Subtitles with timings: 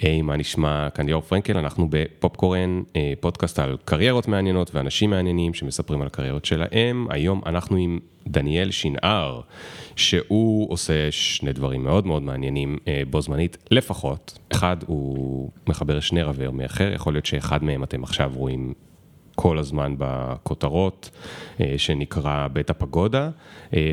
[0.00, 0.90] היי, מה נשמע?
[0.90, 6.44] כאן ליאור פרנקל, אנחנו בפופקורן, אה, פודקאסט על קריירות מעניינות ואנשים מעניינים שמספרים על הקריירות
[6.44, 7.06] שלהם.
[7.10, 9.40] היום אנחנו עם דניאל שנער,
[9.96, 14.38] שהוא עושה שני דברים מאוד מאוד מעניינים אה, בו זמנית, לפחות.
[14.52, 18.72] אחד, הוא מחבר שני רבי יומי אחר, יכול להיות שאחד מהם אתם עכשיו רואים
[19.34, 21.10] כל הזמן בכותרות,
[21.60, 23.30] אה, שנקרא בית הפגודה,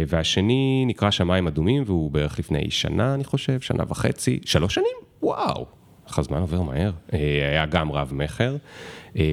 [0.07, 4.97] והשני נקרא שמיים אדומים, והוא בערך לפני שנה, אני חושב, שנה וחצי, שלוש שנים?
[5.21, 5.65] וואו,
[6.15, 8.55] איך הזמן עובר מהר, אה, היה גם רב מכר,
[9.17, 9.23] אה,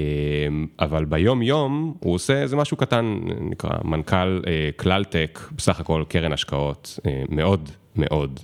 [0.81, 4.71] אבל ביום יום הוא עושה איזה משהו קטן, נקרא מנכ"ל אה,
[5.57, 6.99] בסך הכל קרן השקעות
[7.29, 8.41] מאוד מאוד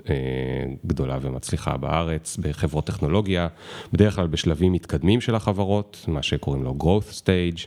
[0.87, 3.49] גדולה ומצליחה בארץ, בחברות טכנולוגיה,
[3.93, 7.67] בדרך כלל בשלבים מתקדמים של החברות, מה שקוראים לו growth stage.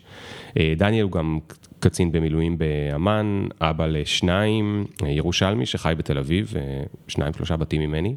[0.77, 1.40] דניאל הוא גם
[1.80, 6.54] קצין במילואים באמ"ן, אבא לשניים, ירושלמי שחי בתל אביב,
[7.08, 8.16] שניים שלושה בתים ממני,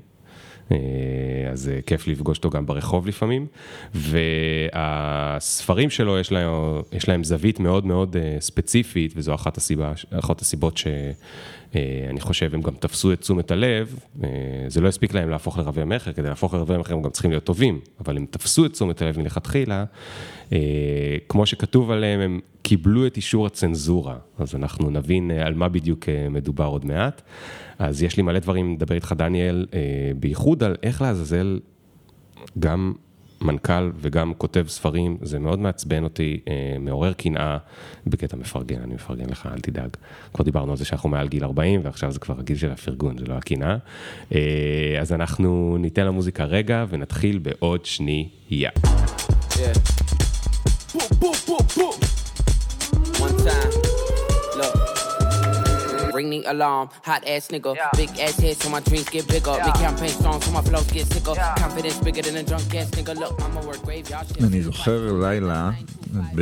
[1.52, 3.46] אז אה, כיף לפגוש אותו גם ברחוב לפעמים.
[3.94, 6.50] והספרים שלו, יש להם,
[6.92, 10.76] יש להם זווית מאוד מאוד אה, ספציפית, וזו אחת, הסיבה, אחת הסיבות
[11.74, 13.98] שאני חושב, הם גם תפסו את תשומת הלב.
[14.68, 17.44] זה לא הספיק להם להפוך לרבי המכר, כדי להפוך לרבי המכר הם גם צריכים להיות
[17.44, 19.84] טובים, אבל הם תפסו את תשומת הלב מלכתחילה.
[21.28, 26.66] כמו שכתוב עליהם, הם קיבלו את אישור הצנזורה, אז אנחנו נבין על מה בדיוק מדובר
[26.66, 27.22] עוד מעט.
[27.78, 29.78] אז יש לי מלא דברים לדבר איתך, דניאל, אה,
[30.16, 31.60] בייחוד על איך לעזאזל
[32.58, 32.92] גם
[33.44, 37.58] מנכ"ל וגם כותב ספרים, זה מאוד מעצבן אותי, אה, מעורר קנאה,
[38.06, 39.90] בקטע מפרגן, אני מפרגן לך, אל תדאג.
[40.34, 43.24] כבר דיברנו על זה שאנחנו מעל גיל 40, ועכשיו זה כבר הגיל של הפרגון, זה
[43.26, 43.76] לא הקנאה.
[44.34, 48.70] אה, אז אנחנו ניתן למוזיקה רגע ונתחיל בעוד שנייה.
[49.50, 49.94] Yeah.
[56.16, 56.86] Ring the alarm.
[57.08, 57.90] Hot ass nigga, yeah.
[58.00, 59.54] big ass head, so my dreams get bigger.
[59.56, 59.66] Yeah.
[59.66, 61.34] Make campaign strong, so my flows get sicker.
[61.36, 61.62] Yeah.
[61.64, 63.12] Confidence bigger than a drunk ass nigga.
[63.22, 64.44] Look, I'ma work graveyard shit.
[64.44, 65.70] אני זוכר לילה
[66.34, 66.40] ב...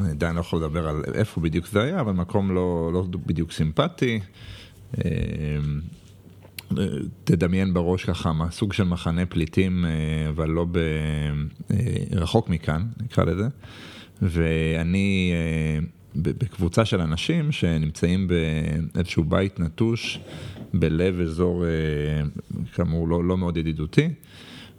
[0.00, 3.52] אני עדיין לא יכול לדבר על איפה בדיוק זה היה, אבל מקום לא, לא בדיוק
[3.52, 4.20] סימפטי.
[7.24, 9.84] תדמיין בראש ככה סוג של מחנה פליטים,
[10.28, 10.78] אבל לא ב...
[12.12, 13.48] רחוק מכאן, נקרא לזה.
[14.22, 15.32] ואני
[16.16, 18.28] בקבוצה של אנשים שנמצאים
[18.94, 20.18] באיזשהו בית נטוש
[20.74, 21.70] בלב אזור, אה,
[22.74, 24.08] כאמור, לא, לא מאוד ידידותי.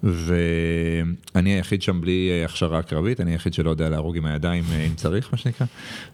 [0.04, 4.86] ואני היחיד שם בלי אה, הכשרה קרבית, אני היחיד שלא יודע להרוג עם הידיים אה,
[4.86, 5.68] אם צריך, מה שנקרא.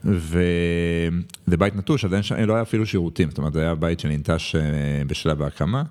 [0.03, 4.55] וזה בית נטוש, אז שם, לא היה אפילו שירותים, זאת אומרת, זה היה בית שננטש
[5.07, 5.83] בשלב ההקמה.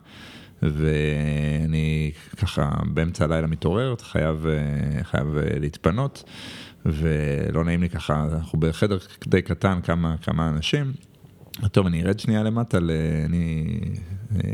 [0.63, 4.47] ואני ככה באמצע הלילה מתעורר, חייב,
[5.03, 5.27] חייב
[5.61, 6.25] להתפנות.
[6.87, 10.93] ולא נעים לי ככה, אנחנו בחדר די קטן, כמה, כמה אנשים.
[11.73, 12.79] טוב, אני ארד שנייה למטה,
[13.25, 13.79] אני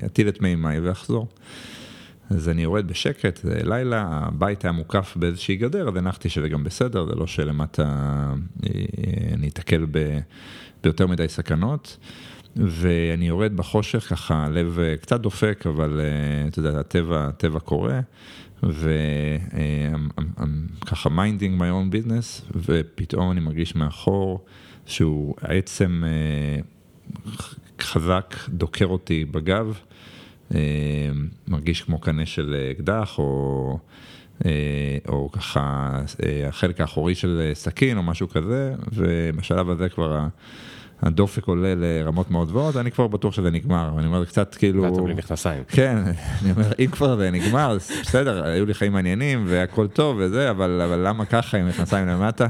[0.06, 1.28] אטיל את מימיי ואחזור.
[2.30, 6.64] אז אני יורד בשקט, זה לילה, הבית היה מוקף באיזושהי גדר, אז הנחתי שזה גם
[6.64, 8.70] בסדר, זה לא שלמטה אה,
[9.32, 10.18] אני אתקל ב,
[10.82, 11.96] ביותר מדי סכנות.
[12.56, 18.00] ואני יורד בחושך, ככה, לב אה, קצת דופק, אבל אה, אתה יודע, הטבע, הטבע קורה.
[20.82, 24.44] וככה minding my own business, ופתאום אני מרגיש מאחור
[24.86, 26.60] שהוא עצם אה,
[27.80, 29.78] חזק דוקר אותי בגב,
[30.54, 30.60] אה,
[31.48, 33.78] מרגיש כמו קנה של אקדח, או,
[34.44, 35.90] אה, או ככה
[36.48, 40.26] החלק האחורי של סכין או משהו כזה, ובשלב הזה כבר...
[41.02, 44.82] הדופק עולה לרמות מאוד גבוהות, אני כבר בטוח שזה נגמר, אני אומר קצת כאילו...
[44.82, 45.62] ואתה בלי מכנסיים.
[45.68, 45.98] כן,
[46.42, 50.82] אני אומר, אם כבר זה נגמר, בסדר, היו לי חיים מעניינים והכל טוב וזה, אבל,
[50.84, 52.46] אבל למה ככה עם מכנסיים למטה?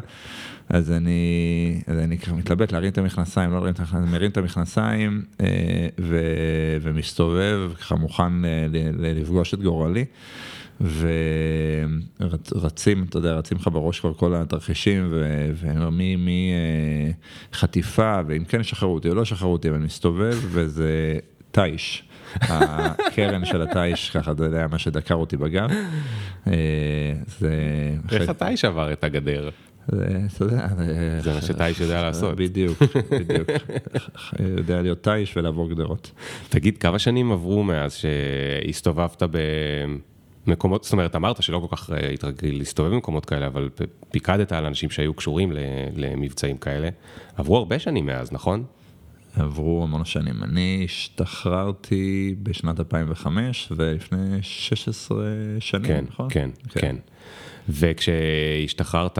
[0.69, 5.23] אז אני, אז אני מתלבט להרים את המכנסיים, לא להרים את המכנסיים, מרים את המכנסיים
[5.41, 5.47] אה,
[6.01, 6.21] ו,
[6.83, 8.67] ומסתובב, ככה מוכן אה,
[8.99, 10.05] לפגוש את גורלי.
[12.20, 15.14] ורצים, אתה יודע, רצים לך בראש כבר כל התרחישים,
[17.53, 21.19] מחטיפה, ואם כן ישחררו אותי או לא ישחררו אותי, ואני מסתובב, וזה
[21.50, 22.03] תיש.
[22.42, 25.70] הקרן של התיש, ככה, אתה יודע, מה שדקר אותי בגב.
[26.47, 26.53] אה,
[27.39, 27.51] זה...
[28.12, 29.51] איך התיש עבר את הגדר?
[29.92, 30.68] זה, יודע,
[31.21, 32.36] זה מה שתיש יודע לעשות.
[32.36, 32.78] בדיוק,
[33.10, 33.48] בדיוק.
[34.59, 36.10] יודע להיות תיש ולעבור גדרות.
[36.48, 39.39] תגיד, כמה שנים עברו מאז שהסתובבת ב...
[40.47, 43.69] מקומות, זאת אומרת, אמרת שלא כל כך אה, התרגל להסתובב במקומות כאלה, אבל
[44.10, 45.53] פיקדת על אנשים שהיו קשורים
[45.97, 46.89] למבצעים כאלה.
[47.37, 48.65] עברו הרבה שנים מאז, נכון?
[49.37, 50.43] עברו המון שנים.
[50.43, 55.25] אני השתחררתי בשנת 2005, ולפני 16
[55.60, 56.28] שנים, כן, נכון?
[56.31, 56.97] כן, כן, כן.
[57.69, 59.19] וכשהשתחררת,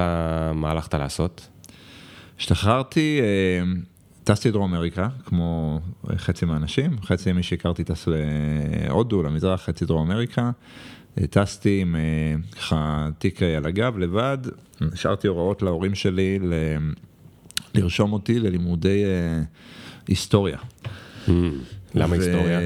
[0.55, 1.49] מה הלכת לעשות?
[2.39, 3.73] השתחררתי, אה,
[4.25, 5.81] טסתי לדרום אמריקה, כמו
[6.17, 10.51] חצי מהאנשים, חצי מי שהכרתי טס להודו, למזרח, חצי דרום אמריקה.
[11.31, 11.97] טסתי עם
[12.53, 14.39] ככה תיק על הגב לבד,
[14.81, 16.53] השארתי הוראות להורים שלי ל...
[17.75, 19.05] לרשום אותי ללימודי
[20.09, 20.59] היסטוריה.
[21.27, 21.31] Mm,
[21.95, 22.61] למה היסטוריה?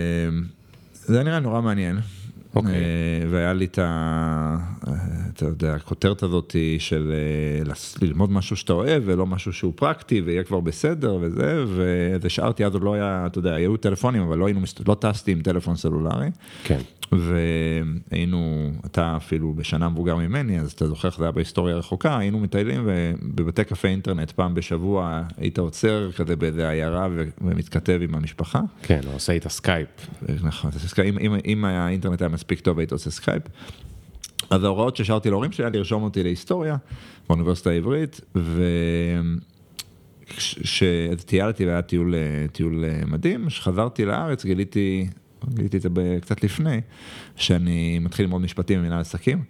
[0.92, 1.98] זה היה נראה נורא מעניין.
[1.98, 2.56] Okay.
[2.56, 2.74] אוקיי.
[2.74, 4.56] אה, והיה לי את ה...
[5.34, 7.72] אתה יודע, הכותרת הזאת של אה,
[8.02, 11.64] ללמוד משהו שאתה אוהב ולא משהו שהוא פרקטי ויהיה כבר בסדר וזה,
[12.20, 15.42] ושארתי אז עוד לא היה, אתה יודע, היו טלפונים אבל לא היינו, לא טסתי עם
[15.42, 16.28] טלפון סלולרי.
[16.64, 16.80] כן.
[17.12, 22.40] והיינו, אתה אפילו בשנה מבוגר ממני, אז אתה זוכר איך זה היה בהיסטוריה רחוקה, היינו
[22.40, 27.08] מטיילים ובבתי קפה אינטרנט פעם בשבוע היית עוצר כזה באיזה עיירה
[27.40, 28.60] ומתכתב עם המשפחה.
[28.82, 29.88] כן, הוא עושה איתה סקייפ.
[30.42, 30.70] נכון,
[31.04, 33.42] אם, אם, אם האינטרנט היה מספיק טוב היית עושה סקייפ.
[34.50, 36.76] אז ההוראות שהשארתי להורים שלי היה לרשום אותי להיסטוריה
[37.28, 38.20] באוניברסיטה העברית,
[40.26, 42.14] וכשטיילתי והיה טיול,
[42.52, 45.06] טיול מדהים, כשחזרתי לארץ גיליתי
[45.48, 45.88] גיליתי את זה
[46.20, 46.80] קצת לפני,
[47.36, 49.42] שאני מתחיל ללמוד משפטים במנהל עסקים.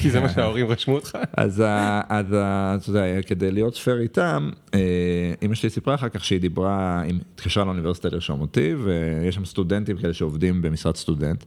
[0.00, 1.18] כי זה מה שההורים רשמו אותך?
[1.36, 7.00] אז אתה יודע, כדי להיות פייר איתם, אה, אמא שלי סיפרה אחר כך שהיא דיברה,
[7.00, 11.44] היא התקשרה לאוניברסיטה לרשום אותי, ויש שם סטודנטים כאלה שעובדים במשרד סטודנט,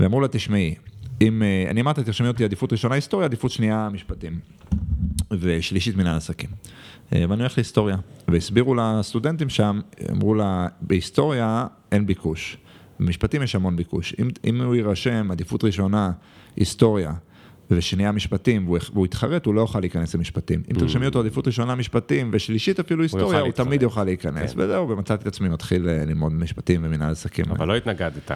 [0.00, 0.74] ואמרו לה, תשמעי,
[1.20, 4.40] אם, אה, אני אמרתי, תרשמי אותי עדיפות ראשונה היסטוריה, עדיפות שנייה משפטים,
[5.30, 6.50] ושלישית מנהל עסקים.
[7.12, 7.96] אה, ואני הולך להיסטוריה,
[8.28, 9.80] והסבירו לסטודנטים שם,
[10.10, 12.56] אמרו לה, בהיסטוריה אין ביקוש.
[13.00, 14.14] במשפטים יש המון ביקוש.
[14.18, 16.10] אם, אם הוא יירשם עדיפות ראשונה,
[16.56, 17.12] היסטוריה,
[17.70, 20.62] ושנייה משפטים, והוא, והוא יתחרט, הוא לא יוכל להיכנס למשפטים.
[20.70, 20.78] אם mm.
[20.78, 24.54] תרשמי אותו עדיפות ראשונה משפטים, ושלישית אפילו היסטוריה, הוא, הוא תמיד יוכל להיכנס.
[24.54, 24.60] כן.
[24.60, 27.44] וזהו, ומצאתי את עצמי מתחיל אה, ללמוד משפטים ומנהל עסקים.
[27.50, 28.30] אבל לא התנגדת.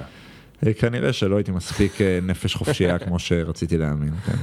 [0.66, 4.36] אה, כנראה שלא הייתי מספיק אה, נפש חופשייה כמו שרציתי להאמין, כן.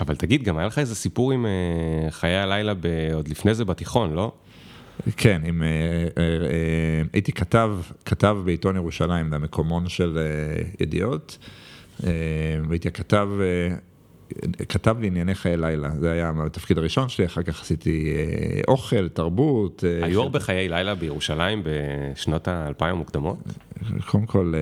[0.00, 1.46] אבל תגיד, גם היה לך איזה סיפור עם
[2.10, 2.72] חיי הלילה
[3.14, 4.32] עוד לפני זה בתיכון, לא?
[5.16, 10.18] כן, עם, אה, אה, אה, הייתי כתב, כתב בעיתון ירושלים, זה המקומון של
[10.80, 11.38] ידיעות,
[12.68, 13.28] והייתי כתב,
[14.68, 18.14] כתב לענייני חיי לילה, זה היה התפקיד הראשון שלי, אחר כך עשיתי
[18.68, 19.84] אוכל, תרבות.
[20.02, 23.38] היו הרבה חיי לילה בירושלים בשנות האלפיים המוקדמות?
[24.06, 24.54] קודם כל,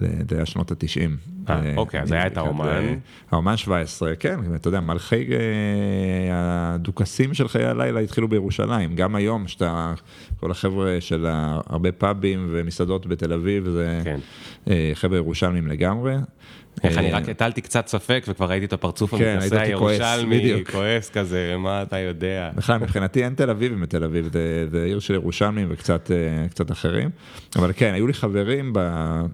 [0.00, 1.16] זה היה שנות התשעים.
[1.48, 2.94] אה, אוקיי, אז היה את האומן.
[3.30, 5.26] האומן 17, כן, אתה יודע, מלכי
[6.32, 8.94] הדוכסים של חיי הלילה התחילו בירושלים.
[8.94, 9.94] גם היום, שאתה,
[10.40, 11.26] כל החבר'ה של
[11.66, 14.18] הרבה פאבים ומסעדות בתל אביב, זה כן.
[14.94, 16.16] חבר'ה ירושלמים לגמרי.
[16.84, 21.54] איך אני רק הטלתי קצת ספק וכבר ראיתי את הפרצוף כן, המתנשא הירושלמי, כועס כזה,
[21.58, 22.50] מה אתה יודע.
[22.54, 24.28] בכלל, מבחינתי אין תל אביבים בתל אביב,
[24.70, 27.10] זה עיר של ירושלמים וקצת אחרים.
[27.56, 28.72] אבל כן, היו לי חברים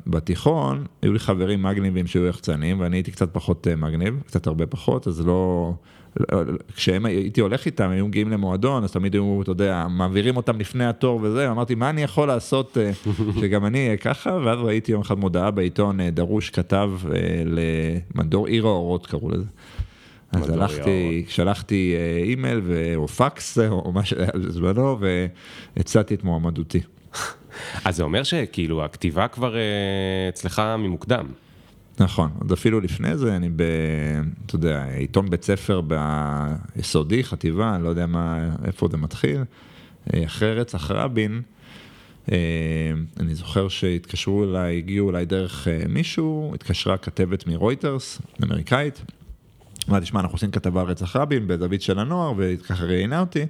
[0.06, 4.66] בתיכון, היו לי חברים מגניבים שהיו יחצנים, ואני הייתי קצת פחות אה, מגניב, קצת הרבה
[4.66, 5.72] פחות, אז לא...
[6.76, 10.86] כשהם הייתי הולך איתם, היו מגיעים למועדון, אז תמיד היו, אתה יודע, מעבירים אותם לפני
[10.86, 12.90] התור וזה, אמרתי, מה אני יכול לעשות אה,
[13.40, 16.90] שגם אני אהיה ככה, ואז ראיתי יום אחד מודעה בעיתון, אה, דרוש כתב
[18.14, 19.44] למדור עיר האורות קראו לזה.
[20.32, 21.94] אז הלכתי, שלחתי
[22.24, 22.60] אימייל
[22.96, 24.98] או פקס או מה שהיה בזמנו,
[25.76, 26.80] והצעתי את מועמדותי.
[27.84, 29.56] אז זה אומר שכאילו הכתיבה כבר
[30.28, 31.26] אצלך ממוקדם.
[32.00, 33.62] נכון, עוד אפילו לפני זה, אני ב...
[34.46, 35.80] אתה יודע, עיתון בית ספר
[36.76, 39.40] ביסודי, חטיבה, אני לא יודע מה, איפה זה מתחיל.
[40.14, 41.42] אה, אחרי רצח רבין,
[42.32, 42.36] אה,
[43.20, 49.02] אני זוכר שהתקשרו אליי, הגיעו אליי דרך אה, מישהו, התקשרה כתבת מרויטרס, אמריקאית.
[49.88, 53.46] אמרתי, תשמע, אנחנו עושים כתבה על רצח רבין בזווית של הנוער, וככה ראיינה אותי.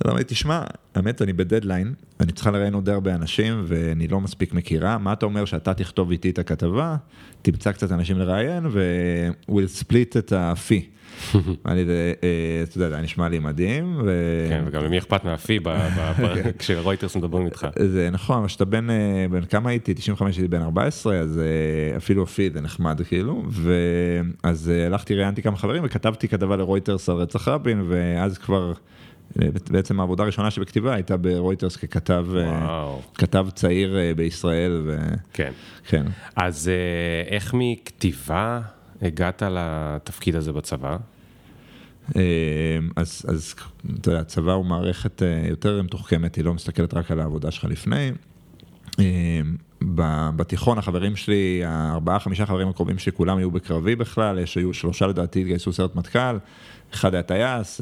[0.00, 0.62] אז אמרתי, תשמע,
[0.94, 5.26] האמת, אני בדדליין, אני צריכה לראיין עוד הרבה אנשים, ואני לא מספיק מכירה, מה אתה
[5.26, 6.96] אומר שאתה תכתוב איתי את הכתבה,
[7.42, 10.88] תמצא קצת אנשים לראיין, ו-we'll split את הפי.
[11.66, 14.00] אני, אה, אתה יודע, זה נשמע לי מדהים.
[14.48, 15.58] כן, וגם למי אכפת מהפי
[16.58, 17.66] כשרויטרס מדברים איתך.
[17.78, 19.94] זה נכון, אבל כשאתה בן, אה, בן כמה הייתי?
[19.94, 25.56] 95 הייתי בן 14, אז אה, אפילו הפי זה נחמד כאילו, ואז הלכתי, ראיינתי כמה
[25.56, 28.72] חברים וכתבתי כתבה לרויטרס על רצח רבין, ואז כבר...
[29.70, 33.02] בעצם העבודה הראשונה שבכתיבה הייתה ברויטרס ככתב וואו.
[33.14, 34.82] כתב צעיר בישראל.
[34.86, 34.96] ו...
[35.32, 35.52] כן.
[35.86, 36.04] כן.
[36.36, 36.70] אז
[37.30, 38.60] איך מכתיבה
[39.02, 40.96] הגעת לתפקיד הזה בצבא?
[42.16, 42.22] אה,
[42.96, 43.54] אז, אז
[44.00, 47.64] אתה יודע, הצבא הוא מערכת אה, יותר מתוחכמת, היא לא מסתכלת רק על העבודה שלך
[47.64, 48.12] לפני.
[48.98, 49.40] אה,
[50.36, 55.06] בתיכון החברים שלי, הארבעה חמישה חברים הקרובים שלי, כולם היו בקרבי בכלל, יש היו שלושה
[55.06, 56.36] לדעתי התגייסו סרט מטכ"ל,
[56.94, 57.80] אחד היה טייס,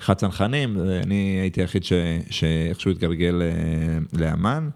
[0.00, 1.82] אחד צנחנים, אני הייתי היחיד
[2.30, 3.42] שאיכשהו התגלגל
[4.12, 4.68] לאמ"ן.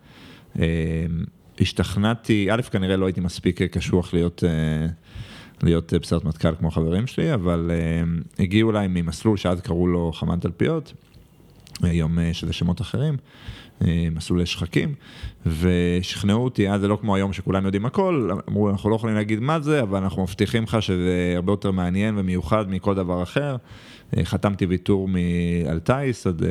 [1.61, 4.45] השתכנעתי, א', כנראה לא הייתי מספיק קשוח להיות...
[5.63, 7.71] להיות בסרט מטכ"ל כמו חברים שלי, אבל
[8.39, 10.93] הגיעו אליי ממסלול שאז קראו לו חמ"ד תלפיות,
[11.83, 13.17] היום uh, שזה שמות אחרים,
[14.13, 14.95] מסלולי שחקים,
[15.47, 19.41] ושכנעו אותי, אז זה לא כמו היום שכולם יודעים הכל, אמרו, אנחנו לא יכולים להגיד
[19.41, 23.57] מה זה, אבל אנחנו מבטיחים לך שזה הרבה יותר מעניין ומיוחד מכל דבר אחר.
[24.25, 25.09] חתמתי ויתור
[25.69, 26.43] על טיס, עד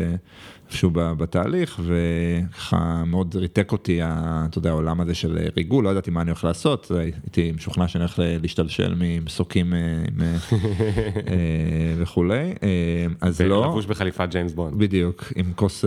[0.69, 6.21] איפשהו בתהליך, וככה מאוד ריתק אותי, אתה יודע, העולם הזה של ריגול, לא ידעתי מה
[6.21, 9.79] אני הולך לעשות, הייתי משוכנע שאני הולך להשתלשל ממסוקים אה,
[10.21, 13.55] אה, וכולי, אה, אז לא.
[13.55, 14.79] ולבוש בחליפת ג'יימס בונד.
[14.79, 15.85] בדיוק, עם כוס,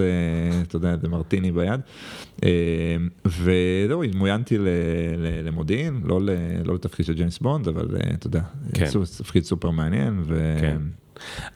[0.63, 1.81] אתה יודע, זה מרטיני ביד.
[3.25, 4.59] וזהו, התמויינתי
[5.45, 6.21] למודיעין, לא,
[6.65, 8.43] לא לתפקיד של ג'יימס בונד, אבל אתה יודע,
[8.75, 8.87] כן.
[9.19, 10.25] תפקיד סופר מעניין.
[10.61, 10.79] כן.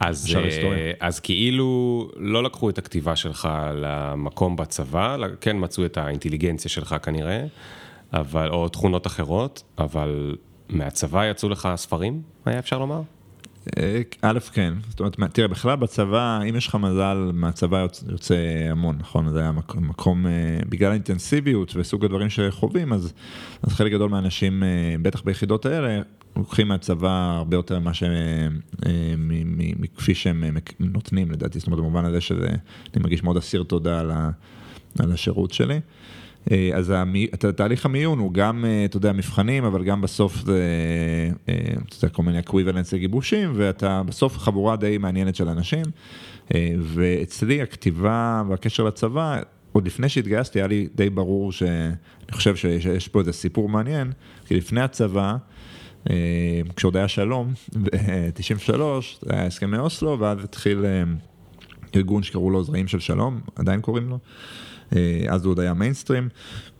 [0.01, 6.71] אז, אה, אז כאילו לא לקחו את הכתיבה שלך למקום בצבא, כן מצאו את האינטליגנציה
[6.71, 7.45] שלך כנראה,
[8.13, 10.37] אבל, או תכונות אחרות, אבל
[10.69, 13.03] מהצבא יצאו לך ספרים, היה אפשר לומר?
[13.79, 18.35] אה, א', כן, זאת אומרת, תראה, בכלל בצבא, אם יש לך מזל, מהצבא יוצא, יוצא
[18.71, 19.29] המון, נכון?
[19.29, 20.33] זה היה מקום, מקום, אה,
[20.69, 23.13] בגלל האינטנסיביות וסוג הדברים שחווים, אז,
[23.63, 24.63] אז חלק גדול מהאנשים,
[25.03, 26.01] בטח ביחידות האלה,
[26.37, 28.13] לוקחים מהצבא הרבה יותר ממה שהם,
[28.87, 29.15] אה,
[29.79, 30.51] מכפי שהם אה,
[30.81, 34.31] נותנים לדעתי, זאת אומרת במובן הזה שזה, אני מרגיש מאוד אסיר תודה על, ה,
[34.99, 35.81] על השירות שלי.
[36.51, 36.93] אה, אז
[37.57, 40.63] תהליך המיון הוא גם, אתה יודע, מבחנים, אבל גם בסוף זה,
[41.45, 41.53] אתה
[42.03, 45.85] יודע, כל מיני אקוויבלנס לגיבושים, ואתה בסוף חבורה די מעניינת של אנשים.
[46.83, 49.41] ואצלי הכתיבה והקשר לצבא,
[49.73, 54.13] עוד לפני שהתגייסתי היה לי די ברור שאני חושב שיש פה איזה סיפור מעניין,
[54.47, 55.37] כי לפני הצבא,
[56.77, 58.73] כשעוד היה שלום, ב-93,
[59.23, 61.03] זה היה הסכמי אוסלו, ואז התחיל אה,
[61.97, 64.19] ארגון שקראו לו זרעים של שלום, עדיין קוראים לו.
[64.97, 66.29] אה, אז הוא עוד היה מיינסטרים,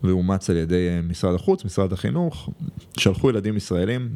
[0.03, 2.51] ואומץ על ידי משרד החוץ, משרד החינוך,
[2.97, 4.15] שלחו ילדים ישראלים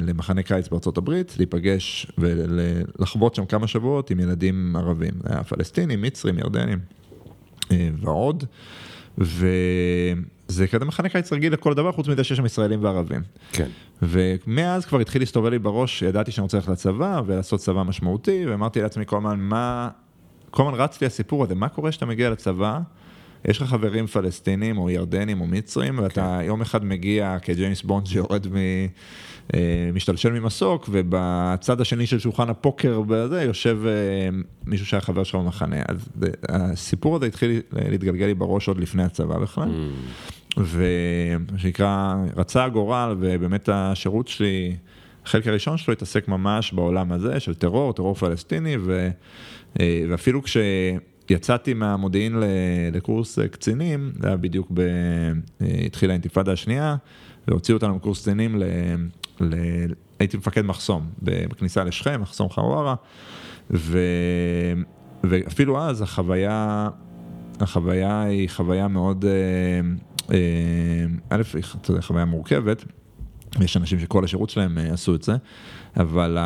[0.00, 5.14] למחנה קיץ בארצות הברית, להיפגש ולחוות שם כמה שבועות עם ילדים ערבים,
[5.48, 6.78] פלסטינים, מצרים, ירדנים
[7.70, 8.44] ועוד.
[10.48, 13.22] וזה כזה מחנה קיץ רגיל לכל דבר, חוץ מזה שיש שם ישראלים וערבים.
[13.52, 13.68] כן.
[14.02, 18.82] ומאז כבר התחיל להסתובב לי בראש, ידעתי שאני רוצה ללכת לצבא ולעשות צבא משמעותי, ואמרתי
[18.82, 19.88] לעצמי כל הזמן, מה...
[20.50, 22.80] כל הזמן רץ לי הסיפור הזה, מה קורה כשאתה מגיע לצבא?
[23.44, 26.46] יש לך חברים פלסטינים או ירדנים או מצרים, ואתה כן.
[26.46, 28.56] יום אחד מגיע כג'יימס בונד שיורד מ...
[29.54, 34.28] אה, משתלשל ממסוק, ובצד השני של שולחן הפוקר בזה יושב אה,
[34.66, 35.76] מישהו שהיה חבר שלו במחנה.
[35.88, 36.08] אז
[36.48, 39.68] הסיפור הזה התחיל להתגלגל לי בראש עוד לפני הצבא בכלל.
[39.68, 40.60] Mm.
[40.60, 44.76] ומה שנקרא, רצה הגורל, ובאמת השירות שלי,
[45.24, 49.08] החלק הראשון שלו התעסק ממש בעולם הזה של טרור, טרור פלסטיני, ו,
[49.80, 50.56] אה, ואפילו כש...
[51.30, 52.42] יצאתי מהמודיעין
[52.92, 54.80] לקורס קצינים, זה היה בדיוק, ב...
[55.86, 56.96] התחילה האינתיפאדה השנייה,
[57.48, 58.62] והוציאו אותנו מקורס קצינים
[59.40, 59.54] ל...
[60.18, 62.94] הייתי מפקד מחסום בכניסה לשכם, מחסום חווארה,
[63.70, 63.98] ו...
[65.24, 66.88] ואפילו אז החוויה,
[67.60, 69.30] החוויה היא חוויה מאוד, אה,
[70.30, 71.42] אה, א',
[71.80, 72.84] אתה יודע, חוויה מורכבת,
[73.60, 75.36] יש אנשים שכל השירות שלהם אה, עשו את זה,
[75.96, 76.38] אבל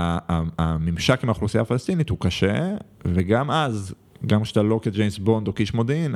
[0.58, 3.94] הממשק עם האוכלוסייה הפלסטינית הוא קשה, וגם אז
[4.26, 6.14] גם כשאתה לא כג'יימס בונד או כאיש מודיעין,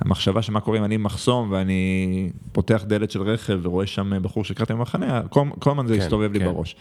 [0.00, 4.72] המחשבה שמה קורה אם אני מחסום ואני פותח דלת של רכב ורואה שם בחור שקראתי
[4.72, 6.52] במחנה, כל הזמן זה הסתובב כן, לי כן.
[6.52, 6.76] בראש.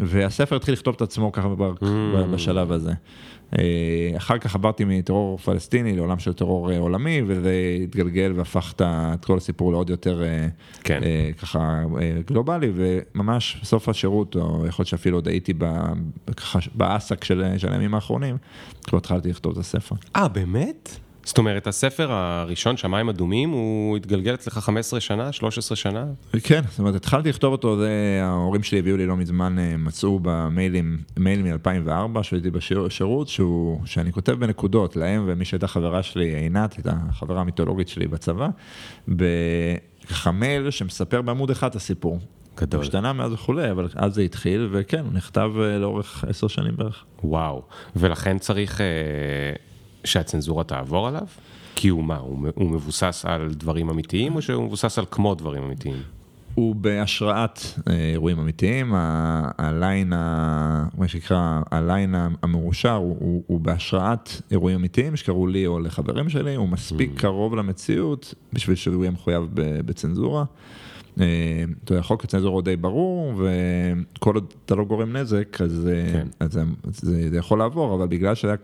[0.00, 1.86] והספר התחיל לכתוב את עצמו ככה mm.
[2.32, 2.92] בשלב הזה.
[3.58, 7.52] אה, אחר כך עברתי מטרור פלסטיני לעולם של טרור אה, עולמי, וזה
[7.84, 10.48] התגלגל והפך את כל הסיפור לעוד יותר אה,
[10.84, 11.00] כן.
[11.38, 11.82] ככה
[12.26, 15.52] גלובלי, וממש בסוף השירות, או יכול להיות שאפילו עוד הייתי
[16.74, 18.36] באסק של, של הימים האחרונים,
[18.86, 19.94] כבר התחלתי לכתוב את הספר.
[20.16, 20.96] אה, באמת?
[21.24, 26.04] זאת אומרת, הספר הראשון, שמיים אדומים, הוא התגלגל אצלך 15 שנה, 13 שנה?
[26.42, 30.20] כן, זאת אומרת, התחלתי לכתוב אותו, זה ההורים שלי הביאו לי לא מזמן, אה, מצאו
[30.22, 36.76] במיילים, מייל מ-2004, שהייתי בשירות, שהוא, שאני כותב בנקודות להם ומי שהייתה חברה שלי, עינת,
[36.76, 38.48] הייתה החברה המיתולוגית שלי בצבא,
[40.32, 42.18] מייל שמספר בעמוד אחד את הסיפור.
[42.56, 42.80] גדול.
[42.80, 47.04] השתנה מאז וכולי, אבל אז זה התחיל, וכן, הוא נכתב אה, לאורך עשר שנים בערך.
[47.24, 47.62] וואו,
[47.96, 48.80] ולכן צריך...
[50.04, 51.26] שהצנזורה תעבור עליו?
[51.76, 55.62] כי הוא מה, הוא, הוא מבוסס על דברים אמיתיים או שהוא מבוסס על כמו דברים
[55.62, 56.02] אמיתיים?
[56.54, 58.92] הוא בהשראת אה, אירועים אמיתיים,
[59.58, 66.28] הליין, מה שנקרא, הליין המאושר הוא, הוא, הוא בהשראת אירועים אמיתיים שקרו לי או לחברים
[66.28, 67.20] שלי, הוא מספיק mm.
[67.20, 70.44] קרוב למציאות בשביל שהוא יהיה מחויב בצנזורה.
[71.20, 75.88] אה, אתה יודע, חוק הצנזורה הוא די ברור, וכל עוד אתה לא גורם נזק, אז,
[75.92, 76.26] אה, כן.
[76.40, 78.56] אז זה, זה, זה יכול לעבור, אבל בגלל שהיה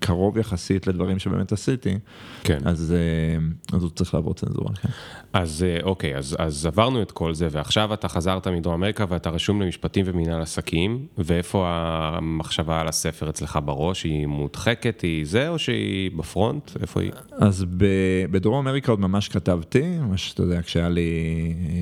[0.00, 1.98] קרוב יחסית לדברים שבאמת עשיתי,
[2.44, 2.58] כן.
[2.64, 4.74] אז, אה, אז הוא צריך לעבור צנזורה.
[4.74, 4.88] כן.
[5.32, 9.30] אז אה, אוקיי, אז, אז עברנו את כל זה, ועכשיו אתה חזרת מדרום אמריקה ואתה
[9.30, 14.04] רשום למשפטים ומנהל עסקים, ואיפה המחשבה על הספר אצלך בראש?
[14.04, 16.70] היא מודחקת, היא זה, או שהיא בפרונט?
[16.80, 17.12] איפה היא?
[17.32, 17.84] אז ב,
[18.30, 21.10] בדרום אמריקה עוד ממש כתבתי, ממש, אתה יודע, כשהיה לי,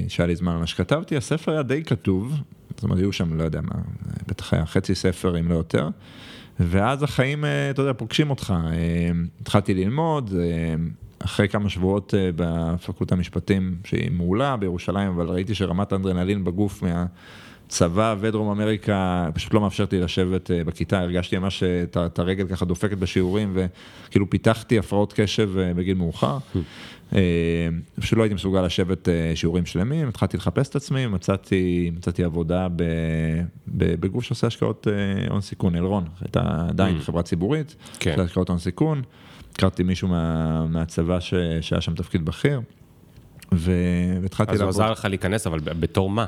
[0.09, 2.33] כשהיה לי זמן ממש כתבתי, הספר היה די כתוב,
[2.71, 3.75] זאת אומרת, היו שם, לא יודע מה,
[4.29, 5.89] בטח היה חצי ספר, אם לא יותר.
[6.61, 8.55] ואז החיים, אה, אתה יודע, פוגשים אותך.
[8.67, 9.11] אה,
[9.41, 10.75] התחלתי ללמוד, אה,
[11.19, 16.83] אחרי כמה שבועות בפקולטה המשפטים, שהיא מעולה בירושלים, אבל ראיתי שרמת האנדרנלין בגוף
[17.69, 21.63] מהצבא ודרום אמריקה פשוט לא מאפשרת לי לשבת בכיתה, הרגשתי ממש
[21.97, 23.57] את הרגל ככה דופקת בשיעורים,
[24.09, 26.39] וכאילו פיתחתי הפרעות קשב בגיל מאוחר.
[28.01, 32.69] פשוט לא הייתי מסוגל לשבת שיעורים שלמים, התחלתי לחפש את עצמי, מצאתי, מצאתי עבודה
[33.69, 34.87] בגוף שעושה השקעות
[35.31, 37.01] הון סיכון, אלרון, הייתה עדיין mm.
[37.01, 38.13] חברה ציבורית, כן.
[38.17, 39.03] של השקעות הון סיכון,
[39.53, 42.61] הכרתי מישהו מה, מהצבא ש, שהיה שם תפקיד בכיר,
[43.53, 44.69] והתחלתי לעבוד.
[44.69, 46.27] אז הוא עזר לך להיכנס, אבל בתור מה?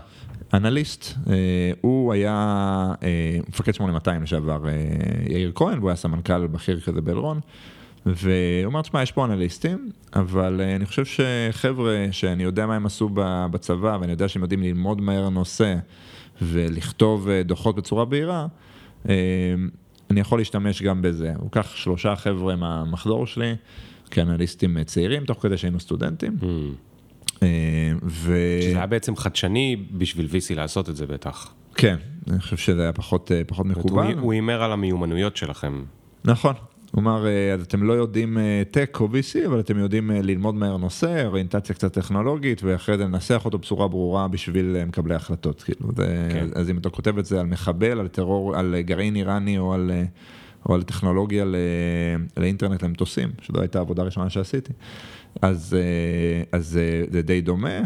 [0.54, 1.18] אנליסט,
[1.80, 2.94] הוא היה
[3.48, 4.64] מפקד 8200 לשעבר,
[5.28, 7.40] יאיר כהן, והוא היה סמנכ"ל בכיר כזה באלרון.
[8.06, 12.86] והוא אומר, תשמע, יש פה אנליסטים, אבל אה, אני חושב שחבר'ה שאני יודע מה הם
[12.86, 13.08] עשו
[13.50, 15.74] בצבא, ואני יודע שהם יודעים ללמוד מהר נושא
[16.42, 18.46] ולכתוב אה, דוחות בצורה בהירה,
[19.08, 19.14] אה,
[20.10, 21.32] אני יכול להשתמש גם בזה.
[21.38, 23.54] הוא קח שלושה חבר'ה מהמחזור שלי,
[24.10, 26.36] כאנליסטים צעירים, תוך כדי שהיינו סטודנטים.
[26.40, 26.44] Mm.
[28.02, 28.58] ו...
[28.62, 31.54] שזה היה בעצם חדשני בשביל VC לעשות את זה בטח.
[31.74, 31.96] כן,
[32.30, 34.18] אני חושב שזה היה פחות, פחות מקובל.
[34.18, 35.82] הוא הימר על המיומנויות שלכם.
[36.24, 36.54] נכון,
[36.90, 38.38] כלומר, אה, אז אתם לא יודעים
[38.70, 42.96] טק אה, או VC, אבל אתם יודעים אה, ללמוד מהר נושא, אוריינטציה קצת טכנולוגית, ואחרי
[42.96, 45.62] זה לנסח אותו בצורה ברורה בשביל מקבלי החלטות.
[45.62, 46.46] כאילו, זה, כן.
[46.54, 49.90] אז אם אתה כותב את זה על מחבל, על טרור, על גרעין איראני או על,
[50.68, 51.54] או על טכנולוגיה ל,
[52.36, 54.72] לאינטרנט למטוסים, שזו הייתה העבודה הראשונה שעשיתי,
[55.42, 55.76] אז,
[56.52, 57.80] אז זה די דומה.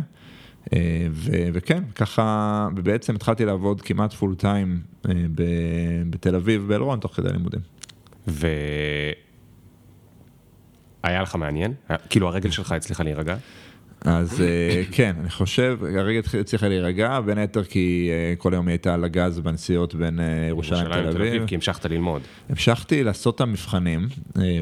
[1.11, 4.81] ו- וכן, ככה, ובעצם התחלתי לעבוד כמעט פול טיים
[6.11, 7.61] בתל אביב, באלרון, תוך כדי לימודים.
[8.27, 9.13] והיה
[11.23, 11.73] לך מעניין?
[12.11, 13.37] כאילו הרגל שלך הצליחה להירגע?
[14.05, 18.73] אז אה, כן, אני חושב, הרגע הצליחה להירגע, בין היתר כי אה, כל היום היא
[18.73, 21.47] הייתה על הגז בנסיעות בין אה, ירושלים לתל אביב.
[21.47, 22.23] כי המשכת ללמוד.
[22.49, 24.09] המשכתי לעשות את המבחנים,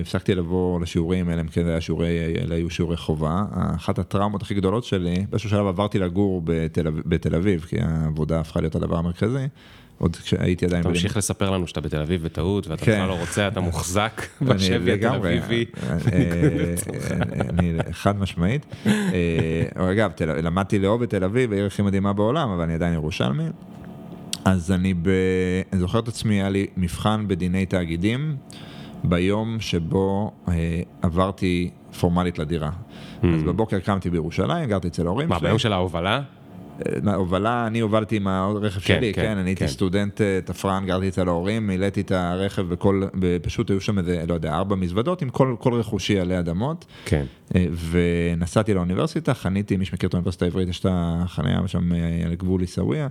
[0.00, 3.44] הפסקתי לבוא לשיעורים, אלא אם כן אלה היו שיעורי חובה.
[3.76, 6.42] אחת הטראומות הכי גדולות שלי, באיזשהו שלב עברתי לגור
[7.06, 9.46] בתל אביב, כי העבודה הפכה להיות הדבר המרכזי.
[10.02, 10.82] עוד כשהייתי עדיין...
[10.82, 13.08] תמשיך לספר לנו שאתה בתל אביב בטעות, ואתה בכלל כן.
[13.08, 15.64] לא רוצה, אתה מוחזק בשבי התל אביבי.
[15.82, 17.16] אה, אה,
[17.50, 18.66] אני חד משמעית.
[18.86, 20.10] אה, אגב,
[20.42, 23.44] למדתי לאהוב בתל אביב, העיר הכי מדהימה בעולם, אבל אני עדיין ירושלמי.
[24.44, 24.94] אז אני
[25.72, 28.36] זוכר את עצמי, היה לי מבחן בדיני תאגידים,
[29.04, 30.32] ביום שבו
[31.02, 32.70] עברתי פורמלית לדירה.
[33.22, 33.46] אז hmm.
[33.46, 35.34] בבוקר קמתי בירושלים, גרתי אצל ההורים שלי.
[35.34, 36.22] מה, ביום של ההובלה?
[37.14, 39.70] הובלה, אני הובלתי עם הרכב כן, שלי, כן, כן אני הייתי כן.
[39.70, 43.02] סטודנט אה, תפרן, גרתי אצל ההורים, מילאתי את הרכב בכל,
[43.42, 46.84] פשוט היו שם איזה, לא יודע, ארבע מזוודות עם כל, כל רכושי עלי אדמות.
[47.04, 47.24] כן.
[47.54, 52.34] אה, ונסעתי לאוניברסיטה, חניתי, מי שמכיר את האוניברסיטה העברית, יש את החניה שם אה, על
[52.34, 53.08] גבול עיסאוויה.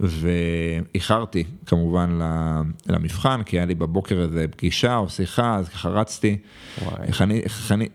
[0.00, 2.18] ואיחרתי כמובן
[2.86, 6.38] למבחן, כי היה לי בבוקר איזה פגישה או שיחה, אז ככה רצתי,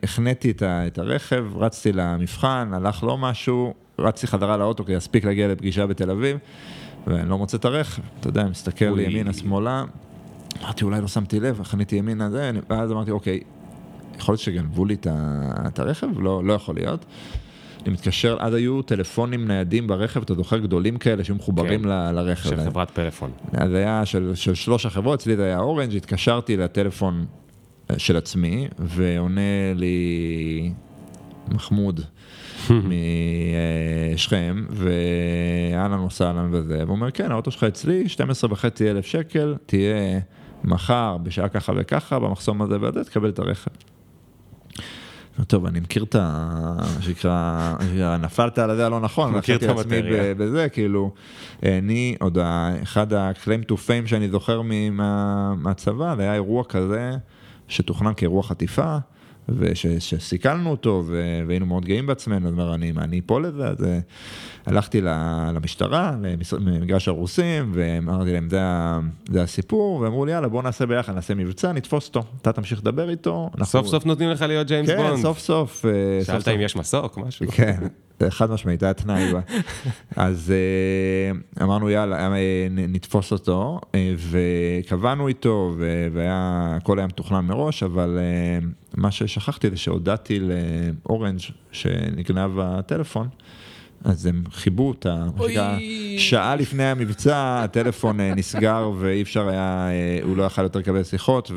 [0.03, 5.87] החניתי את הרכב, רצתי למבחן, הלך לו משהו, רצתי חזרה לאוטו כדי להספיק להגיע לפגישה
[5.87, 6.37] בתל אביב,
[7.07, 9.83] ואני לא מוצא את הרכב, אתה יודע, מסתכל לי ימינה, שמאלה,
[10.63, 13.39] אמרתי, אולי לא שמתי לב, חניתי ימינה, זה, ואז אמרתי, אוקיי,
[14.17, 14.95] יכול להיות שגנבו לי
[15.67, 16.07] את הרכב?
[16.19, 17.05] לא, לא יכול להיות.
[17.85, 22.11] אני מתקשר, אז היו טלפונים ניידים ברכב, אתה זוכר, גדולים כאלה שהיו מחוברים כן, ל,
[22.11, 22.49] לרכב.
[22.49, 23.31] של חברת פלאפון.
[23.53, 27.25] אז היה של, של שלוש החברות, אצלי זה היה אורנג', התקשרתי לטלפון
[27.91, 30.71] אה, של עצמי, ועונה לי
[31.47, 32.01] מחמוד
[34.13, 40.19] משכם, ואהלן וסהלן וזה, והוא אומר, כן, האוטו שלך אצלי, 12 וחצי אלף שקל, תהיה
[40.63, 43.71] מחר בשעה ככה וככה, במחסום הזה וזה, תקבל את הרכב.
[45.47, 46.73] טוב, אני מכיר את ה...
[46.95, 50.35] מה שנקרא, נפלת על זה הלא נכון, מכיר את המטריה.
[50.35, 51.13] בזה, כאילו,
[51.63, 52.37] אני עוד,
[52.83, 54.61] אחד ה-claim to fame שאני זוכר
[55.57, 57.11] מהצבא, זה היה אירוע כזה
[57.67, 58.97] שתוכנן כאירוע חטיפה,
[59.57, 61.03] ושסיכלנו אותו
[61.47, 63.99] והיינו מאוד גאים בעצמנו, אז אומר, אני, אני אפול לזה, אז אה,
[64.65, 65.01] הלכתי
[65.53, 66.15] למשטרה,
[66.59, 68.61] למגרש הרוסים, ואמרתי להם, זה,
[69.29, 73.09] זה הסיפור, ואמרו לי, יאללה, בוא נעשה ביחד, נעשה מבצע, נתפוס אותו, אתה תמשיך לדבר
[73.09, 73.49] איתו.
[73.53, 73.65] אנחנו...
[73.65, 75.15] סוף סוף נותנים לך להיות ג'יימס כן, בונד.
[75.15, 75.85] כן, סוף סוף.
[75.85, 77.45] אה, שאלת אם יש מסוק, משהו.
[77.51, 77.79] כן,
[78.29, 79.31] חד משמעית, היה תנאי.
[80.15, 82.29] אז אה, אמרנו, יאללה,
[82.69, 83.79] נתפוס אותו,
[84.29, 85.75] וקבענו איתו,
[86.13, 88.19] והיה, הכל היה מתוכנן מראש, אבל
[88.93, 91.39] מה ששכחתי זה שהודעתי לאורנג'
[91.71, 93.27] שנגנב הטלפון.
[94.03, 95.25] אז הם חיבו אותה,
[96.17, 101.03] שעה לפני המבצע הטלפון אה, נסגר ואי אפשר היה, אה, הוא לא יכל יותר לקבל
[101.03, 101.51] שיחות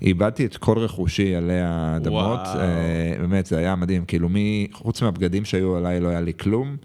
[0.00, 5.44] ואיבדתי את כל רכושי עלי האדמות, אה, באמת זה היה מדהים, כאילו מי, חוץ מהבגדים
[5.44, 6.76] שהיו עליי לא היה לי כלום.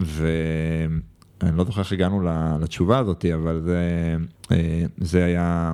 [0.00, 2.22] ואני לא זוכר איך הגענו
[2.60, 4.16] לתשובה הזאת, אבל זה,
[4.98, 5.72] זה היה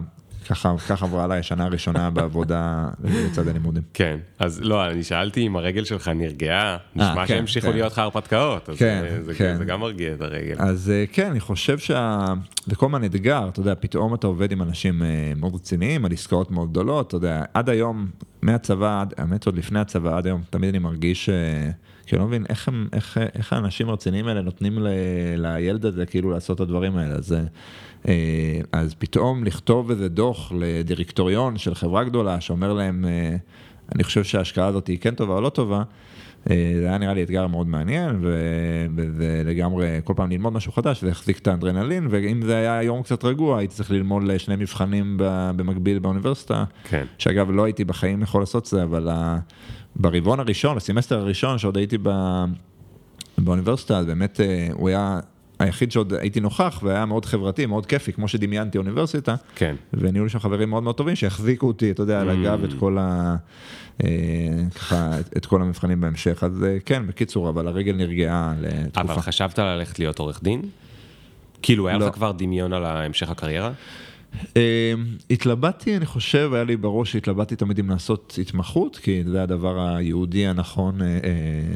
[0.48, 3.82] ככה, ככה עברה עליי השנה הראשונה בעבודה לצד הלימודים.
[3.94, 7.72] כן, אז לא, אני שאלתי אם הרגל שלך נרגעה, אה, נשמע כן, שהמשיכו כן.
[7.72, 9.56] להיות לך הרפתקאות, אז כן, זה, כן.
[9.58, 10.54] זה גם מרגיע את הרגל.
[10.58, 14.62] אז אה, כן, אני חושב שזה כל הזמן אתגר, אתה יודע, פתאום אתה עובד עם
[14.62, 18.06] אנשים אה, מאוד רציניים, על עסקאות מאוד גדולות, אתה יודע, עד היום,
[18.42, 21.28] מהצבא, האמת עוד לפני הצבא, עד היום, תמיד אני מרגיש...
[22.08, 24.88] כי אני לא מבין איך, הם, איך, איך האנשים הרציניים האלה נותנים ל,
[25.36, 27.14] לילד הזה כאילו לעשות את הדברים האלה.
[27.14, 27.36] אז,
[28.08, 33.36] אה, אז פתאום לכתוב איזה דוח לדירקטוריון של חברה גדולה שאומר להם, אה,
[33.94, 35.82] אני חושב שההשקעה הזאת היא כן טובה או לא טובה,
[36.50, 38.18] אה, זה היה נראה לי אתגר מאוד מעניין,
[38.96, 43.02] וזה לגמרי, כל פעם ללמוד משהו חדש, זה החזיק את האנדרנלין, ואם זה היה יום
[43.02, 45.14] קצת רגוע, הייתי צריך ללמוד לשני מבחנים
[45.56, 47.04] במקביל באוניברסיטה, כן.
[47.18, 49.08] שאגב לא הייתי בחיים יכול לעשות את זה, אבל
[49.96, 51.98] ברבעון הראשון, בסמסטר הראשון שעוד הייתי
[53.38, 54.40] באוניברסיטה, אז באמת
[54.72, 55.20] הוא היה
[55.58, 59.34] היחיד שעוד הייתי נוכח והיה מאוד חברתי, מאוד כיפי, כמו שדמיינתי אוניברסיטה.
[59.54, 59.74] כן.
[59.94, 62.80] ונהיו לי שם חברים מאוד מאוד טובים שהחזיקו אותי, אתה יודע, על הגב את mm.
[62.80, 63.36] כל ה...
[64.04, 64.08] אה,
[64.74, 66.44] ככה, את כל המבחנים בהמשך.
[66.44, 69.00] אז אה, כן, בקיצור, אבל הרגל נרגעה לתקופה.
[69.00, 70.62] אבל חשבת ללכת להיות עורך דין?
[71.62, 72.10] כאילו, היה לך לא.
[72.10, 73.70] כבר דמיון על המשך הקריירה?
[74.56, 74.60] אמ,
[75.30, 80.46] התלבטתי, אני חושב, היה לי בראש שהתלבטתי תמיד אם לעשות התמחות, כי זה הדבר היהודי
[80.46, 81.20] הנכון, אה, אה,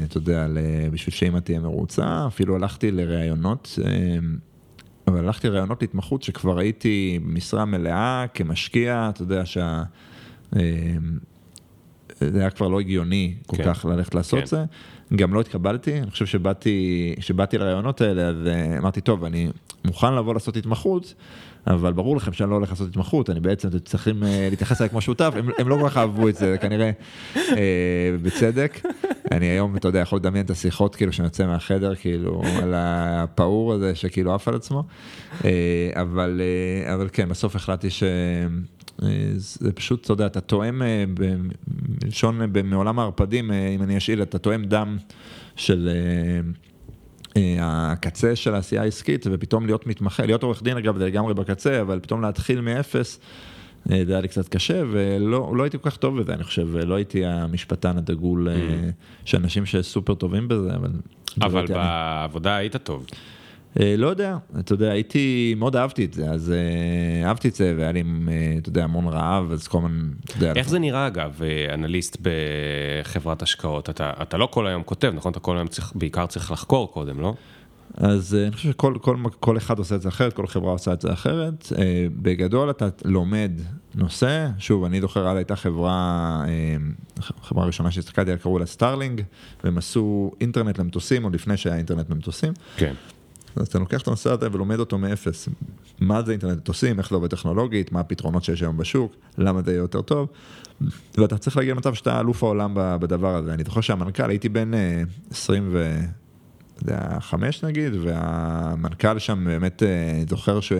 [0.03, 0.47] אתה יודע,
[0.91, 4.37] בשביל שאמא תהיה מרוצה, אפילו הלכתי לראיונות, אמ,
[5.07, 9.83] אבל הלכתי לראיונות להתמחות שכבר הייתי במשרה מלאה כמשקיע, אתה יודע שה...
[10.55, 10.59] אמ,
[12.19, 14.45] זה היה כבר לא הגיוני כל כן, כך ללכת לעשות כן.
[14.45, 14.63] זה.
[15.15, 19.49] גם לא התקבלתי, אני חושב שבאתי, שבאתי לראיונות האלה, אז אה, אמרתי, טוב, אני
[19.85, 21.13] מוכן לבוא לעשות התמחות,
[21.67, 24.89] אבל ברור לכם שאני לא הולך לעשות התמחות, אני בעצם, אתם צריכים אה, להתייחס אליי
[24.89, 26.91] כמו שותף, הם, הם לא כל כך אהבו את זה, כנראה
[27.35, 28.81] אה, בצדק.
[29.31, 33.73] אני היום, אתה יודע, יכול לדמיין את השיחות כאילו שאני יוצא מהחדר, כאילו, על הפעור
[33.73, 34.83] הזה שכאילו עף על עצמו.
[35.45, 35.49] אה,
[35.93, 38.03] אבל, אה, אבל כן, בסוף החלטתי ש...
[39.03, 41.03] אה, זה פשוט, אתה יודע, אתה תואם, אה,
[41.67, 44.97] בלשון, מעולם הערפדים, אם אני אשאיל, אתה תואם דם
[45.55, 45.89] של...
[47.59, 51.99] הקצה של העשייה העסקית ופתאום להיות מתמחה, להיות עורך דין אגב זה לגמרי בקצה, אבל
[51.99, 53.19] פתאום להתחיל מאפס,
[53.85, 56.95] זה היה לי קצת קשה ולא לא הייתי כל כך טוב בזה, אני חושב, לא
[56.95, 58.91] הייתי המשפטן הדגול mm.
[59.25, 60.89] של אנשים שסופר טובים בזה, אבל...
[61.41, 63.05] אבל בעבודה היית טוב.
[63.79, 67.73] אה, לא יודע, אתה יודע, הייתי, מאוד אהבתי את זה, אז אה, אהבתי את זה
[67.77, 70.53] והיה לי, אה, אתה יודע, המון רעב, אז כל הזמן, אתה יודע.
[70.55, 71.39] איך זה נראה אגב,
[71.73, 73.89] אנליסט בחברת השקעות?
[73.89, 75.31] אתה, אתה לא כל היום כותב, נכון?
[75.31, 77.33] אתה כל היום צריך, בעיקר צריך לחקור קודם, לא?
[77.97, 81.01] אז אני חושב שכל כל, כל אחד עושה את זה אחרת, כל חברה עושה את
[81.01, 81.67] זה אחרת.
[82.21, 83.51] בגדול אתה לומד
[83.95, 86.43] נושא, שוב, אני זוכר, אז הייתה חברה,
[87.41, 89.21] חברה ראשונה שהסתכלתי עליה, קראו לה סטארלינג,
[89.63, 92.53] והם עשו אינטרנט למטוסים, עוד לפני שהיה אינטרנט למטוסים.
[92.77, 92.93] כן.
[93.55, 95.49] אז אתה לוקח את הנושא הזה ולומד אותו מאפס.
[95.99, 99.71] מה זה אינטרנט עושים, איך זה עובד טכנולוגית, מה הפתרונות שיש היום בשוק, למה זה
[99.71, 100.29] יהיה יותר טוב.
[101.17, 103.53] ואתה צריך להגיע למצב שאתה אלוף העולם בדבר הזה.
[103.53, 104.71] אני זוכר שהמנכ"ל, הייתי בן
[105.31, 110.73] 25 אה, נגיד, והמנכ"ל שם באמת אה, זוכר ש...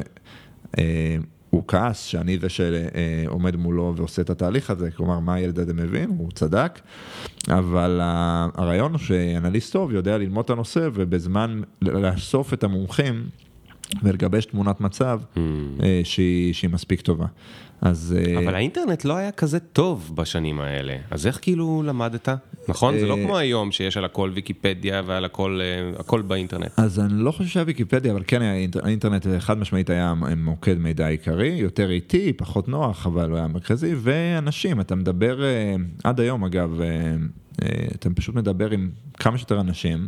[1.54, 6.10] הוא כעס שאני זה שעומד מולו ועושה את התהליך הזה, כלומר מה הילד הזה מבין,
[6.10, 6.80] הוא צדק,
[7.50, 13.24] אבל הרעיון הוא שאנליסט טוב יודע ללמוד את הנושא ובזמן לאסוף את המומחים
[14.04, 15.40] ולגבש תמונת מצב mm.
[16.04, 17.26] שהיא, שהיא מספיק טובה.
[17.82, 18.16] אז...
[18.18, 22.30] אה, אבל האינטרנט לא היה כזה טוב בשנים האלה, אז איך כאילו למדת?
[22.68, 23.00] נכון?
[23.00, 26.72] זה לא אה, כמו היום שיש על הכל ויקיפדיה ועל הכל, אה, הכל באינטרנט.
[26.78, 31.08] אז אני לא חושב שהיה ויקיפדיה, אבל כן היה האינטרנט חד משמעית היה מוקד מידע
[31.08, 35.40] עיקרי, יותר איטי, פחות נוח, אבל הוא היה מרכזי, ואנשים, אתה מדבר,
[36.04, 36.82] עד היום אגב,
[37.96, 40.08] אתה פשוט מדבר עם כמה שיותר אנשים.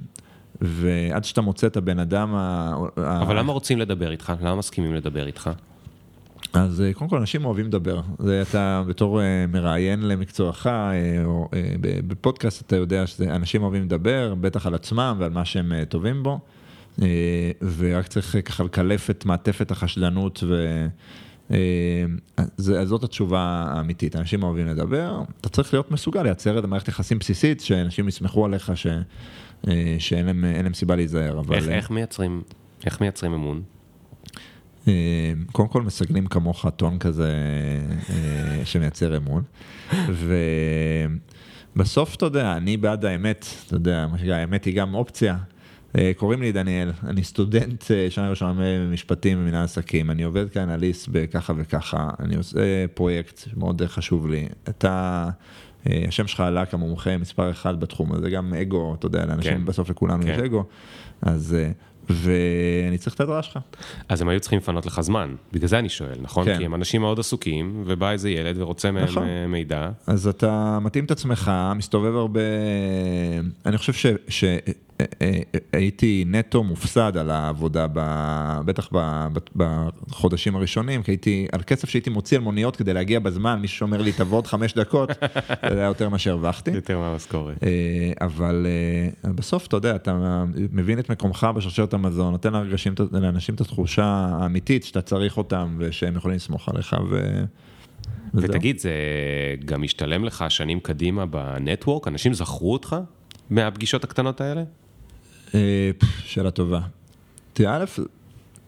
[0.61, 2.73] ועד שאתה מוצא את הבן אדם ה...
[2.97, 4.33] אבל למה רוצים לדבר איתך?
[4.41, 5.49] למה מסכימים לדבר איתך?
[6.55, 10.67] אז אה, קודם כל אנשים אוהבים לדבר, זה אתה בתור אה, מראיין למקצועך
[11.25, 11.49] או
[12.07, 16.39] בפודקאסט אתה יודע שאנשים אוהבים לדבר, בטח על עצמם ועל מה שהם טובים בו,
[17.77, 20.85] ורק צריך ככה לקלף את מעטפת החשדנות ו...
[22.57, 27.61] זאת התשובה האמיתית, אנשים אוהבים לדבר, אתה צריך להיות מסוגל לייצר את המערכת יחסים בסיסית,
[27.61, 28.87] שאנשים יסמכו עליך ש...
[29.99, 31.39] שאין להם, להם סיבה להיזהר.
[31.39, 31.55] אבל...
[31.55, 32.41] איך, איך, מייצרים,
[32.85, 33.61] איך מייצרים אמון?
[35.51, 37.33] קודם כל מסגלים כמוך טון כזה
[38.63, 39.43] שמייצר אמון,
[41.75, 45.37] ובסוף אתה יודע, אני בעד האמת, אתה יודע, האמת היא גם אופציה.
[46.15, 52.09] קוראים לי דניאל, אני סטודנט שנה ראשונה במשפטים ומנהל עסקים, אני עובד כאנליסט בככה וככה,
[52.19, 54.47] אני עושה פרויקט מאוד חשוב לי.
[54.69, 55.29] אתה,
[55.85, 59.65] השם שלך עלה כמומחה מספר אחד בתחום הזה, גם אגו, אתה יודע, לאנשים כן.
[59.65, 60.29] בסוף לכולנו כן.
[60.29, 60.63] יש אגו,
[61.21, 61.57] אז
[62.09, 63.59] ואני צריך את העזרה שלך.
[64.09, 66.45] אז הם היו צריכים לפנות לך זמן, בגלל זה אני שואל, נכון?
[66.45, 66.57] כן.
[66.57, 69.23] כי הם אנשים מאוד עסוקים, ובא איזה ילד ורוצה מהם נכון.
[69.23, 69.89] אה, מידע.
[70.07, 72.41] אז אתה מתאים את עצמך, מסתובב הרבה,
[73.65, 74.05] אני חושב ש...
[74.27, 74.43] ש...
[75.73, 77.99] הייתי נטו מופסד על העבודה, ב,
[78.65, 83.59] בטח ב, בחודשים הראשונים, כי הייתי, על כסף שהייתי מוציא על מוניות כדי להגיע בזמן,
[83.61, 85.09] מישהו שאומר לי תבוא עוד חמש דקות,
[85.69, 86.71] זה היה יותר ממה שהרווחתי.
[86.71, 87.63] יותר מהמשכורת.
[87.63, 87.69] אה,
[88.21, 88.67] אבל
[89.25, 94.05] אה, בסוף, אתה יודע, אתה מבין את מקומך בשרשרת המזון, נותן לאנשים, לאנשים את התחושה
[94.39, 96.95] האמיתית שאתה צריך אותם ושהם יכולים לסמוך עליך.
[97.09, 97.43] ו...
[98.33, 98.91] ותגיד, זה
[99.65, 102.07] גם משתלם לך שנים קדימה בנטוורק?
[102.07, 102.95] אנשים זכרו אותך
[103.49, 104.63] מהפגישות הקטנות האלה?
[105.55, 105.91] אה,
[106.23, 106.79] שאלה טובה.
[107.53, 107.85] תראה, א',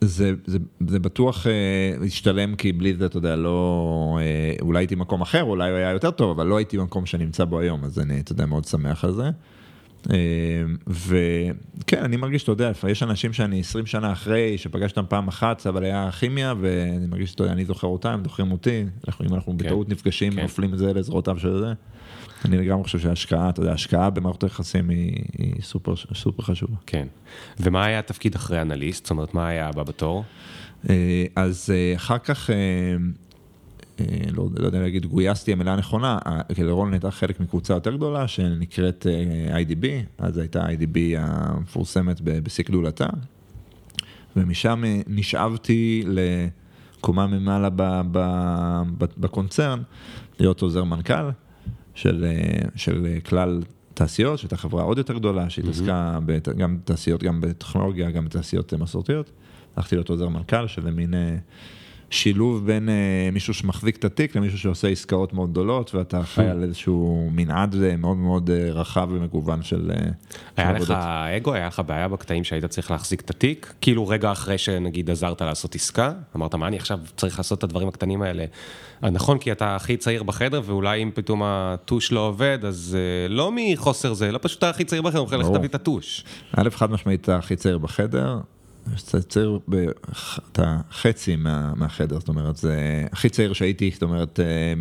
[0.02, 4.96] זה, זה, זה בטוח אה, השתלם כי בלי זה, אתה יודע, לא, אה, אולי הייתי
[4.96, 7.84] במקום אחר, אולי הוא היה יותר טוב, אבל לא הייתי במקום שאני נמצא בו היום,
[7.84, 9.30] אז אני, אתה יודע, מאוד שמח על זה.
[10.88, 15.84] וכן, אני מרגיש, אתה יודע, יש אנשים שאני 20 שנה אחרי, שפגשתם פעם אחת, אבל
[15.84, 19.66] היה כימיה, ואני מרגיש, אתה יודע, אני זוכר אותם, זוכרים אותי, אנחנו, אם אנחנו כן,
[19.66, 20.42] בטעות נפגשים, כן.
[20.42, 21.74] נופלים את זה לזרועותיו של זה.
[22.46, 26.76] אני לגמרי חושב שההשקעה, אתה יודע, השקעה במערכות היחסים היא, היא סופר, סופר חשובה.
[26.86, 27.08] כן.
[27.60, 29.06] ומה היה התפקיד אחרי אנליסט?
[29.06, 30.24] זאת אומרת, מה היה הבא בתור?
[30.90, 32.96] אה, אז אה, אחר כך, אה,
[34.34, 36.18] לא, לא יודע להגיד, גויסתי המילה הנכונה,
[36.58, 39.08] לרון הייתה חלק מקבוצה יותר גדולה שנקראת
[39.50, 39.86] IDB,
[40.18, 43.08] אז הייתה IDB המפורסמת בשיא גדולתה,
[44.36, 47.70] ומשם נשאבתי לקומה ממעלה
[49.18, 49.82] בקונצרן,
[50.40, 51.30] להיות עוזר מנכ"ל.
[51.98, 53.62] של, אה, של כלל
[53.94, 56.54] תעשיות, שהייתה חברה עוד יותר גדולה, שהתעסקה mm-hmm.
[56.58, 59.32] גם בתעשיות, גם בטכנולוגיה, גם בתעשיות מסורתיות.
[59.76, 61.38] הלכתי להיות עוזר מנכ"ל, שזה מין אה,
[62.10, 66.64] שילוב בין אה, מישהו שמחזיק את התיק למישהו שעושה עסקאות מאוד גדולות, ואתה חי על
[66.64, 69.92] איזשהו מנעד מאוד מאוד רחב ומגוון של
[70.58, 70.92] היה לך
[71.38, 73.74] אגו, היה לך בעיה בקטעים שהיית צריך להחזיק את התיק?
[73.82, 77.88] כאילו רגע אחרי שנגיד עזרת לעשות עסקה, אמרת מה אני עכשיו צריך לעשות את הדברים
[77.88, 78.46] הקטנים האלה?
[79.04, 83.32] אה, נכון, כי אתה הכי צעיר בחדר, ואולי אם פתאום הטוש לא עובד, אז uh,
[83.32, 86.24] לא מחוסר זה, לא פשוט אתה הכי צעיר בחדר, הוא לך תביא את הטוש.
[86.56, 88.40] א', חד משמעית אתה הכי צעיר בחדר,
[89.10, 89.60] אתה צעיר,
[90.52, 94.74] אתה חצי מה, מהחדר, זאת אומרת, זה הכי צעיר שהייתי, זאת אומרת, אה,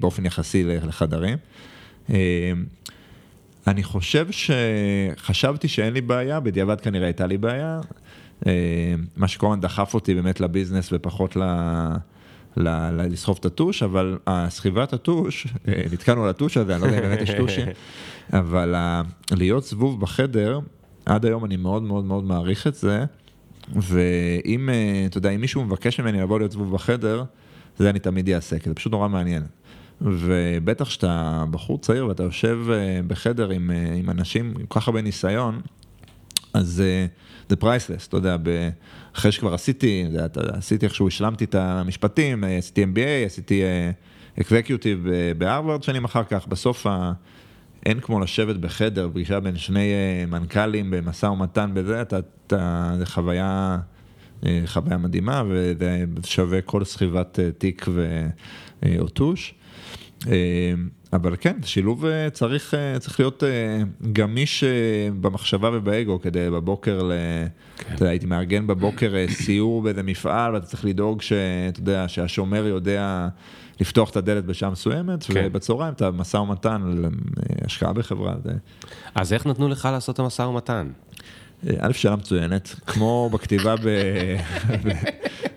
[0.00, 1.38] באופן יחסי לחדרים.
[3.66, 7.80] אני חושב שחשבתי שאין לי בעיה, בדיעבד כנראה הייתה לי בעיה.
[9.16, 11.42] מה שכל הזמן דחף אותי באמת לביזנס ופחות ל...
[12.56, 17.02] לסחוב את הטוש, אבל הסחיבת הטוש, אה, נתקענו על הטוש הזה, אני לא יודע אם
[17.02, 17.66] באמת יש טושים,
[18.32, 18.74] אבל
[19.30, 20.60] להיות זבוב בחדר,
[21.06, 23.04] עד היום אני מאוד מאוד מאוד מעריך את זה,
[23.76, 27.24] ואם, אה, אתה יודע, אם מישהו מבקש ממני לבוא להיות זבוב בחדר,
[27.78, 29.42] זה אני תמיד אעשה, כי זה פשוט נורא מעניין.
[30.00, 35.02] ובטח כשאתה בחור צעיר ואתה יושב אה, בחדר עם, עם אנשים עם כל כך הרבה
[35.02, 35.60] ניסיון,
[36.54, 36.82] אז
[37.48, 38.36] זה פרייסלס, אתה יודע,
[39.16, 43.62] אחרי שכבר עשיתי, אתה יודע, עשיתי איכשהו, השלמתי את המשפטים, עשיתי MBA, עשיתי
[44.40, 47.12] אקווקיוטיב אה, בהרווארד שנים אחר כך, בסוף ה...
[47.86, 53.06] אין כמו לשבת בחדר, פגישה בין שני אה, מנכ"לים במשא ומתן בזה, אתה, אתה, זה
[53.06, 53.78] חוויה,
[54.46, 57.86] אה, חוויה מדהימה וזה שווה כל סחיבת תיק
[58.82, 59.54] ואוטוש.
[61.12, 64.64] אבל כן, שילוב אה, צריך, אה, צריך להיות אה, גמיש
[65.20, 67.12] במחשבה ובאגו כדי בבוקר, ל...
[67.76, 67.94] כן.
[67.94, 73.28] אתה יודע, הייתי מארגן בבוקר סיור באיזה מפעל ואתה צריך לדאוג שאתה יודע, שהשומר יודע
[73.80, 75.42] לפתוח את הדלת בשעה מסוימת, כן.
[75.46, 77.04] ובצהריים אתה משא ומתן על
[77.64, 78.34] השקעה בחברה.
[79.14, 80.90] אז איך נתנו לך לעשות את המשא ומתן?
[81.80, 83.88] א', שאלה מצוינת, כמו בכתיבה ב...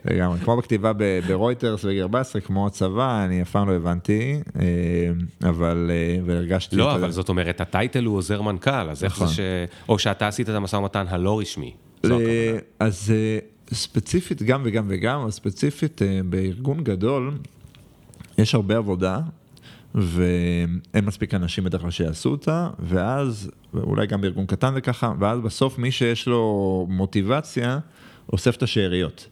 [0.05, 0.91] לגמרי, כמו בכתיבה
[1.27, 6.75] ברויטרס 14, כמו הצבא, אני אף פעם לא הבנתי, אה, אבל, אה, והרגשתי...
[6.75, 9.35] לא, אבל זאת אומרת, הטייטל הוא עוזר מנכ"ל, אז איך זה נכון.
[9.35, 9.39] ש...
[9.89, 11.73] או שאתה עשית את המשא ומתן הלא רשמי.
[12.79, 13.13] אז
[13.73, 17.31] ספציפית גם וגם וגם, אבל ספציפית בארגון גדול,
[18.37, 19.19] יש הרבה עבודה,
[19.95, 25.39] ואין מספיק אנשים בדרך כלל שיעשו אותה, ואז, אולי גם בארגון קטן זה ככה, ואז
[25.39, 27.79] בסוף מי שיש לו מוטיבציה,
[28.33, 29.27] אוסף את השאריות.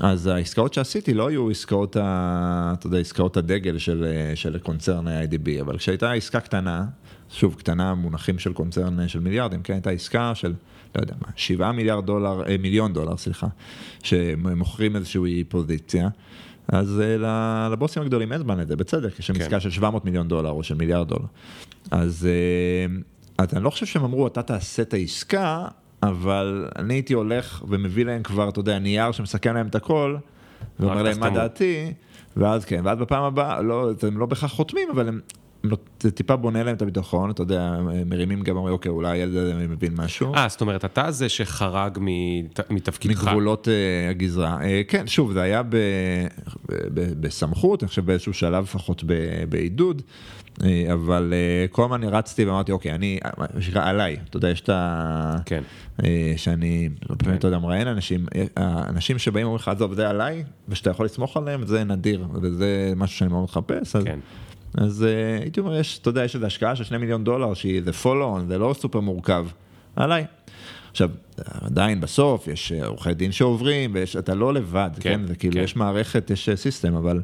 [0.00, 5.60] אז העסקאות שעשיתי לא היו עסקאות, ה, אתה יודע, עסקאות הדגל של, של קונצרן IDB,
[5.60, 6.84] אבל כשהייתה עסקה קטנה,
[7.30, 10.54] שוב, קטנה מונחים של קונצרן של מיליארדים, כן, הייתה עסקה של,
[10.96, 13.46] לא יודע מה, 7 מיליארד דולר, אה, מיליון דולר, סליחה,
[14.02, 16.08] שמוכרים איזושהי פוזיציה.
[16.68, 19.40] אז אה, לבוסים הגדולים אין זמן לזה, בצדק, יש שם כן.
[19.40, 21.26] עסקה של 700 מיליון דולר או של מיליארד דולר.
[21.90, 22.96] אז, אה,
[23.38, 25.66] אז אני לא חושב שהם אמרו, אתה תעשה את העסקה,
[26.02, 30.16] אבל אני הייתי הולך ומביא להם כבר, אתה יודע, נייר שמסכם להם את הכל,
[30.80, 31.92] ואומר להם מה דעתי,
[32.36, 35.20] ואז כן, ואז בפעם הבאה, לא, הם לא בהכרח חותמים, אבל הם,
[36.00, 39.54] זה טיפה בונה להם את הביטחון, אתה יודע, מרימים גם, אומרים, אוקיי, אולי הילד הזה
[39.54, 40.34] מבין משהו.
[40.34, 41.98] אה, זאת אומרת, אתה זה שחרג
[42.70, 43.24] מתפקידך.
[43.24, 44.58] מגבולות uh, הגזרה.
[44.60, 49.12] Uh, כן, שוב, זה היה ב, ב, ב, בסמכות, אני חושב באיזשהו שלב לפחות ב,
[49.48, 50.02] בעידוד,
[50.58, 51.32] uh, אבל
[51.68, 55.36] uh, כל הזמן רצתי ואמרתי, אוקיי, אני, מה שנקרא, עליי, אתה יודע, יש את ה...
[55.46, 55.62] כן.
[56.00, 56.04] Uh,
[56.36, 57.34] שאני, לא כן.
[57.34, 58.26] אתה יודע, מראיין אנשים,
[58.56, 63.18] אנשים שבאים ואומרים לך, עזוב, זה עליי, ושאתה יכול לסמוך עליהם, זה נדיר, וזה משהו
[63.18, 64.04] שאני מאוד מחפש, אז...
[64.04, 64.18] כן.
[64.76, 67.82] אז אה, הייתי אומר, יש, אתה יודע, יש איזו השקעה של שני מיליון דולר שהיא
[67.84, 69.46] זה follow on, זה לא סופר מורכב,
[69.96, 70.24] עליי.
[70.90, 71.10] עכשיו,
[71.60, 75.26] עדיין בסוף יש אה, עורכי דין שעוברים, ואתה לא לבד, כן, כן?
[75.26, 75.60] זה כאילו, כן.
[75.60, 77.22] יש מערכת, יש system, אה, אבל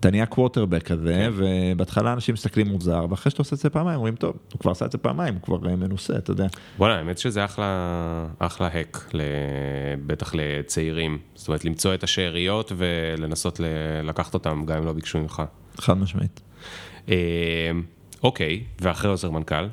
[0.00, 1.30] אתה נהיה קווטרבק כזה, כן.
[1.34, 4.84] ובהתחלה אנשים מסתכלים מוזר, ואחרי שאתה עושה את זה פעמיים, אומרים, טוב, הוא כבר עשה
[4.84, 6.46] את זה פעמיים, הוא כבר מנוסה, אתה יודע.
[6.78, 9.12] וואלה, האמת שזה אחלה, אחלה hack,
[10.06, 13.60] בטח לצעירים, זאת אומרת, למצוא את השאריות ולנסות
[14.04, 15.42] לקחת אותם, גם אם לא ביקשו ממך.
[15.78, 16.45] חד משמעית.
[17.08, 17.14] אה,
[18.22, 19.66] אוקיי, ואחרי עוזר מנכ"ל?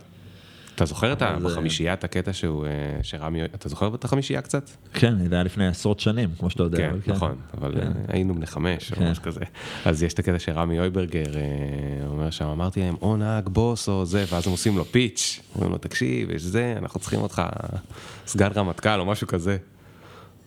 [0.75, 2.71] אתה זוכר את בחמישייה, את הקטע שהוא, אה,
[3.03, 4.69] שרמי, אתה זוכר את החמישייה קצת?
[4.93, 6.77] כן, זה היה לפני עשרות שנים, כמו שאתה יודע.
[6.77, 7.11] כן, כן.
[7.11, 7.87] נכון, אבל כן.
[7.87, 9.41] אה, היינו בני חמש, או משהו כזה.
[9.85, 11.25] אז יש את הקטע שרמי אויברגר
[12.07, 15.71] אומר שם, אמרתי להם, או נהג בוס או זה, ואז הם עושים לו פיץ', אומרים
[15.71, 17.41] לו, תקשיב, יש זה, אנחנו צריכים אותך
[18.27, 19.57] סגן רמטכ"ל או משהו כזה.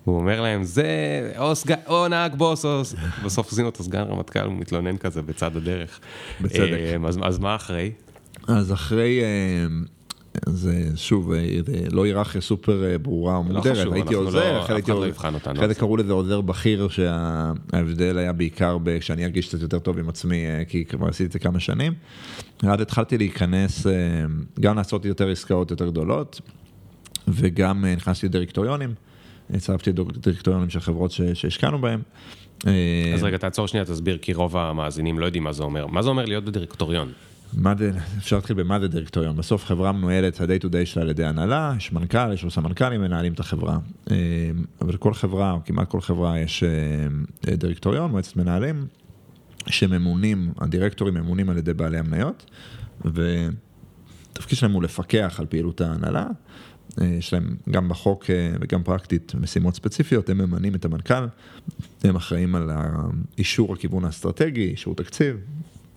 [0.07, 0.87] הוא אומר להם, זה
[1.39, 1.75] או, סג...
[1.87, 2.83] או נהג בוס, או...
[3.25, 6.01] בסוף עושים אותו סגן רמטכ"ל, הוא מתלונן כזה בצד הדרך.
[6.41, 6.73] בצדק.
[6.73, 7.93] אה, אז, אז מה אחרי?
[8.49, 9.67] אז אחרי, אה,
[10.47, 11.59] זה שוב, אה,
[11.93, 14.83] לא היררכיה סופר ברורה או לא לא הייתי עוזר, אחרי
[15.69, 20.45] זה קראו לזה עוזר בכיר, שההבדל היה בעיקר כשאני ארגיש קצת יותר טוב עם עצמי,
[20.69, 21.93] כי כבר עשיתי את זה כמה שנים.
[22.63, 23.87] אז התחלתי להיכנס,
[24.61, 26.41] גם לעשות יותר עסקאות יותר גדולות,
[27.29, 28.95] וגם נכנסתי לדירקטוריונים.
[29.55, 32.03] הצטרפתי דירקטוריונים של חברות שהשקענו בהם.
[33.15, 35.87] אז רגע, תעצור שנייה, תסביר, כי רוב המאזינים לא יודעים מה זה אומר.
[35.87, 37.13] מה זה אומר להיות בדירקטוריון?
[37.53, 39.37] מה זה, אפשר להתחיל במה זה דירקטוריון.
[39.37, 43.33] בסוף חברה מנוהלת, ה-day to day שלה על ידי הנהלה, יש מנכ"ל, יש סמנכ"לים, מנהלים
[43.33, 43.79] את החברה.
[44.11, 44.17] אה,
[44.81, 48.87] אבל כל חברה, או כמעט כל חברה, יש אה, דירקטוריון, מועצת מנהלים,
[49.67, 52.51] שממונים, הדירקטורים ממונים על ידי בעלי המניות,
[53.05, 56.27] ותפקיד שלהם הוא לפקח על פעילות ההנהלה.
[57.01, 61.27] אה, יש להם גם בחוק אה, וגם פרקטית משימות ספציפיות, הם ממנים את המנכ"ל,
[62.05, 62.71] הם אחראים על
[63.39, 65.37] אישור הכיוון האסטרטגי, אישור תקציב,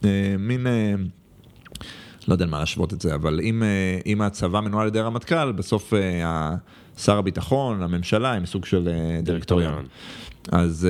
[0.06, 0.68] אה, מין,
[2.28, 3.64] לא יודע מה להשוות את זה, אבל אם,
[4.06, 5.94] אם הצבא מנוהל על ידי רמטכ"ל, בסוף
[6.98, 8.90] שר הביטחון, הממשלה, הם סוג של
[9.24, 9.86] דירקטוריון.
[10.52, 10.88] אז,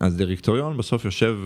[0.00, 1.38] אז דירקטוריון בסוף יושב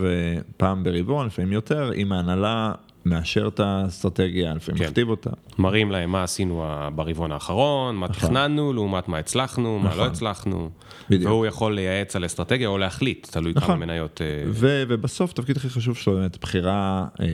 [0.56, 2.72] פעם ברבעון, לפעמים יותר, עם ההנהלה
[3.04, 4.86] מאשר את האסטרטגיה, לפעמים כן.
[4.86, 5.30] מכתיב אותה.
[5.58, 6.64] מראים להם מה עשינו
[6.94, 8.28] ברבעון האחרון, מה נכון.
[8.28, 9.98] תכננו, לעומת מה הצלחנו, נכון.
[9.98, 10.70] מה לא הצלחנו.
[11.10, 11.30] בדיוק.
[11.30, 13.66] והוא יכול לייעץ על אסטרטגיה או להחליט, תלוי נכון.
[13.76, 14.20] כמה מניות.
[14.20, 17.26] אה, ו- ובסוף, התפקיד הכי חשוב שלו באמת בחירה אה,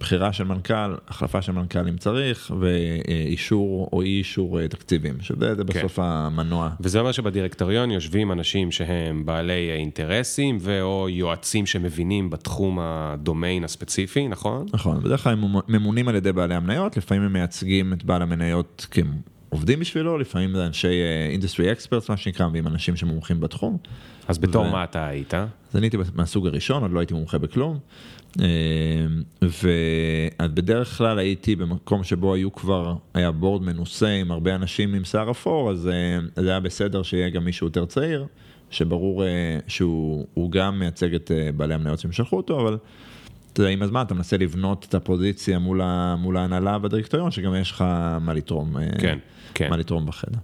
[0.00, 5.54] בחירה של מנכ"ל, החלפה של מנכ"ל אם צריך, ואישור או אי אישור אה, תקציבים, שזה
[5.56, 5.62] כן.
[5.66, 6.70] בסוף המנוע.
[6.80, 14.66] וזה אומר שבדירקטוריון יושבים אנשים שהם בעלי אינטרסים, ואו יועצים שמבינים בתחום הדומיין הספציפי, נכון?
[14.72, 18.86] נכון, בדרך כלל הם ממונים על ידי בעלי המניות, לפעמים הם מייצגים את בעל המניות
[19.50, 21.00] כעובדים בשבילו, לפעמים זה אנשי
[21.30, 23.78] industry אה, experts, מה שנקרא, ועם אנשים שמומחים בתחום.
[24.28, 24.70] אז בתור ו...
[24.70, 25.34] מה אתה היית?
[25.34, 27.78] אז אני הייתי מהסוג הראשון, עוד לא הייתי מומחה בכלום.
[28.38, 28.42] אמ,
[29.42, 35.30] ובדרך כלל הייתי במקום שבו היו כבר, היה board מנוסה עם הרבה אנשים עם שיער
[35.30, 38.26] אפור, אז אה, זה היה בסדר שיהיה גם מישהו יותר צעיר,
[38.70, 42.78] שברור אה, שהוא גם מייצג את אה, בעלי המניות שהם שלחו אותו, אבל
[43.52, 45.80] אתה יודע, עם הזמן אתה מנסה לבנות את הפוזיציה מול,
[46.18, 47.84] מול ההנהלה בדירקטוריון, שגם יש לך
[48.20, 49.18] מה לתרום, כן,
[49.54, 49.70] כן.
[49.70, 50.38] מה לתרום בחדר.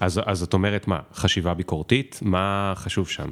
[0.00, 3.30] אז, אז, את אומרת מה, חשיבה ביקורתית, מה חשוב שם?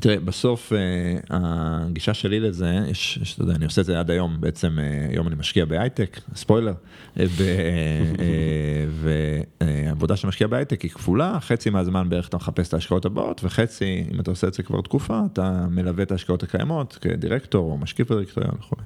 [0.00, 0.76] תראה, בסוף uh,
[1.30, 5.12] הגישה שלי לזה, יש, יש, אתה יודע, אני עושה את זה עד היום, בעצם uh,
[5.12, 6.74] היום אני משקיע בהייטק, ספוילר,
[9.60, 14.04] ועבודה uh, שמשקיע בהייטק היא כפולה, חצי מהזמן בערך אתה מחפש את ההשקעות הבאות, וחצי,
[14.14, 18.10] אם אתה עושה את זה כבר תקופה, אתה מלווה את ההשקעות הקיימות כדירקטור או משקיף
[18.10, 18.76] בדירקטוריון וכו'.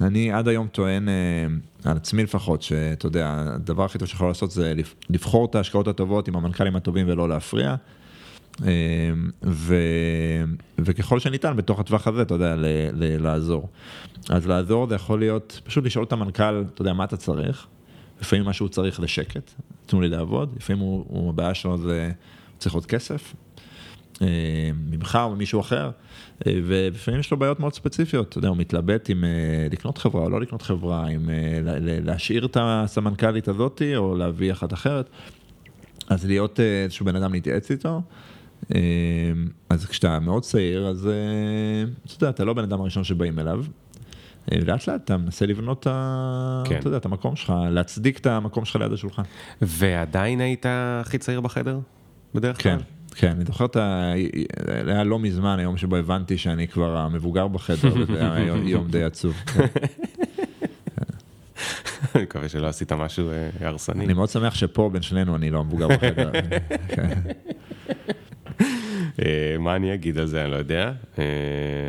[0.00, 4.50] אני עד היום טוען uh, על עצמי לפחות, שאתה יודע, הדבר הכי טוב שיכול לעשות
[4.50, 4.74] זה
[5.10, 7.76] לבחור את ההשקעות הטובות עם המנכ"לים הטובים ולא להפריע.
[8.60, 8.66] אמ,
[9.42, 9.76] ו,
[10.78, 13.68] וככל שניתן בתוך הטווח הזה, אתה יודע, ל, ל, לעזור.
[14.28, 17.66] אז לעזור זה יכול להיות, פשוט לשאול את המנכ"ל, אתה יודע, מה אתה צריך?
[18.20, 19.50] לפעמים מה שהוא צריך זה שקט,
[19.86, 22.12] תנו לי לעבוד, לפעמים הוא, הוא הבעיה שלו זה
[22.58, 23.34] צריך עוד כסף,
[24.90, 25.90] ממך או ממישהו אחר,
[26.46, 29.28] אה, ולפעמים יש לו בעיות מאוד ספציפיות, אתה יודע, הוא מתלבט אם אה,
[29.72, 31.60] לקנות חברה או לא לקנות חברה, אם אה,
[32.04, 35.10] להשאיר את הסמנכ"לית הזאתי או להביא אחת אחרת,
[36.08, 38.02] אז להיות איזשהו בן אדם להתייעץ איתו.
[39.68, 43.64] אז כשאתה מאוד צעיר, אז אה, אתה יודע, אתה לא בן אדם הראשון שבאים אליו.
[44.52, 45.86] אה, לאט לאט אתה מנסה לבנות
[46.64, 46.78] כן.
[46.78, 49.22] אתה יודע, את המקום שלך, להצדיק את המקום שלך ליד השולחן.
[49.62, 51.78] ועדיין היית הכי צעיר בחדר?
[52.34, 52.76] בדרך כלל?
[52.78, 52.84] כן,
[53.14, 54.12] כן, אני זוכר את ה...
[54.86, 59.34] היה לא מזמן היום שבו הבנתי שאני כבר המבוגר בחדר, וזה היה יום די עצוב.
[62.14, 64.04] אני מקווה שלא עשית משהו אה, הרסני.
[64.04, 66.30] אני מאוד שמח שפה בין שנינו אני לא המבוגר בחדר.
[66.94, 67.18] כן.
[69.22, 70.92] אה, מה אני אגיד על זה, אני לא יודע.
[71.18, 71.24] אה,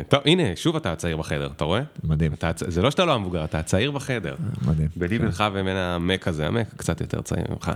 [0.08, 1.82] טוב, הנה, שוב אתה הצעיר בחדר, אתה רואה?
[2.04, 2.32] מדהים.
[2.56, 4.36] זה לא שאתה לא המבוגר, אתה הצעיר בחדר.
[4.66, 4.88] מדהים.
[4.96, 5.24] ביני כן.
[5.24, 7.72] בינך ובין המק הזה, המק קצת יותר צעיר ממך.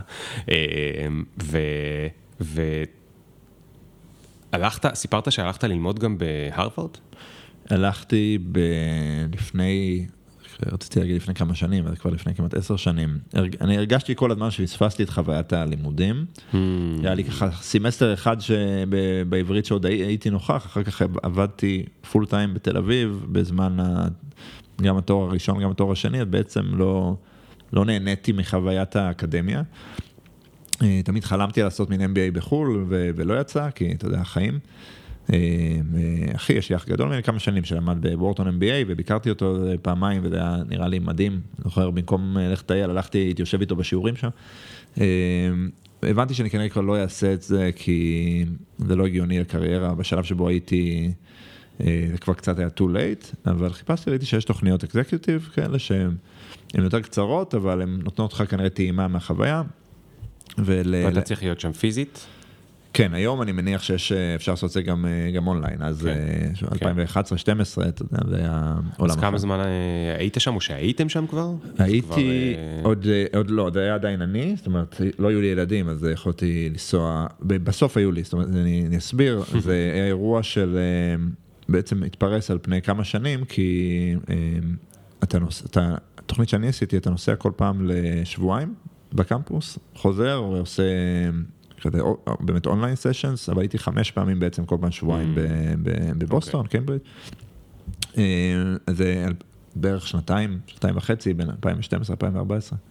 [4.53, 6.91] והלכת, סיפרת שהלכת ללמוד גם בהרווארד?
[7.71, 8.39] הלכתי
[9.33, 10.07] לפני
[10.73, 13.19] רציתי להגיד לפני כמה שנים, אבל כבר לפני כמעט עשר שנים.
[13.61, 16.25] אני הרגשתי כל הזמן שפספסתי את חוויית הלימודים.
[16.53, 16.57] המם.
[17.03, 18.37] היה לי ככה סמסטר אחד
[19.29, 23.77] בעברית שעוד הייתי נוכח, אחר כך עבדתי full time בתל אביב, בזמן
[24.83, 27.17] גם התואר הראשון, גם התואר השני, אז בעצם לא,
[27.73, 29.63] לא נהניתי מחוויית האקדמיה.
[30.83, 34.59] אה, תמיד חלמתי לעשות מין MBA בחו"ל, ולא יצא, כי אתה יודע, החיים.
[35.33, 35.39] אה,
[36.37, 40.37] אחי, יש לי אח גדול ממני כמה שנים שלמד בוורטון MBA וביקרתי אותו פעמיים וזה
[40.37, 41.41] היה נראה לי מדהים.
[41.65, 44.29] זוכר, במקום ללכת לטייל, הלכתי, הייתי יושב איתו בשיעורים שם.
[45.01, 45.05] אה,
[46.03, 48.45] הבנתי שאני כנראה כבר לא אעשה את זה כי
[48.79, 51.13] זה לא הגיוני לקריירה בשלב שבו הייתי,
[51.81, 56.15] אה, זה כבר קצת היה too late, אבל חיפשתי, ראיתי שיש תוכניות אקזקיוטיב כאלה שהן
[56.75, 59.63] יותר קצרות, אבל הן נותנות לך כנראה טעימה מהחוויה.
[60.59, 60.95] ול...
[61.05, 62.27] ואתה צריך להיות שם פיזית?
[62.97, 66.09] כן, היום אני מניח שיש, אה, אפשר לעשות את זה גם, אה, גם אונליין, אז
[66.61, 67.89] כן, 2011-2012, כן.
[67.89, 71.51] אתה יודע, זה היה עולם אז כמה זמן אה, היית שם, או שהייתם שם כבר?
[71.79, 72.89] הייתי, כבר...
[72.89, 76.69] עוד, עוד לא, זה היה עדיין אני, זאת אומרת, לא היו לי ילדים, אז יכולתי
[76.71, 80.79] לנסוע, בסוף היו לי, זאת אומרת, אני, אני אסביר, זה היה אירוע של,
[81.69, 84.15] בעצם התפרס על פני כמה שנים, כי
[85.23, 88.75] אתה נוס, אתה, התוכנית שאני עשיתי, אתה נוסע כל פעם לשבועיים
[89.17, 90.83] בקמפוס, חוזר ועושה...
[91.81, 92.01] כזה
[92.41, 95.39] באמת אונליין סשנס, אבל הייתי חמש פעמים בעצם כל פעם שבועיים mm.
[96.19, 97.03] בבוסטון, קיימברידג'.
[98.11, 98.25] אוקיי.
[98.87, 99.27] אה, זה
[99.77, 101.55] בערך שנתיים, שנתיים וחצי, בין 2012-2014.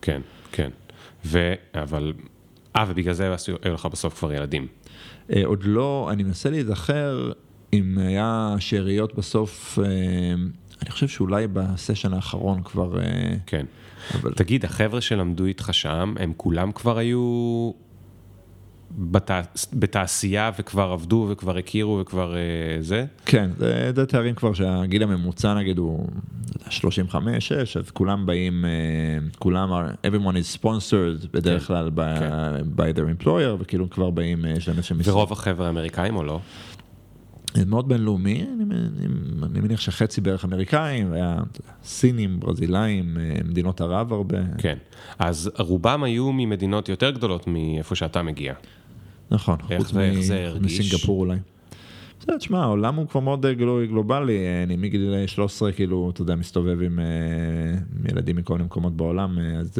[0.01, 0.21] כן,
[0.51, 0.69] כן.
[1.25, 1.53] ו...
[1.73, 2.13] אבל...
[2.75, 4.67] אה, ובגלל זה היו לך בסוף כבר ילדים.
[5.33, 7.31] אה, עוד לא, אני מנסה להיזכר
[7.73, 9.85] אם היה שאריות בסוף, אה,
[10.81, 12.99] אני חושב שאולי בסשן האחרון כבר...
[13.45, 13.65] כן.
[14.13, 14.33] אבל...
[14.33, 17.71] תגיד, החבר'ה שלמדו איתך שם, הם כולם כבר היו
[18.91, 19.31] בת...
[19.73, 23.05] בתעשייה וכבר עבדו וכבר הכירו וכבר uh, זה?
[23.25, 26.07] כן, זה, זה תארים כבר שהגיל הממוצע נגיד הוא
[26.67, 26.81] 35-6,
[27.79, 29.69] אז כולם באים, uh, כולם,
[30.05, 32.63] everyone is sponsored בדרך כן, כלל by, כן.
[32.75, 34.97] by their employer, וכאילו כבר באים, יש להם איזשהם...
[35.03, 36.39] ורוב החבר'ה האמריקאים או לא?
[37.67, 39.07] מאוד בינלאומי, אני, אני,
[39.43, 41.39] אני מניח שחצי בערך אמריקאים, היה
[41.83, 44.37] סינים, ברזילאים, מדינות ערב הרבה.
[44.57, 44.77] כן,
[45.19, 48.53] אז רובם היו ממדינות יותר גדולות מאיפה שאתה מגיע.
[49.31, 49.93] נכון, חוץ
[50.61, 51.37] מסינגפור אולי.
[52.25, 53.45] בסדר, תשמע, העולם הוא כבר מאוד
[53.89, 56.99] גלובלי, אני מגיל 13 כאילו, אתה יודע, מסתובב עם
[58.11, 59.77] ילדים מכל מיני מקומות בעולם, אז...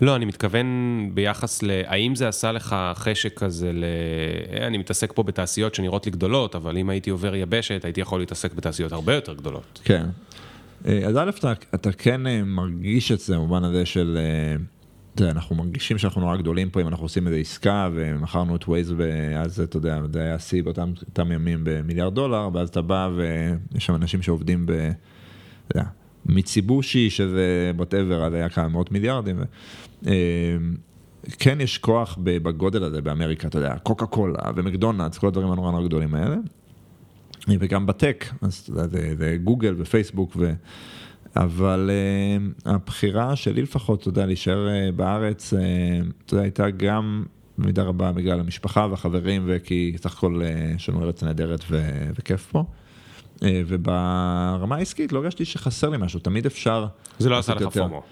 [0.00, 0.66] לא, אני מתכוון
[1.14, 1.70] ביחס ל...
[1.86, 3.84] האם זה עשה לך חשק כזה ל...
[4.66, 8.54] אני מתעסק פה בתעשיות שנראות לי גדולות, אבל אם הייתי עובר יבשת, הייתי יכול להתעסק
[8.54, 9.80] בתעשיות הרבה יותר גדולות.
[9.84, 10.06] כן.
[10.84, 14.18] אז א', אתה, אתה כן מרגיש את זה במובן הזה של...
[14.18, 14.77] יודע,
[15.22, 19.60] אנחנו מרגישים שאנחנו נורא גדולים פה אם אנחנו עושים איזה עסקה ומכרנו את ווייז ואז
[19.60, 24.22] אתה יודע, זה היה שיא באותם ימים במיליארד דולר ואז אתה בא ויש שם אנשים
[24.22, 24.72] שעובדים ב...
[24.72, 25.88] אתה יודע,
[26.26, 29.36] מיצובישי שזה whatever, אז היה כמה מאות מיליארדים.
[29.38, 29.42] ו...
[30.06, 30.56] אה,
[31.38, 35.84] כן יש כוח בגודל הזה באמריקה, אתה יודע, קוקה קולה ומקדונלדס, כל הדברים הנורא נורא
[35.84, 36.36] גדולים האלה.
[37.48, 40.52] וגם ב tech, אז אתה זה, זה גוגל ופייסבוק, ו...
[41.38, 45.56] אבל אה, הבחירה שלי לפחות, אתה יודע, להישאר אה, בארץ, אה,
[46.26, 47.24] אתה יודע, הייתה גם
[47.58, 50.40] במידה רבה בגלל המשפחה והחברים, וכי סך הכל
[50.76, 52.64] יש לנו ארץ נהדרת ו- וכיף פה.
[53.42, 56.86] וברמה העסקית לא הרגשתי שחסר לי משהו, תמיד אפשר...
[57.18, 58.02] זה לא עשה לך פומו.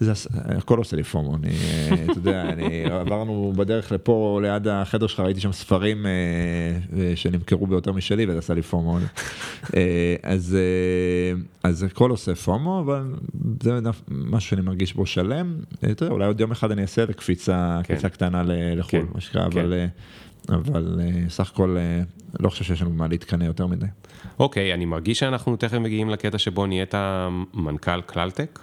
[0.00, 0.12] זה
[0.44, 1.48] הכל עושה לי פומו, אני,
[2.04, 6.10] אתה יודע, אני, עברנו בדרך לפה ליד החדר שלך, ראיתי שם ספרים אה,
[6.98, 8.98] אה, שנמכרו ביותר משלי וזה עשה לי פומו.
[9.76, 10.56] אה, אז,
[11.62, 13.14] אז הכל עושה פומו, אבל
[13.62, 13.78] זה
[14.08, 15.56] משהו שאני מרגיש בו שלם.
[15.74, 18.08] אתה יודע, אולי עוד יום אחד אני אעשה את הקפיצה, כן.
[18.08, 19.06] קטנה לחו"ל, כן.
[19.14, 19.60] מה שנקרא, כן.
[19.60, 19.86] אבל,
[20.48, 21.76] אבל סך הכל
[22.40, 23.86] לא חושב שיש לנו מה להתקנא יותר מדי.
[24.38, 26.94] אוקיי, אני מרגיש שאנחנו תכף מגיעים לקטע שבו נהיית
[27.54, 28.58] מנכ"ל כללטק.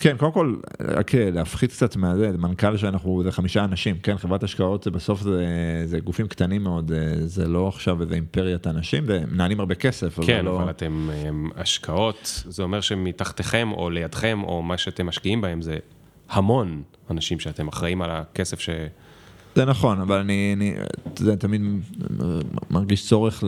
[0.00, 4.82] כן, קודם כל, רק להפחית קצת מהזה, מנכ"ל שאנחנו, זה חמישה אנשים, כן, חברת השקעות
[4.82, 5.46] זה בסוף זה,
[5.84, 6.92] זה גופים קטנים מאוד,
[7.24, 10.62] זה לא עכשיו איזה אימפריית אנשים, ומנהלים הרבה כסף, כן, אבל לא...
[10.62, 11.08] אבל אתם
[11.56, 15.76] השקעות, זה אומר שמתחתיכם או לידכם, או מה שאתם משקיעים בהם, זה
[16.28, 18.70] המון אנשים שאתם אחראים על הכסף ש...
[19.58, 20.74] זה נכון, אבל אני, אני
[21.14, 21.62] אתה יודע, תמיד
[22.70, 23.44] מרגיש צורך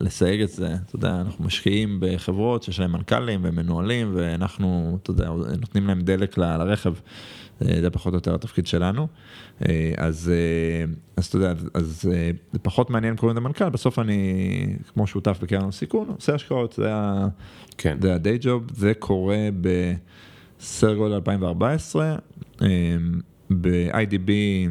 [0.00, 0.74] לסייג את זה.
[0.86, 5.30] אתה יודע, אנחנו משקיעים בחברות שיש להם מנכ"לים ומנוהלים, ואנחנו, אתה יודע,
[5.60, 6.94] נותנים להם דלק ל, לרכב.
[7.60, 9.06] זה פחות או יותר התפקיד שלנו.
[9.96, 10.32] אז,
[11.16, 12.30] אז אתה יודע, אז זה
[12.62, 17.28] פחות מעניין קוראים למנכ"ל, בסוף אני, כמו שותף בקרן הסיכון, עושה השקעות, זה ה-day
[17.78, 17.98] כן.
[18.42, 22.16] job, זה קורה בסדר גודל 2014.
[23.50, 24.66] ב-IDB אה,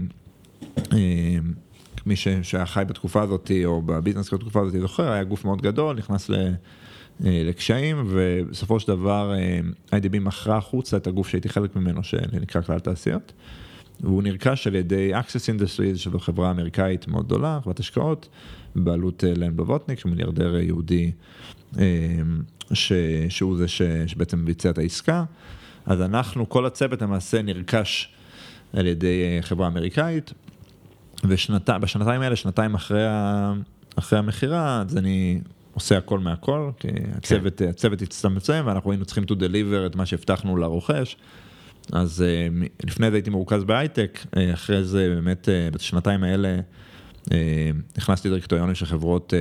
[2.06, 6.30] מי שהיה חי בתקופה הזאת, או בביזנס בתקופה הזאת, זוכר, היה גוף מאוד גדול, נכנס
[6.32, 6.52] אה,
[7.24, 12.80] לקשיים, ובסופו של דבר אה, IDB מכרה החוצה את הגוף שהייתי חלק ממנו, שנקרא כלל
[12.80, 13.34] תעשיות.
[14.00, 18.30] והוא נרכש על ידי Access Industries, שזו חברה אמריקאית מאוד גדולה, חברת השקעות,
[18.76, 21.12] בעלות לן בבוטניק, שהוא מיליארדר יהודי,
[22.74, 22.92] ש,
[23.30, 25.24] שהוא זה ש, שבעצם ביצע את העסקה.
[25.86, 28.10] אז אנחנו, כל הצוות למעשה נרכש
[28.74, 30.34] על ידי חברה אמריקאית,
[31.30, 33.04] ובשנתיים האלה, שנתיים אחרי,
[33.96, 35.40] אחרי המכירה, אז אני
[35.74, 37.68] עושה הכל מהכל, כי הצוות, כן.
[37.70, 41.18] הצוות הצטמצם ואנחנו היינו צריכים to deliver את מה שהבטחנו לרוכש.
[41.94, 42.48] אז אה,
[42.84, 46.60] לפני זה הייתי מרוכז בהייטק, אה, אחרי זה באמת אה, בשנתיים האלה
[47.98, 49.34] נכנסתי דירקטוריונים של חברות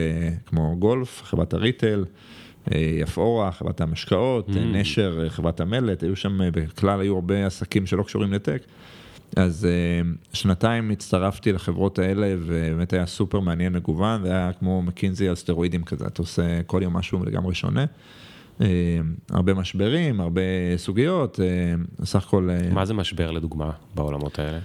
[0.46, 2.04] כמו גולף, חברת הריטל,
[2.74, 4.52] יפאורה, חברת המשקאות, mm.
[4.58, 8.62] נשר, חברת המלט, היו שם, בכלל היו הרבה עסקים שלא קשורים לטק.
[9.36, 15.28] אז אה, שנתיים הצטרפתי לחברות האלה ובאמת היה סופר מעניין מגוון, זה היה כמו מקינזי
[15.28, 17.84] על סטרואידים כזה, אתה עושה כל יום משהו לגמרי שונה.
[18.60, 18.66] אה,
[19.30, 20.42] הרבה משברים, הרבה
[20.76, 22.48] סוגיות, אה, סך הכל...
[22.72, 24.58] מה זה משבר לדוגמה בעולמות האלה?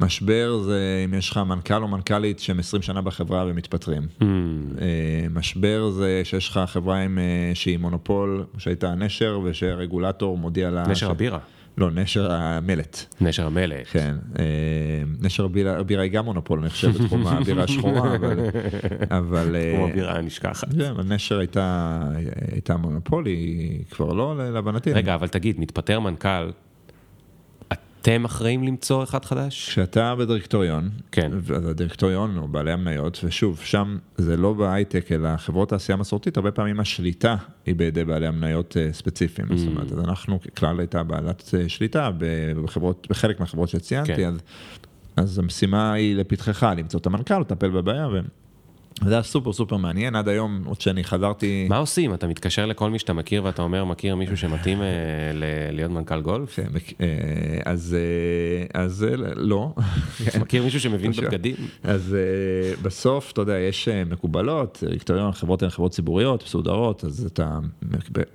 [0.00, 4.02] משבר זה אם יש לך מנכ"ל או מנכ"לית שהם 20 שנה בחברה ומתפטרים.
[4.20, 4.24] Mm.
[5.30, 7.18] משבר זה שיש לך חברה עם,
[7.54, 10.86] שהיא מונופול, שהייתה נשר ושרגולטור מודיע לה...
[10.88, 11.38] נשר הבירה.
[11.78, 13.14] לא, נשר המלט.
[13.20, 13.86] נשר המלט.
[13.90, 14.16] כן.
[14.38, 14.44] אה,
[15.20, 15.48] נשר
[15.78, 18.36] הבירה היא גם מונופול, אני חושב, בתחום הבירה השחורה, אבל...
[19.72, 20.68] תחום אה, הבירה הנשכחת.
[20.74, 24.92] כן, אבל נשר הייתה מונופול, היא כבר לא, להבנתי.
[24.92, 26.50] רגע, אבל תגיד, מתפטר מנכ"ל,
[28.08, 29.68] אתם אחראים למצוא אחד חדש?
[29.68, 31.32] כשאתה בדירקטוריון, כן.
[31.68, 36.80] הדירקטוריון או בעלי המניות, ושוב, שם זה לא בהייטק, אלא חברות תעשייה מסורתית, הרבה פעמים
[36.80, 37.36] השליטה
[37.66, 39.48] היא בידי בעלי המניות אה, ספציפיים.
[39.48, 39.56] Mm.
[39.56, 42.10] זאת אומרת, אז אנחנו ככלל הייתה בעלת אה, שליטה
[42.62, 44.28] בחברות, בחלק מהחברות שציינתי, כן.
[44.28, 44.40] אז,
[45.16, 48.08] אז המשימה היא לפתחך, למצוא את המנכ"ל, לטפל בבעיה.
[48.08, 48.20] ו...
[49.04, 51.66] זה היה סופר סופר מעניין, עד היום, עוד שאני חזרתי...
[51.68, 52.14] מה עושים?
[52.14, 54.86] אתה מתקשר לכל מי שאתה מכיר ואתה אומר, מכיר מישהו שמתאים אה,
[55.72, 56.56] להיות מנכ"ל גולף?
[56.56, 56.66] כן,
[57.00, 57.06] אה,
[57.64, 57.96] אז,
[58.74, 59.74] אה, אז לא.
[60.40, 61.54] מכיר מישהו שמבין בבגדים?
[61.82, 62.16] אז
[62.82, 67.58] בסוף, אתה יודע, יש מקובלות, דירקטוריון, חברות הן חברות ציבוריות, מסודרות, אז אתה,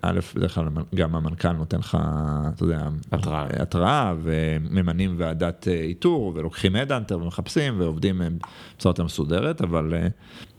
[0.02, 1.98] א', בדרך כלל גם המנכ"ל נותן לך,
[2.56, 8.22] אתה יודע, התראה, התראה וממנים ועדת איתור, ולוקחים הדאנטר ומחפשים, ועובדים
[8.78, 9.94] בצורה יותר מסודרת, אבל...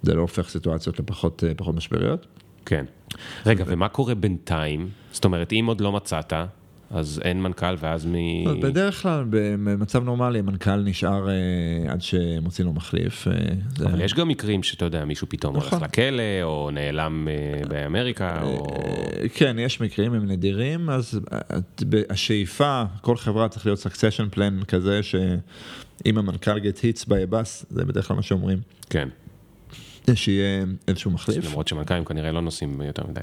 [0.02, 2.26] זה לא הופך סיטואציות לפחות אה, משבריות.
[2.66, 2.84] כן.
[3.46, 4.88] רגע, ומה קורה בינתיים?
[5.12, 6.32] זאת אומרת, אם עוד לא מצאת,
[6.90, 8.14] אז אין מנכ"ל ואז מ...
[8.60, 13.28] בדרך כלל, במצב נורמלי, המנכ"ל נשאר אה, עד שמוצאים לו מחליף.
[13.28, 13.32] אה,
[13.86, 15.82] אבל יש גם מקרים שאתה יודע, מישהו פתאום הולך נכון.
[15.82, 17.28] לכלא, או נעלם
[17.68, 18.66] באמריקה, או...
[19.34, 21.20] כן, יש מקרים, הם נדירים, אז
[22.10, 27.66] השאיפה, כל חברה צריך להיות succession plan כזה, שאם המנכ"ל get hits by a bus,
[27.70, 28.58] זה בדרך כלל מה שאומרים.
[28.90, 29.08] כן.
[30.14, 31.44] שיהיה איזשהו מחליף.
[31.44, 33.20] למרות שמנכ"לים כנראה לא נוסעים יותר מדי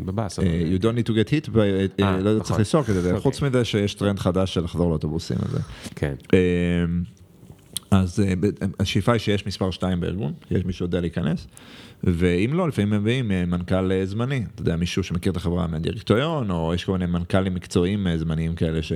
[0.00, 0.38] בבאס.
[0.38, 2.58] אה, you don't need to get hit, אה, אה, לא צריך נכון.
[2.58, 3.20] לנסוע כזה, אוקיי.
[3.20, 5.36] חוץ מזה שיש טרנד חדש של לחזור לאוטובוסים.
[5.94, 6.14] כן.
[7.90, 8.22] אז
[8.80, 11.46] השאיפה היא שיש מספר 2 בארגון, יש מישהו יודע להיכנס,
[12.04, 16.84] ואם לא, לפעמים מביאים מנכ"ל זמני, אתה יודע, מישהו שמכיר את החברה מהדירקטוריון, או יש
[16.84, 18.92] כל מיני מנכ"לים מקצועיים זמניים כאלה ש...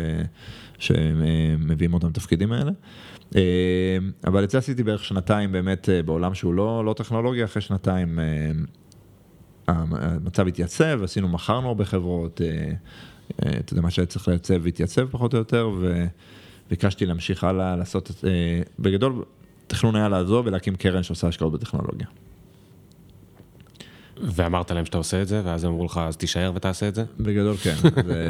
[0.79, 2.71] שמביאים אותם לתפקידים האלה.
[4.27, 8.19] אבל את זה עשיתי בערך שנתיים באמת בעולם שהוא לא, לא טכנולוגיה, אחרי שנתיים
[9.69, 12.41] המצב התייצב, עשינו, מכרנו הרבה חברות,
[13.37, 15.71] אתה יודע, מה שהיה צריך לייצב התייצב פחות או יותר,
[16.67, 18.25] וביקשתי להמשיך הלאה לעשות,
[18.79, 19.25] בגדול,
[19.67, 22.07] תכנון היה לעזוב ולהקים קרן שעושה השקעות בטכנולוגיה.
[24.21, 27.05] ואמרת להם שאתה עושה את זה, ואז הם אמרו לך, אז תישאר ותעשה את זה?
[27.21, 27.75] בגדול כן,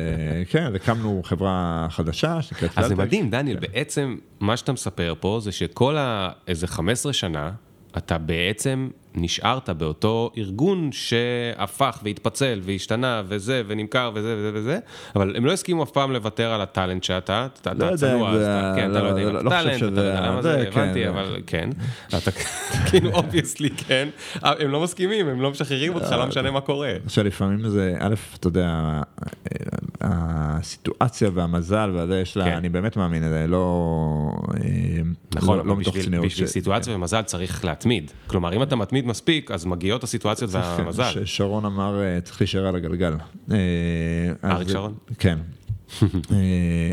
[0.50, 2.78] כן, הקמנו חברה חדשה שנקראת פלטק.
[2.78, 5.96] אז זה מדהים, דניאל, בעצם מה שאתה מספר פה זה שכל
[6.48, 7.50] איזה 15 שנה,
[7.96, 14.78] אתה בעצם נשארת באותו ארגון שהפך והתפצל והשתנה וזה ונמכר וזה וזה וזה,
[15.16, 18.90] אבל הם לא הסכימו אף פעם לוותר על הטאלנט שאתה, אתה צנוע, אז אתה, כן,
[18.90, 21.70] אתה לא יודע אם אתה טאלנט, אתה יודע למה זה, הבנתי, אבל כן,
[22.08, 22.30] אתה
[22.90, 24.08] כאילו obviously כן,
[24.42, 26.92] הם לא מסכימים, הם לא משחררים אותך, לא משנה מה קורה.
[27.04, 29.00] עכשיו לפעמים זה, א', אתה יודע,
[30.00, 32.52] הסיטואציה והמזל וזה יש לה, כן.
[32.52, 34.32] אני באמת מאמין, זה לא,
[35.34, 36.26] נכון, לא צניעות.
[36.26, 41.24] בשביל סיטואציה ומזל צריך להתמיד, כלומר אם אתה מתמיד מספיק, אז מגיעות הסיטואציות והמזל.
[41.24, 43.14] שרון אמר, אה, צריך להישאר על הגלגל.
[43.50, 43.56] אה,
[44.44, 44.94] אריק שרון?
[45.18, 45.38] כן.
[46.02, 46.06] אה,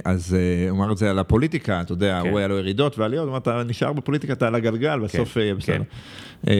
[0.05, 0.37] אז
[0.69, 2.29] הוא אמר את זה על הפוליטיקה, אתה יודע, כן.
[2.29, 5.37] הוא היה לו ירידות ועליות, הוא אמר, אתה נשאר בפוליטיקה, אתה על הגלגל, כן, בסוף
[5.37, 5.81] יהיה בסדר.
[6.45, 6.51] כן.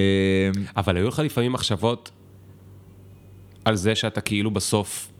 [0.77, 2.11] אבל היו לך לפעמים מחשבות
[3.65, 5.11] על זה שאתה כאילו בסוף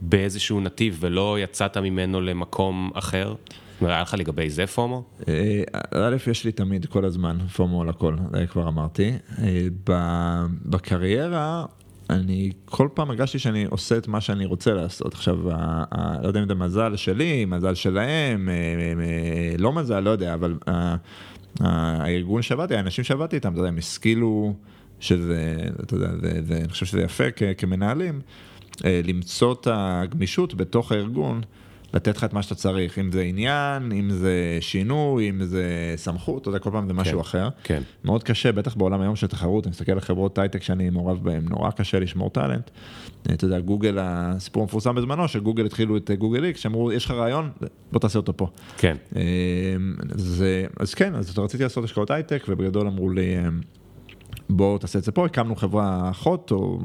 [0.00, 3.34] באיזשהו נתיב ולא יצאת ממנו למקום אחר?
[3.86, 5.04] היה לך לגבי זה פומו?
[5.28, 5.62] אה,
[5.94, 9.12] א', יש לי תמיד כל הזמן פומו על הכל, זה כבר אמרתי.
[9.42, 9.66] אה,
[10.64, 11.64] בקריירה,
[12.10, 15.14] אני כל פעם הרגשתי שאני עושה את מה שאני רוצה לעשות.
[15.14, 15.48] עכשיו,
[16.22, 20.58] לא יודע אם זה מזל שלי, מזל שלהם, אה, לא מזל, לא יודע, אבל
[21.60, 24.54] הארגון שעבדתי, האנשים שעבדתי איתם, אתה יודע, הם השכילו,
[25.00, 26.08] שזה, אתה יודע,
[26.60, 27.24] אני חושב שזה יפה
[27.58, 28.20] כמנהלים,
[28.84, 31.40] למצוא את הגמישות בתוך הארגון.
[31.94, 36.42] לתת לך את מה שאתה צריך, אם זה עניין, אם זה שינוי, אם זה סמכות,
[36.42, 37.48] אתה יודע, כל פעם זה משהו כן, אחר.
[37.62, 37.82] כן.
[38.04, 41.44] מאוד קשה, בטח בעולם היום של תחרות, אני מסתכל על חברות הייטק שאני מעורב בהן,
[41.48, 42.70] נורא קשה לשמור טאלנט.
[43.22, 47.50] אתה יודע, גוגל, הסיפור המפורסם בזמנו, שגוגל התחילו את גוגל איקס, שאמרו, יש לך רעיון,
[47.92, 48.48] בוא תעשה אותו פה.
[48.78, 48.96] כן.
[50.14, 53.36] זה, אז כן, אז רציתי לעשות השקעות הייטק, ובגדול אמרו לי,
[54.50, 56.80] בוא תעשה את זה פה, הקמנו חברה אחות, או...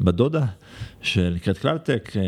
[0.00, 0.46] בדודה,
[1.02, 2.22] שנקראת קללטק, אה,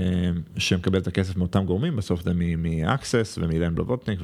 [0.56, 4.20] שמקבל את הכסף מאותם גורמים, בסוף זה מ-access ומילן בלובוטניק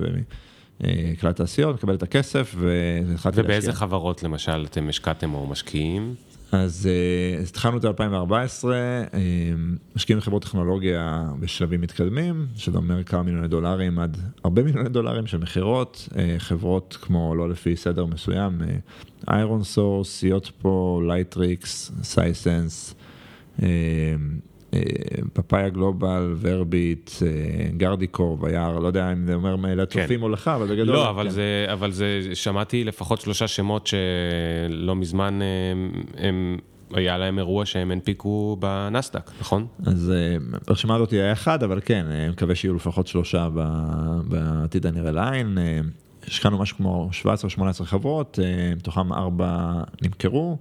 [0.81, 6.15] ומכלל תעשיות, מקבל את הכסף והתחלתי ובאיזה חברות למשל אתם השקעתם או משקיעים?
[6.53, 9.11] אז אה, התחלנו את זה ב-2014, אה,
[9.97, 15.39] משקיעים בחברות טכנולוגיה בשלבים מתקדמים, שזה אומר כמה מיליוני דולרים עד הרבה מיליוני דולרים של
[15.39, 16.09] מכירות,
[16.39, 18.59] חברות כמו, לא לפי סדר מסוים,
[19.31, 22.95] איירון סורס, סיוטפו, לייטריקס, סייסנס,
[25.33, 27.11] פאפאיה גלובל, ורביט,
[27.77, 30.95] גארדיקור, ביער, לא יודע אם זה אומר לצופים או לך, אבל בגדול.
[30.95, 31.31] לא, אבל, כן.
[31.31, 35.39] זה, אבל זה, שמעתי לפחות שלושה שמות שלא מזמן
[36.17, 36.59] הם...
[36.95, 39.67] היה להם אירוע שהם הנפיקו בנסדק, נכון?
[39.87, 40.13] אז
[40.69, 43.49] ברשימה הזאת היה אחד, אבל כן, אני מקווה שיהיו לפחות שלושה
[44.29, 45.59] בעתיד הנראה לעין.
[46.27, 47.11] השקענו משהו כמו
[47.81, 48.39] 17-18 חברות,
[48.77, 50.59] מתוכם ארבע נמכרו.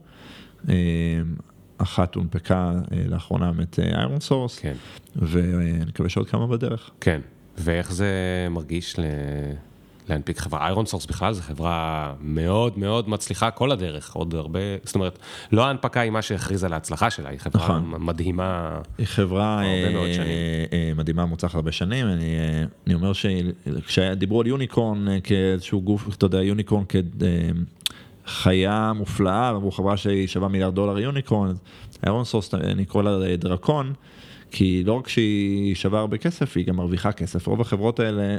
[1.77, 4.73] אחת הונפקה אה, לאחרונה את איירון אה, סורס, כן.
[5.15, 6.91] ואני מקווה שעוד כמה בדרך.
[7.01, 7.21] כן,
[7.57, 8.07] ואיך זה
[8.49, 9.03] מרגיש ל...
[10.09, 10.65] להנפיק חברה.
[10.65, 15.19] איירון סורס בכלל זו חברה מאוד מאוד מצליחה כל הדרך, עוד הרבה, זאת אומרת,
[15.51, 17.93] לא ההנפקה היא מה שהכריז על ההצלחה שלה, היא חברה נכון.
[17.99, 18.79] מדהימה.
[18.97, 20.97] היא חברה הרבה מאוד שנים.
[20.97, 22.35] מדהימה, מוצלחת הרבה שנים, אני,
[22.87, 26.95] אני אומר שכשדיברו על יוניקורן כאיזשהו גוף, אתה יודע, יוניקורן כ...
[28.27, 31.53] חיה מופלאה, אמרו חברה שהיא שווה מיליארד דולר יוניקורן,
[32.05, 33.93] איירון סורס נקרא לה דרקון,
[34.51, 37.47] כי לא רק שהיא שווה הרבה כסף, היא גם מרוויחה כסף.
[37.47, 38.37] רוב החברות האלה, אה,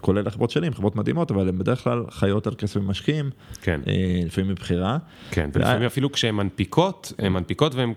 [0.00, 3.30] כולל החברות שלי, הן חברות מדהימות, אבל הן בדרך כלל חיות על כסף ומשקיעים,
[3.62, 3.80] כן.
[3.86, 4.98] אה, לפעמים מבחירה.
[5.30, 7.92] כן, ולפעמים אפילו כשהן מנפיקות, הן מנפיקות והן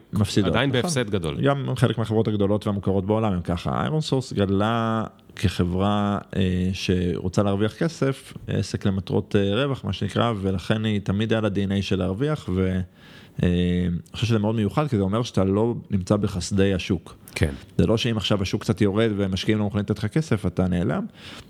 [0.46, 0.82] עדיין נכון.
[0.82, 1.42] בהפסד גדול.
[1.42, 3.82] גם חלק מהחברות הגדולות והמוכרות בעולם הן ככה.
[3.82, 5.04] איירון סורס גדלה
[5.36, 11.48] כחברה אה, שרוצה להרוויח כסף, עסק למטרות רווח, מה שנקרא, ולכן היא תמיד היה לה
[11.48, 12.80] DNA של להרוויח, ו...
[13.42, 17.16] אני חושב שזה מאוד מיוחד, כי זה אומר שאתה לא נמצא בחסדי השוק.
[17.36, 17.54] כן.
[17.78, 21.06] זה לא שאם עכשיו השוק קצת יורד ומשקיעים לא מוכנים לתת לך כסף, אתה נעלם,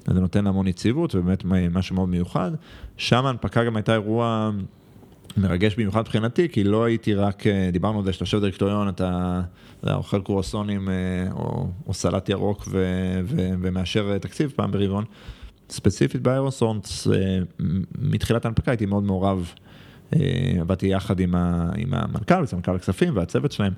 [0.08, 2.52] זה נותן המון יציבות, ובאמת משהו מאוד מיוחד.
[2.98, 4.52] שם ההנפקה גם הייתה אירוע
[5.38, 9.42] מרגש במיוחד מבחינתי, כי לא הייתי רק, אה, דיברנו על זה שאתה יושב בדירקטוריון, אתה
[9.84, 10.94] יודע, אוכל קרואסונים אה,
[11.32, 12.86] או, או סלט ירוק ו,
[13.24, 15.06] ו, ומאשר תקציב פעם ברבעון.
[15.70, 17.08] ספציפית באיירוסורס,
[18.02, 19.54] מתחילת ההנפקה הייתי מאוד מעורב,
[20.62, 23.74] עבדתי יחד עם, ה, עם המנכ"ל, וסמנכ"ל הכספים והצוות שלהם.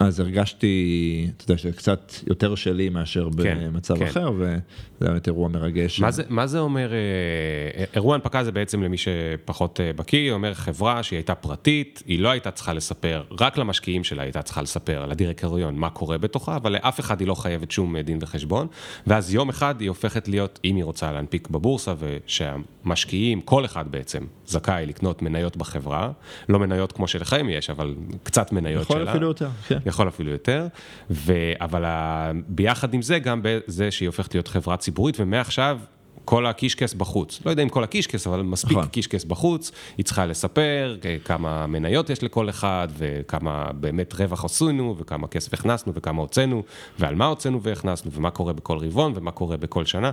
[0.00, 4.06] אז הרגשתי, אתה יודע, שזה קצת יותר שלי מאשר כן, במצב כן.
[4.06, 4.58] אחר, וזה
[5.00, 6.00] באמת אירוע מרגש.
[6.00, 10.54] מה זה, מה זה אומר, אה, אירוע הנפקה זה בעצם למי שפחות אה, בקיא, אומר
[10.54, 15.02] חברה שהיא הייתה פרטית, היא לא הייתה צריכה לספר, רק למשקיעים שלה הייתה צריכה לספר
[15.02, 18.66] על הדירקטוריון מה קורה בתוכה, אבל לאף אחד היא לא חייבת שום דין וחשבון,
[19.06, 24.24] ואז יום אחד היא הופכת להיות, אם היא רוצה להנפיק בבורסה, ושהמשקיעים, כל אחד בעצם,
[24.46, 26.10] זכאי לקנות מניות בחברה,
[26.48, 28.96] לא מניות כמו שלכם יש, אבל קצת מניות שלה.
[28.96, 29.78] יכול אפילו יותר, כן.
[29.86, 30.66] יכול אפילו יותר,
[31.10, 31.32] ו...
[31.60, 32.30] אבל ה...
[32.48, 35.78] ביחד עם זה גם בזה שהיא הופכת להיות חברה ציבורית, ומעכשיו
[36.24, 37.40] כל הקישקס בחוץ.
[37.46, 38.86] לא יודע אם כל הקישקס, אבל מספיק נכון.
[38.88, 45.28] קישקס בחוץ, היא צריכה לספר כמה מניות יש לכל אחד, וכמה באמת רווח עשינו, וכמה
[45.28, 46.62] כסף הכנסנו, וכמה הוצאנו,
[46.98, 50.10] ועל מה הוצאנו והכנסנו, ומה קורה בכל רבעון, ומה קורה בכל שנה.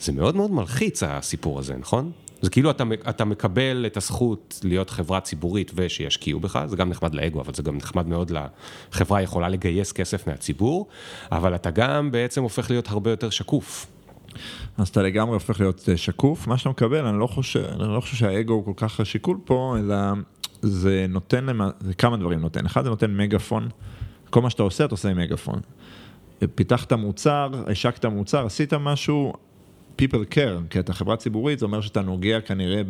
[0.00, 2.12] זה מאוד מאוד מלחיץ הסיפור הזה, נכון?
[2.44, 7.14] זה כאילו אתה, אתה מקבל את הזכות להיות חברה ציבורית ושישקיעו בך, זה גם נחמד
[7.14, 8.32] לאגו, אבל זה גם נחמד מאוד
[8.92, 10.86] לחברה יכולה לגייס כסף מהציבור,
[11.32, 13.86] אבל אתה גם בעצם הופך להיות הרבה יותר שקוף.
[14.78, 18.00] אז אתה לגמרי הופך להיות אה, שקוף, מה שאתה מקבל, אני לא חושב, אני לא
[18.00, 19.96] חושב שהאגו הוא כל כך השיקול פה, אלא
[20.62, 21.46] זה נותן,
[21.80, 23.68] זה כמה דברים נותן, אחד זה נותן מגאפון,
[24.30, 25.60] כל מה שאתה עושה, אתה עושה עם מגאפון.
[26.54, 29.32] פיתחת מוצר, השקת מוצר, עשית משהו,
[30.02, 32.82] people care, כי אתה חברה ציבורית, זה אומר שאתה נוגע כנראה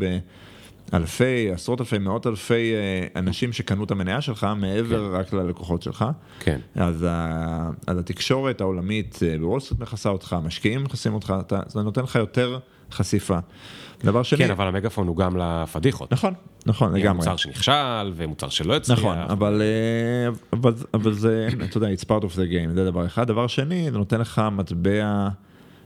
[0.92, 5.16] באלפי, עשרות אלפי, מאות אלפי אה, אנשים שקנו את המניה שלך, מעבר כן.
[5.16, 6.04] רק ללקוחות שלך.
[6.40, 6.58] כן.
[6.74, 11.82] אז, ה, אז התקשורת העולמית אה, בוול סטריט מכסה אותך, המשקיעים מכסים אותך, אתה, זה
[11.82, 12.58] נותן לך יותר
[12.90, 13.38] חשיפה.
[14.04, 14.38] דבר שני...
[14.38, 16.12] כן, אבל המגפון הוא גם לפדיחות.
[16.12, 16.34] נכון,
[16.66, 17.16] נכון, לגמרי.
[17.16, 18.98] מוצר שנכשל, ומוצר שלא הצליח.
[18.98, 23.06] נכון, אבל, אה, אבל, אבל זה, אתה יודע, it's part of the game, זה דבר
[23.06, 23.26] אחד.
[23.26, 25.28] דבר שני, זה נותן לך מטבע...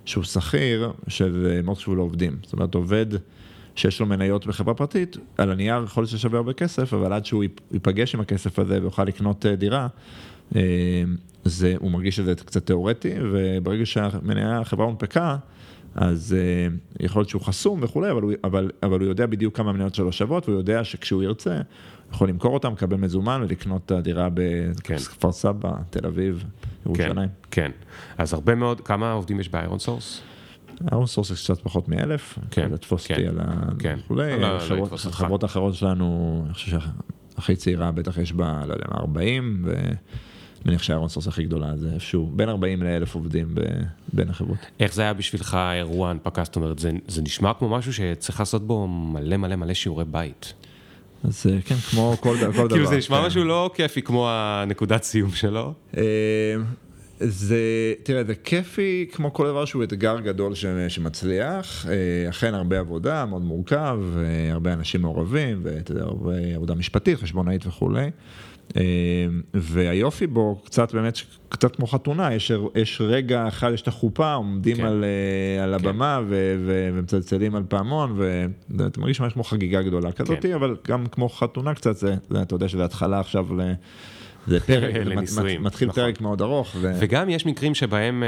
[0.08, 2.36] שהוא שכיר, שזה מאוד חשוב לעובדים.
[2.42, 3.06] זאת אומרת, עובד
[3.74, 7.44] שיש לו מניות בחברה פרטית, על הנייר יכול להיות ששווה הרבה כסף, אבל עד שהוא
[7.72, 9.86] ייפגש עם הכסף הזה ויוכל לקנות אה, דירה,
[10.56, 10.62] אה,
[11.44, 15.36] זה, הוא מרגיש שזה קצת תיאורטי, וברגע שהמניה, החברה הונפקה,
[15.94, 19.72] אז אה, יכול להיות שהוא חסום וכולי, אבל הוא, אבל, אבל הוא יודע בדיוק כמה
[19.72, 21.60] מניות שלו שוות, והוא יודע שכשהוא ירצה,
[22.12, 25.32] יכול למכור אותם, לקבל מזומן ולקנות את הדירה בכפר כן.
[25.32, 26.44] סבא, תל אביב,
[26.86, 27.16] ירושלים.
[27.16, 27.70] כן, כן.
[28.18, 30.22] אז הרבה מאוד, כמה עובדים יש באיירון סורס?
[30.90, 33.54] איירון סורס יש קצת פחות מאלף, כן, לתפוס אותי כן, על ה...
[33.78, 33.98] כן.
[34.04, 36.78] וכולי, לא, חברות, לא חברות אחרות שלנו, אני חושב
[37.36, 39.74] שהכי צעירה בטח יש בה, לא יודע, 40, ו...
[40.66, 43.54] מניח שהאיירון סורס הכי גדולה זה איפשהו בין 40 ל-1000 עובדים
[44.12, 44.58] בין החברות.
[44.80, 46.44] איך זה היה בשבילך אירוע הנפקה?
[46.44, 50.54] זאת אומרת, זה, זה נשמע כמו משהו שצריך לעשות בו מלא מלא מלא שיעורי בית.
[51.24, 52.68] אז אה, כן, כמו כל, כל דבר.
[52.68, 53.26] כאילו זה נשמע כן.
[53.26, 55.72] משהו לא כיפי כמו הנקודת סיום שלו.
[55.96, 56.02] אה,
[57.20, 57.58] זה,
[58.02, 63.26] תראה, זה כיפי כמו כל דבר שהוא אתגר גדול ש, שמצליח, אה, אכן הרבה עבודה,
[63.26, 63.98] מאוד מורכב,
[64.52, 68.10] הרבה אנשים מעורבים, ואתה יודע, הרבה עבודה משפטית, חשבונאית וכולי.
[69.54, 74.76] והיופי בו, קצת באמת, קצת כמו חתונה, יש, יש רגע אחד, יש את החופה, עומדים
[74.76, 74.84] כן.
[74.84, 75.04] על,
[75.62, 75.88] על כן.
[75.88, 78.20] הבמה ומצלצלים על פעמון,
[78.78, 80.52] ואתה מרגיש ממש כמו חגיגה גדולה כזאת, כן.
[80.52, 83.72] אבל גם כמו חתונה קצת, זה, אתה יודע שזה התחלה עכשיו ל...
[84.46, 86.02] זה פרק, לניסויים, מתחיל נכון.
[86.02, 86.76] פרק מאוד ארוך.
[86.80, 86.92] ו...
[87.00, 88.22] וגם יש מקרים שבהם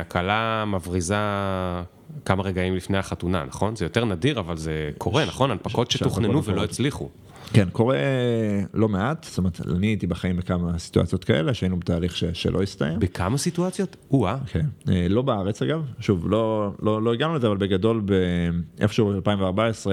[0.00, 1.16] הכלה מבריזה
[2.24, 3.76] כמה רגעים לפני החתונה, נכון?
[3.76, 5.50] זה יותר נדיר, אבל זה קורה, נכון?
[5.50, 7.08] הנפקות שתוכננו ולא הצליחו.
[7.52, 7.96] כן, קורה
[8.74, 12.98] לא מעט, זאת אומרת, אני הייתי בחיים בכמה סיטואציות כאלה, שהיינו בתהליך ש, שלא הסתיים.
[12.98, 13.96] בכמה סיטואציות?
[14.10, 14.38] או-אה.
[14.46, 18.02] כן, אה, לא בארץ אגב, שוב, לא, לא, לא הגענו לזה, אבל בגדול,
[18.80, 19.86] איפשהו ב-2014,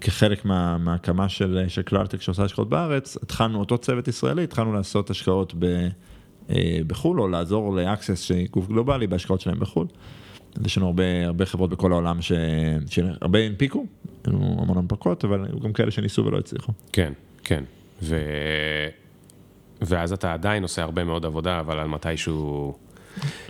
[0.00, 5.10] כחלק מה, מההקמה של, של קלארטק שעושה השקעות בארץ, התחלנו, אותו צוות ישראלי, התחלנו לעשות
[5.10, 5.88] השקעות ב,
[6.50, 9.86] אה, בחו"ל, או לעזור לאקסס, שהיא גוף גלובלי, בהשקעות שלהם בחו"ל.
[10.66, 12.18] יש לנו הרבה, הרבה חברות בכל העולם.
[12.90, 13.86] שהרבה הנפיקו,
[14.26, 16.72] היו המון הנפקות, אבל היו גם כאלה שניסו ולא הצליחו.
[16.92, 17.12] כן,
[17.44, 17.64] כן.
[18.02, 18.16] ו...
[19.82, 22.74] ואז אתה עדיין עושה הרבה מאוד עבודה, אבל על מתישהו...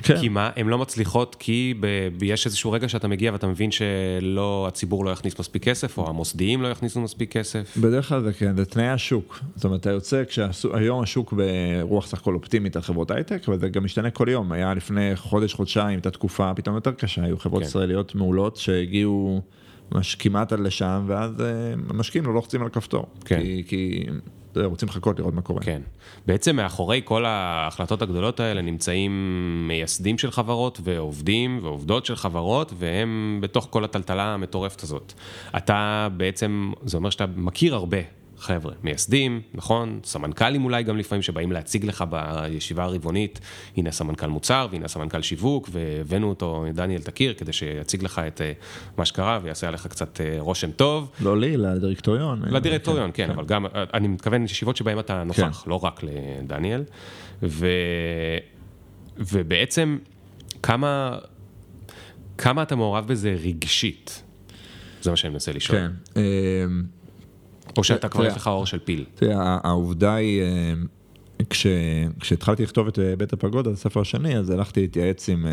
[0.03, 0.21] כן.
[0.21, 2.23] כי מה, הן לא מצליחות כי ב...
[2.23, 6.62] יש איזשהו רגע שאתה מגיע ואתה מבין שלא, הציבור לא יכניס מספיק כסף, או המוסדיים
[6.62, 7.77] לא יכניסו מספיק כסף.
[7.77, 9.41] בדרך כלל זה כן, זה תנאי השוק.
[9.55, 13.69] זאת אומרת, אתה יוצא, כשהיום השוק ברוח סך הכל אופטימית על חברות הייטק, אבל זה
[13.69, 14.53] גם משתנה כל יום.
[14.53, 17.69] היה לפני חודש, חודשיים, הייתה תקופה פתאום יותר קשה, היו חברות כן.
[17.69, 19.43] ישראליות מעולות שהגיעו...
[20.19, 21.47] כמעט עד לשם, ואז אה,
[21.91, 23.07] המשקיעים לא לוחצים על כפתור.
[23.25, 23.41] כן.
[23.41, 24.07] כי, כי
[24.65, 25.61] רוצים לחכות לראות מה קורה.
[25.61, 25.83] כן.
[26.27, 29.13] בעצם מאחורי כל ההחלטות הגדולות האלה נמצאים
[29.69, 35.13] מייסדים של חברות ועובדים ועובדות של חברות, והם בתוך כל הטלטלה המטורפת הזאת.
[35.57, 37.99] אתה בעצם, זה אומר שאתה מכיר הרבה
[38.39, 40.01] חבר'ה, מייסדים, נכון?
[40.05, 43.41] סמנכ"לים אולי גם לפעמים שבאים להציג לך בישיבה הרבעונית,
[43.76, 48.53] הנה סמנכ"ל מוצר והנה סמנכ"ל שיווק, והבאנו אותו, דניאל תכיר, כדי שיציג לך את אה,
[48.97, 51.11] מה שקרה ויעשה עליך קצת אה, רושם טוב.
[51.20, 52.43] לא לי, לדירקטוריון.
[52.51, 55.70] לדירקטוריון, כן, כן, אבל גם, אני מתכוון ישיבות שבהן אתה נוכח, כן.
[55.70, 56.84] לא רק לדניאל.
[57.43, 57.66] ו...
[59.18, 59.99] ובעצם,
[60.62, 61.18] כמה,
[62.39, 64.22] כמה אתה מעורב בזה רגשית?
[65.03, 65.78] זה מה שאני מנסה לשאול.
[65.78, 66.20] כן.
[67.79, 69.05] או שאתה כבר יש לך אור של פיל.
[69.14, 70.87] תראה, העובדה היא, אמ,
[72.20, 75.47] כשהתחלתי לכתוב את אה, בית הפגודה, הספר השני, אז הלכתי להתייעץ עם,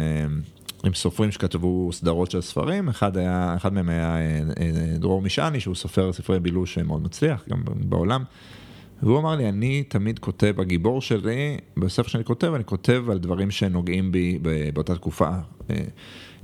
[0.83, 5.59] עם סופרים שכתבו סדרות של ספרים, אחד, היה, אחד מהם היה אה, אה, דרור משעני,
[5.59, 8.23] שהוא סופר ספרי בילוש מאוד מצליח, גם בעולם.
[9.03, 13.51] והוא אמר לי, אני תמיד כותב, הגיבור שלי, בספר שאני כותב, אני כותב על דברים
[13.51, 14.39] שנוגעים בי
[14.73, 15.29] באותה תקופה.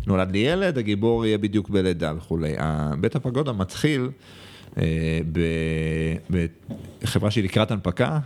[0.07, 2.55] נולד לי ילד, הגיבור יהיה בדיוק בלידה וכולי.
[2.99, 4.09] בית הפגודה מתחיל אה,
[7.01, 8.19] בחברה שהיא לקראת הנפקה,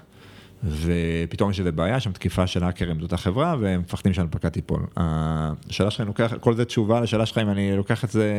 [0.64, 4.86] ופתאום יש איזה בעיה, שם תקיפה של האקרים זאת החברה, והם מפחדים שההנפקה תיפול.
[4.98, 8.34] השאלה שלך, אני לוקח, כל זה תשובה לשאלה שלך אם אני לוקח את זה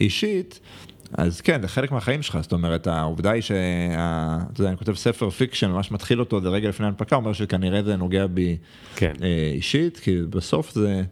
[0.00, 0.60] אישית,
[1.12, 5.30] אז כן, זה חלק מהחיים שלך, זאת אומרת, העובדה היא שאתה יודע, אני כותב ספר
[5.30, 8.56] fiction, ממש מתחיל אותו, זה רגע לפני הנפקה, אומר שכנראה זה נוגע בי
[8.96, 9.12] כן.
[9.22, 11.02] אה, אישית, כי בסוף זה...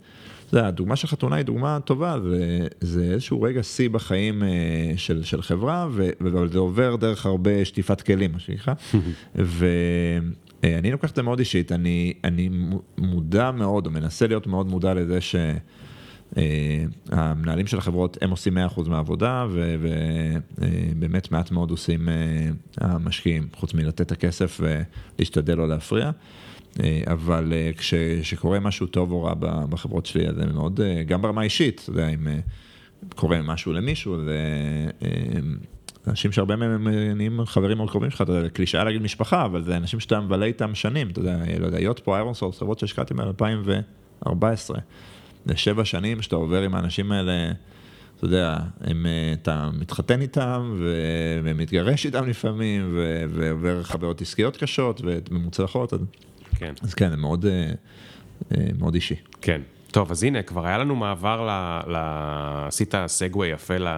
[0.53, 4.49] יודע, הדוגמה של חתונה היא דוגמה טובה, זה, זה איזשהו רגע שיא בחיים אה,
[4.97, 5.89] של, של חברה,
[6.21, 8.75] אבל זה עובר דרך הרבה שטיפת כלים, מה שנקרא.
[9.35, 12.51] ואני לוקח את זה מאוד אישית, אני, אני
[12.99, 15.37] מודע מאוד, או מנסה להיות מאוד מודע לזה ש...
[16.35, 16.39] אה,
[17.11, 23.75] המנהלים של החברות הם עושים 100% מהעבודה ובאמת אה, מעט מאוד עושים אה, המשקיעים חוץ
[23.75, 26.11] מלתת את הכסף ולהשתדל לא להפריע.
[26.85, 29.35] אה, אבל אה, כשקורה משהו טוב או רע
[29.71, 32.29] בחברות שלי, אז זה מאוד, אה, גם ברמה האישית, אתה יודע, אם
[33.15, 34.39] קורה משהו למישהו, זה
[36.07, 39.77] אנשים שהרבה מהם נהיים חברים מאוד קרובים שלך, אתה יודע, קלישאה להגיד משפחה, אבל זה
[39.77, 43.15] אנשים שאתה מבלה איתם שנים, אתה יודע, לא יודע, להיות פה איירון סורס, חברות שהשקעתי
[43.15, 44.31] ב-2014,
[45.47, 47.53] זה שבע שנים שאתה עובר עם האנשים האלה.
[48.17, 50.77] אתה יודע, הם, אתה מתחתן איתם
[51.45, 52.99] ומתגרש איתם לפעמים,
[53.31, 55.93] ועובר חוויות עסקיות קשות וממוצלחות,
[56.59, 56.73] כן.
[56.83, 57.73] אז כן, זה מאוד, אה,
[58.57, 59.15] אה, מאוד אישי.
[59.41, 59.61] כן.
[59.91, 61.51] טוב, אז הנה, כבר היה לנו מעבר ל...
[61.93, 61.97] ל...
[62.67, 63.89] עשית סגווי יפה ל...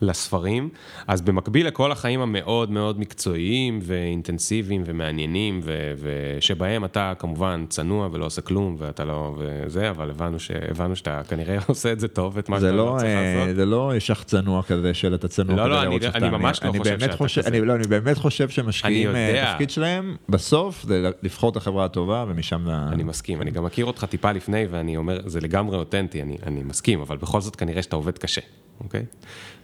[0.00, 0.68] לספרים,
[1.06, 5.92] אז במקביל לכל החיים המאוד מאוד מקצועיים ואינטנסיביים ומעניינים, ו...
[5.98, 9.36] ושבהם אתה כמובן צנוע ולא עושה כלום, ואתה לא...
[9.38, 10.50] וזה, אבל הבנו, ש...
[10.70, 13.56] הבנו שאתה כנראה עושה את זה טוב, את מה שאתה לא, לא צריך אה, לעשות.
[13.56, 17.00] זה לא שח צנוע כזה של אתה צנוע לא, לא, אני, אני ממש לא חושב
[17.00, 17.50] שאתה חושב, כזה.
[17.50, 19.10] אני, לא, אני באמת חושב שמשקיעים,
[19.42, 22.68] התפקיד שלהם בסוף זה לבחור את החברה הטובה ומשם...
[22.68, 26.62] אני מסכים, אני גם מכיר אותך טיפה לפני ואני אומר, זה לגמרי אותנטי, אני, אני
[26.62, 28.40] מסכים, אבל בכל זאת כנראה שאתה עובד קשה,
[28.80, 29.04] אוקיי?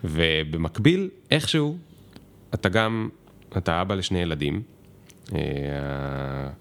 [0.04, 1.76] ובמקביל, איכשהו,
[2.54, 3.08] אתה גם,
[3.56, 4.62] אתה אבא לשני ילדים,
[5.34, 5.38] אה,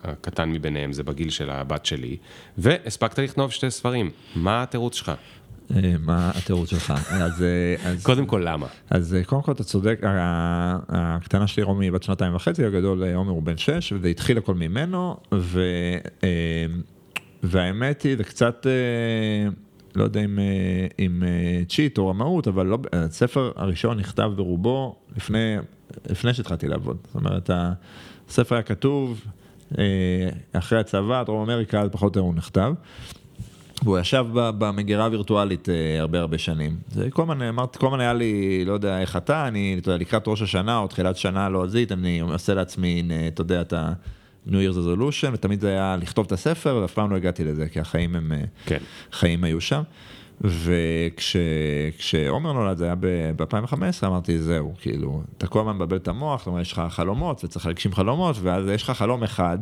[0.03, 2.17] הקטן מביניהם זה בגיל של הבת שלי,
[2.57, 4.09] והספקת לכתוב שתי ספרים.
[4.35, 5.11] מה התירוץ שלך?
[5.75, 6.93] אה, מה התירוץ שלך?
[7.25, 8.03] אז, אה, אז...
[8.03, 8.67] קודם כל, למה?
[8.89, 9.99] אז קודם כל אתה צודק,
[10.89, 15.17] הקטנה שלי רומי בת שנתיים וחצי, הגדול עומר הוא בן שש, וזה התחיל הכל ממנו,
[15.33, 15.61] ו...
[17.43, 18.67] והאמת היא, זה קצת...
[19.95, 24.95] לא יודע אם, אה, אם אה, צ'יט או רמאות, אבל לא, הספר הראשון נכתב ברובו
[25.15, 25.55] לפני,
[26.09, 26.97] לפני שהתחלתי לעבוד.
[27.05, 27.49] זאת אומרת,
[28.29, 29.21] הספר היה כתוב
[29.77, 32.73] אה, אחרי הצבא, דרום אמריקה, אז פחות או יותר הוא נכתב.
[33.83, 35.67] והוא ישב במגירה הווירטואלית
[35.99, 36.77] הרבה הרבה שנים.
[36.91, 39.97] זה כל הזמן, אמרתי, כל הזמן היה לי, לא יודע איך אתה, אני, אתה יודע,
[39.97, 43.93] לקראת ראש השנה או תחילת שנה לועזית, אני עושה לעצמי, אתה יודע, את ה...
[44.47, 47.79] New Year's Resolution, ותמיד זה היה לכתוב את הספר, ואף פעם לא הגעתי לזה, כי
[47.79, 48.31] החיים הם,
[48.65, 48.77] כן.
[49.11, 49.81] חיים היו שם.
[50.43, 52.95] וכשעומר נולד זה היה
[53.35, 57.65] ב-2015 אמרתי זהו כאילו אתה כל הזמן מבלבל את המוח, אומרת יש לך חלומות וצריך
[57.65, 59.57] להגשים חלומות ואז יש לך חלום אחד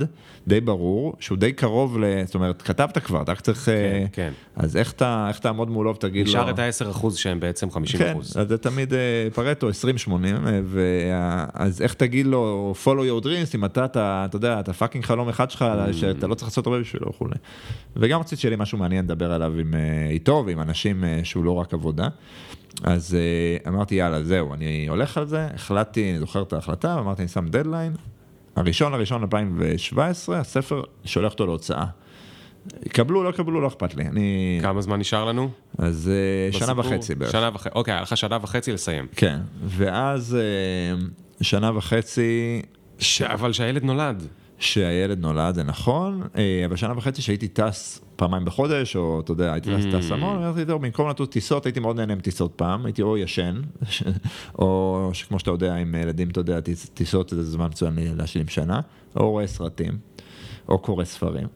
[0.47, 2.03] די ברור שהוא די קרוב ל...
[2.25, 3.65] זאת אומרת כתבת כבר אתה רק צריך...
[3.65, 4.31] כן, אה, כן.
[4.55, 6.31] אז איך אתה איך תעמוד מולו ותגיד לו...
[6.31, 7.71] נשאר את ה-10% שהם בעצם 50%.
[7.97, 9.71] כן, אז זה תמיד אה, פארטו 20-80
[10.11, 15.05] אה, אז איך תגיד לו follow your dreams אם אתה אתה, אתה יודע אתה fucking
[15.05, 15.93] חלום אחד שלך mm.
[15.93, 17.35] שאתה לא צריך לעשות הרבה בשבילו וכולי.
[17.95, 19.73] וגם רציתי שיהיה לי משהו מעניין לדבר עליו עם
[20.09, 22.07] איתו ועם אנשים אה, שהוא לא רק עבודה.
[22.83, 27.21] אז אה, אמרתי, יאללה, זהו, אני הולך על זה, החלטתי, אני זוכר את ההחלטה, אמרתי,
[27.21, 27.93] אני שם דדליין,
[28.55, 31.85] הראשון לראשון 2017, הספר, שולח אותו להוצאה.
[32.85, 34.05] יקבלו, לא יקבלו, לא אכפת לי.
[34.05, 34.59] אני...
[34.61, 35.49] כמה זמן נשאר לנו?
[35.77, 37.31] אז אה, בסיפור, שנה וחצי בערך.
[37.31, 39.07] שנה וחצי, אוקיי, היה לך שנה וחצי לסיים.
[39.15, 40.37] כן, ואז
[41.41, 42.61] שנה וחצי...
[42.99, 43.21] ש...
[43.21, 44.27] אבל שהילד נולד.
[44.59, 49.53] שהילד נולד, זה נכון, אה, אבל שנה וחצי שהייתי טס פעמיים בחודש, או אתה יודע,
[49.53, 53.01] הייתי טס טס המון, אמרתי, טוב, במקום לטוס טיסות, הייתי מאוד נהנה מטיסות פעם, הייתי
[53.01, 53.61] או ישן,
[54.59, 56.59] או שכמו שאתה יודע, עם ילדים, אתה יודע,
[56.93, 58.79] טיסות זה זמן מצוין להשלים שנה,
[59.15, 59.97] או רואה סרטים,
[60.69, 61.47] או קורא ספרים.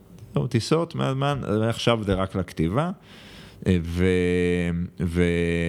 [0.50, 2.92] טיסות, מהזמן, עכשיו זה רק לכתיבה.
[3.82, 4.06] ו...
[5.00, 5.24] ו...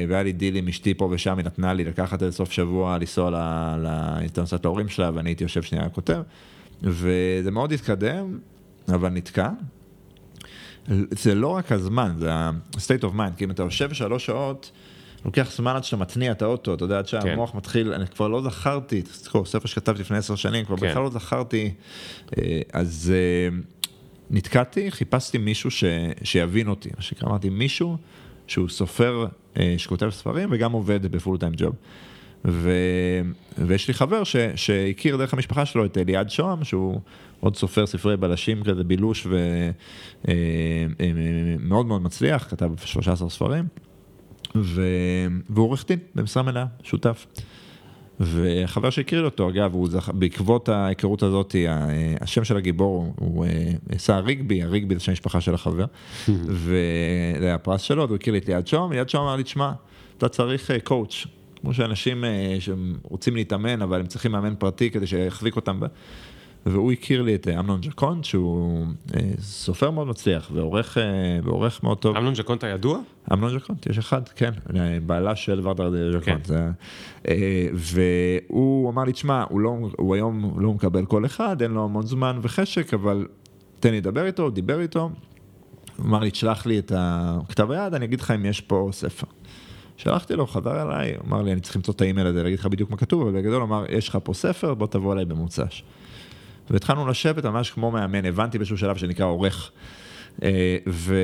[0.09, 3.31] והיה לי דיל עם אשתי פה ושם, היא נתנה לי לקחת איזה סוף שבוע, לנסוע
[3.31, 3.35] ל...
[3.87, 4.21] ל...
[4.65, 6.23] להורים שלה, ואני הייתי יושב שנייה כותב,
[6.83, 8.39] וזה מאוד התקדם,
[8.89, 9.51] אבל נתקע.
[11.11, 14.71] זה לא רק הזמן, זה ה-state of mind, כי אם אתה יושב שלוש שעות,
[15.25, 17.57] לוקח זמן עד שאתה מתניע את האוטו, אתה יודע, עד שהמוח כן.
[17.57, 20.91] מתחיל, אני כבר לא זכרתי, תזכור, ספר שכתבתי לפני עשר שנים, כבר כן.
[20.91, 21.75] בכלל לא זכרתי,
[22.39, 23.57] אה, אז אה,
[24.31, 25.85] נתקעתי, חיפשתי מישהו ש,
[26.23, 27.97] שיבין אותי, מה שנקרא, אמרתי, מישהו
[28.47, 31.75] שהוא סופר אה, שכותב ספרים וגם עובד בפול טיים ג'וב.
[32.45, 32.71] ו...
[33.59, 34.37] ויש לי חבר ש...
[34.55, 37.01] שהכיר דרך המשפחה שלו את אליעד שוהם, שהוא
[37.41, 39.45] עוד סופר ספרי בלשים כזה, בילוש ומאוד
[40.29, 40.35] אה,
[41.01, 43.65] אה, מאוד מצליח, כתב 13 ספרים,
[44.57, 44.83] ו...
[45.51, 47.27] והוא עורך דין במשרה מלאה, שותף.
[48.21, 50.09] וחבר שהכיר אותו, אגב, הוא זכ...
[50.09, 51.57] בעקבות ההיכרות הזאת,
[52.21, 53.47] השם של הגיבור הוא
[53.89, 55.85] עשה ריגבי, הריגבי זה שם משפחה של החבר,
[56.29, 59.73] וזה היה הפרס שלו, והוא הכיר לי את ליעד שוהם, ליעד שוהם אמר לי, תשמע,
[60.19, 61.27] אתה צריך קואוץ',
[61.65, 62.25] כמו שאנשים
[62.61, 65.81] שרוצים להתאמן, אבל הם צריכים מאמן פרטי כדי שיחזיק אותם.
[66.67, 68.87] והוא הכיר לי את אמנון ג'קון, שהוא
[69.41, 70.99] סופר מאוד מצליח ועורך,
[71.45, 72.17] ועורך מאוד טוב.
[72.17, 72.99] אמנון ג'קון אתה ידוע?
[73.33, 74.51] אמנון ג'קון, יש אחד, כן,
[75.07, 76.21] בעלה של ורדר.
[76.21, 76.39] כן.
[76.45, 76.71] זה,
[77.75, 82.07] והוא אמר לי, תשמע, הוא, לא, הוא היום לא מקבל כל אחד, אין לו המון
[82.07, 83.27] זמן וחשק, אבל
[83.81, 85.11] תן לי לדבר איתו, דיבר איתו.
[85.97, 89.27] הוא אמר לי, תשלח לי את הכתב היד, אני אגיד לך אם יש פה ספר.
[89.97, 92.91] שלחתי לו, חזר אליי, אמר לי, אני צריך למצוא את האימייל הזה, להגיד לך בדיוק
[92.91, 95.83] מה כתוב, אבל בגדול אמר, יש לך פה ספר, בוא תבוא אליי במוצ"ש.
[96.71, 99.71] והתחלנו לשבת ממש כמו מאמן, הבנתי באיזשהו שלב שנקרא עורך.
[100.43, 101.17] אה, ו...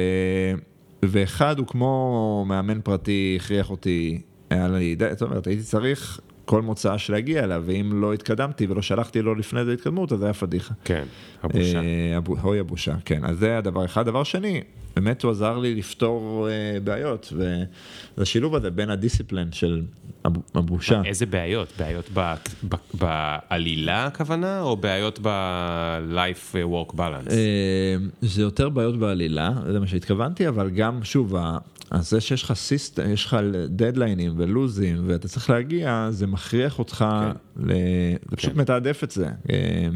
[1.02, 7.10] ואחד הוא כמו מאמן פרטי, הכריח אותי, היה לי, זאת אומרת, הייתי צריך כל מוצ"ש
[7.10, 10.74] להגיע אליו, ואם לא התקדמתי ולא שלחתי לו לפני זה התקדמות, אז זה היה פדיחה.
[10.84, 11.04] כן,
[11.42, 11.80] הבושה.
[11.80, 13.24] אה, אוי הבושה, כן.
[13.24, 14.06] אז זה הדבר אחד.
[14.06, 14.60] דבר שני,
[14.96, 17.64] באמת הוא עזר לי לפתור uh, בעיות, וזה
[18.18, 19.82] השילוב הזה בין הדיסציפלין של
[20.54, 21.02] הבושה.
[21.04, 21.72] איזה בעיות?
[21.78, 22.34] בעיות ב,
[22.68, 27.28] ב, בעלילה הכוונה, או בעיות ב-life work balance?
[27.28, 27.32] Uh,
[28.20, 31.34] זה יותר בעיות בעלילה, זה מה שהתכוונתי, אבל גם, שוב,
[31.90, 33.36] אז זה שיש לך סיסטם, יש לך
[33.68, 37.62] דדליינים ולוזים, ואתה צריך להגיע, זה מכריח אותך, כן.
[37.66, 37.72] ל...
[38.30, 38.58] זה פשוט כן.
[38.60, 39.26] מתעדף את זה.
[39.50, 39.88] אה,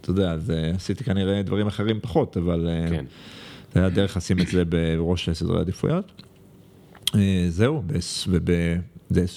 [0.00, 2.68] אתה יודע, אז עשיתי כנראה דברים אחרים פחות, אבל...
[2.90, 3.04] כן.
[3.74, 6.22] זה היה דרך לשים את זה בראש סדרי עדיפויות.
[7.14, 7.82] אה, זהו,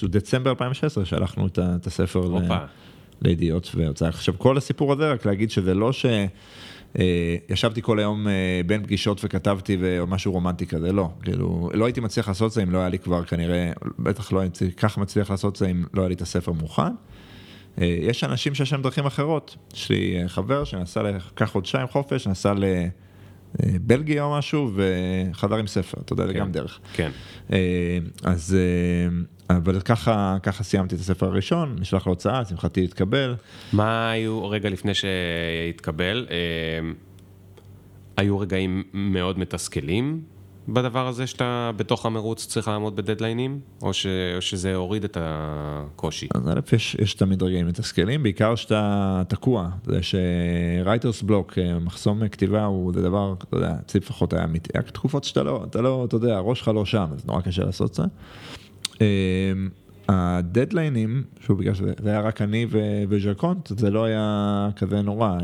[0.03, 2.37] בדצמבר 2016 שלחנו את הספר
[3.21, 4.09] לידיעות והוצאה.
[4.09, 6.05] עכשיו כל הסיפור הזה, רק להגיד שזה לא ש...
[6.99, 12.01] אה, ישבתי כל היום אה, בין פגישות וכתבתי ומשהו רומנטי כזה, לא, כאילו, לא הייתי
[12.01, 15.55] מצליח לעשות זה אם לא היה לי כבר כנראה, בטח לא הייתי כך מצליח לעשות
[15.55, 16.91] זה אם לא היה לי את הספר מוכן.
[17.77, 22.63] יש אנשים שיש להם דרכים אחרות, יש לי חבר שנסע לקח חודשיים חופש, נסע ל...
[23.81, 26.79] בלגיה או משהו, וחזר עם ספר, אתה יודע, זה כן, גם דרך.
[26.93, 27.11] כן.
[27.53, 28.57] אה, אז,
[29.49, 33.35] אה, אבל ככה, ככה סיימתי את הספר הראשון, נשלח להוצאה, לשמחתי התקבל.
[33.73, 36.35] מה היו, רגע לפני שהתקבל, אה,
[38.17, 40.21] היו רגעים מאוד מתסכלים
[40.67, 44.05] בדבר הזה שאתה בתוך המרוץ צריך לעמוד בדדליינים, או, ש,
[44.35, 46.27] או שזה הוריד את הקושי?
[46.35, 52.65] אז א', יש, יש תמיד רגעים מתסכלים, בעיקר שאתה תקוע, זה שרייטרס בלוק, מחסום כתיבה
[52.65, 56.15] הוא זה דבר, אתה יודע, אצלי לפחות היה, היה תקופות שאתה לא, אתה לא, אתה
[56.15, 58.03] יודע, הראש שלך לא שם, אז נורא קשה לעשות את זה.
[59.01, 59.69] אמ,
[60.09, 62.65] הדדליינים, שוב, בגלל שזה היה רק אני
[63.09, 65.37] וז'קונט, זה לא היה כזה נורא.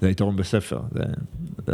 [0.00, 1.02] זה היתרון בספר, זה,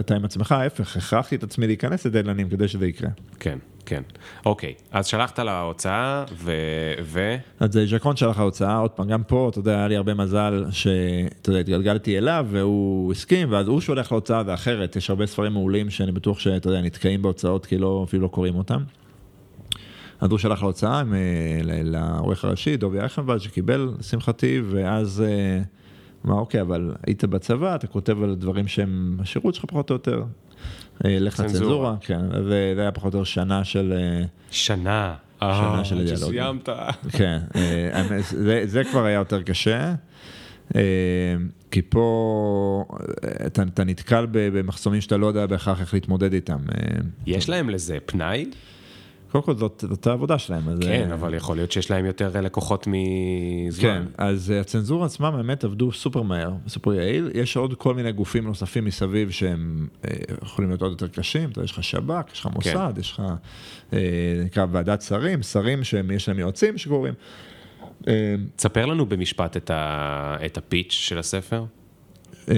[0.01, 3.11] אתה עם עצמך, ההפך, הכרחתי את עצמי להיכנס לדדלנים כדי שזה יקרה.
[3.41, 4.03] כן, כן.
[4.47, 6.53] אוקיי, אז שלחת להוצאה ו...
[7.03, 7.37] ו...
[7.61, 11.51] אז ז'קרון שלח להוצאה, עוד פעם, גם פה, אתה יודע, היה לי הרבה מזל שאתה
[11.51, 16.12] יודע, התגלגלתי אליו והוא הסכים, ואז הוא שולח להוצאה ואחרת, יש הרבה ספרים מעולים שאני
[16.12, 18.83] בטוח שאתה יודע, נתקעים בהוצאות כי לא, אפילו לא קוראים אותם.
[20.20, 21.03] אז הוא שלח להוצאה
[21.64, 25.25] לעורך הראשי, דובי אייכנבלד, שקיבל, לשמחתי, ואז...
[25.27, 25.62] אה,
[26.27, 30.25] אמר, אוקיי, אבל היית בצבא, אתה כותב על דברים שהם השירות שלך פחות או יותר.
[31.05, 33.93] אה, לך לצנזורה, כן, וזה היה פחות או יותר שנה של...
[33.97, 35.14] אה, שנה.
[35.41, 36.31] שנה אה, של דיאלוג.
[36.31, 36.68] שסיימת.
[37.09, 37.39] כן,
[38.31, 39.95] זה, זה כבר היה יותר קשה,
[41.70, 42.85] כי פה
[43.47, 46.59] אתה, אתה נתקל במחסומים שאתה לא יודע בהכרח איך להתמודד איתם.
[47.27, 48.51] יש להם לזה פנאי?
[49.33, 50.68] קודם כל זאת, זאת העבודה שלהם.
[50.68, 53.83] אז, כן, אה, אבל יכול להיות שיש להם יותר לקוחות מזמן.
[53.83, 57.30] כן, אז אה, הצנזורה עצמם באמת עבדו סופר מהר, סופר יעיל.
[57.35, 60.11] יש עוד כל מיני גופים נוספים מסביב שהם אה,
[60.43, 61.51] יכולים להיות עוד יותר קשים.
[61.51, 63.22] אתה יודע, יש לך שב"כ, יש לך מוסד, יש לך,
[63.93, 63.99] אה,
[64.45, 67.14] נקרא ועדת שרים, שרים שיש להם יועצים שקוראים.
[68.09, 70.37] אה, תספר לנו במשפט את, ה...
[70.47, 71.64] את הפיץ' של הספר.
[72.49, 72.55] אה,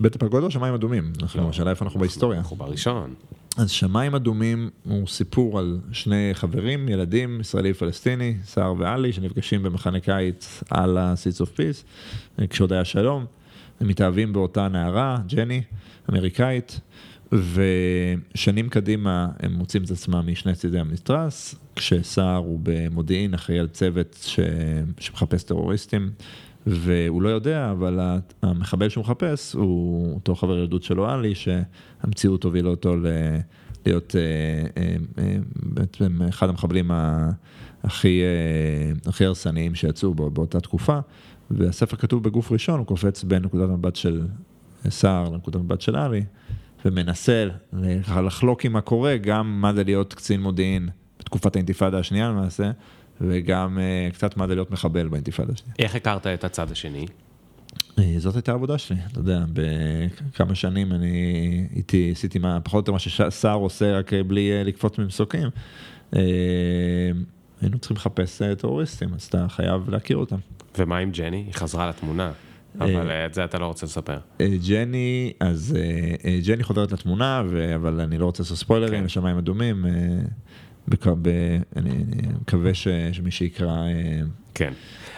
[0.00, 1.12] בית הפגות או שמיים אדומים?
[1.22, 2.38] אנחנו, השאלה איפה אנחנו בהיסטוריה.
[2.38, 3.14] אנחנו בראשון.
[3.56, 10.00] אז שמיים אדומים הוא סיפור על שני חברים, ילדים, ישראלי פלסטיני, סער ועלי, שנפגשים במחנה
[10.00, 11.84] קיץ על ה-Seeds of Peace,
[12.50, 13.26] כשעוד היה שלום.
[13.80, 15.62] הם מתאהבים באותה נערה, ג'ני,
[16.10, 16.80] אמריקאית,
[17.32, 24.18] ושנים קדימה הם מוצאים את עצמם משני צידי המתרס, כשסער הוא במודיעין אחראי על צוות
[24.22, 24.40] ש...
[24.98, 26.10] שמחפש טרוריסטים.
[26.66, 32.68] והוא לא יודע, אבל המחבל שהוא מחפש הוא אותו חבר ילדות שלו, עלי, שהמציאות הובילה
[32.68, 33.06] אותו ל...
[33.86, 36.90] להיות אה, אה, אה, בעצם אחד המחבלים
[37.84, 38.22] הכי,
[39.06, 40.98] הכי הרסניים שיצאו בו באותה תקופה.
[41.50, 44.26] והספר כתוב בגוף ראשון, הוא קופץ בין נקודת המבט של
[44.88, 46.24] סער לנקודת המבט של עלי,
[46.84, 47.48] ומנסה
[48.24, 50.88] לחלוק עם הקורא גם מה זה להיות קצין מודיעין
[51.18, 52.70] בתקופת האינתיפאדה השנייה למעשה.
[53.20, 55.74] וגם uh, קצת מה זה להיות מחבל באינתיפאדה השנייה.
[55.78, 57.06] איך הכרת את הצד השני?
[57.76, 62.78] Uh, זאת הייתה העבודה שלי, אתה יודע, בכמה שנים אני איתי, עשיתי מה, פחות או
[62.78, 65.48] יותר מה שסער עושה, רק בלי uh, לקפוץ ממסוקים.
[67.60, 70.36] היינו צריכים לחפש טרוריסטים, אז אתה חייב להכיר אותם.
[70.78, 71.36] ומה עם ג'ני?
[71.36, 72.32] היא חזרה לתמונה.
[72.80, 74.18] אבל את זה אתה לא רוצה לספר.
[74.68, 75.76] ג'ני, אז
[76.46, 77.42] ג'ני חוזרת לתמונה,
[77.74, 79.04] אבל אני לא רוצה לעשות ספוילרים, כן.
[79.04, 79.86] לשמיים אדומים.
[81.76, 82.04] אני
[82.40, 82.74] מקווה
[83.12, 83.68] שמי שיקרא...
[83.68, 84.20] אה,
[84.54, 84.72] כן.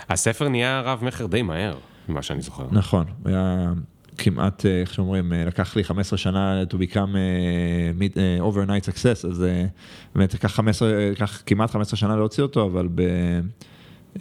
[0.08, 2.66] הספר נהיה רב מכר די מהר, ממה שאני זוכר.
[2.70, 3.72] נכון, היה
[4.18, 7.16] כמעט, אה, איך שאומרים, אה, לקח לי 15 שנה to become
[8.40, 9.44] overnight success, אז
[10.14, 14.18] באמת לקח 15, לקח כמעט 15 שנה להוציא אותו, אבל ב-2018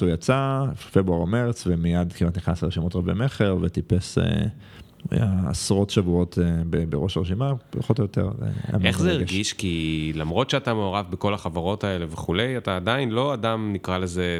[0.00, 4.18] הוא יצא, פברואר או מרץ, ומיד כמעט נכנס לרשימות רבי מכר וטיפס...
[5.46, 8.30] עשרות שבועות אה, בראש הרשימה, פחות או יותר.
[8.84, 9.52] איך זה הרגיש?
[9.52, 14.38] כי למרות שאתה מעורב בכל החברות האלה וכולי, אתה עדיין לא אדם, נקרא לזה,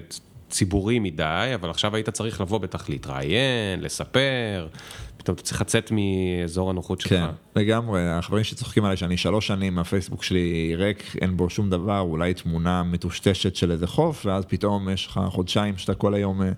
[0.52, 4.68] ציבורי מדי, אבל עכשיו היית צריך לבוא בטח להתראיין, לספר,
[5.16, 7.10] פתאום אתה צריך לצאת מאזור הנוחות שלך.
[7.10, 7.24] כן,
[7.56, 12.34] לגמרי, החברים שצוחקים עליי שאני שלוש שנים, הפייסבוק שלי ריק, אין בו שום דבר, אולי
[12.34, 16.52] תמונה מטושטשת של איזה חוף, ואז פתאום יש לך חודשיים שאתה כל היום, אה,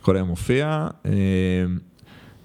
[0.00, 0.88] כל היום מופיע.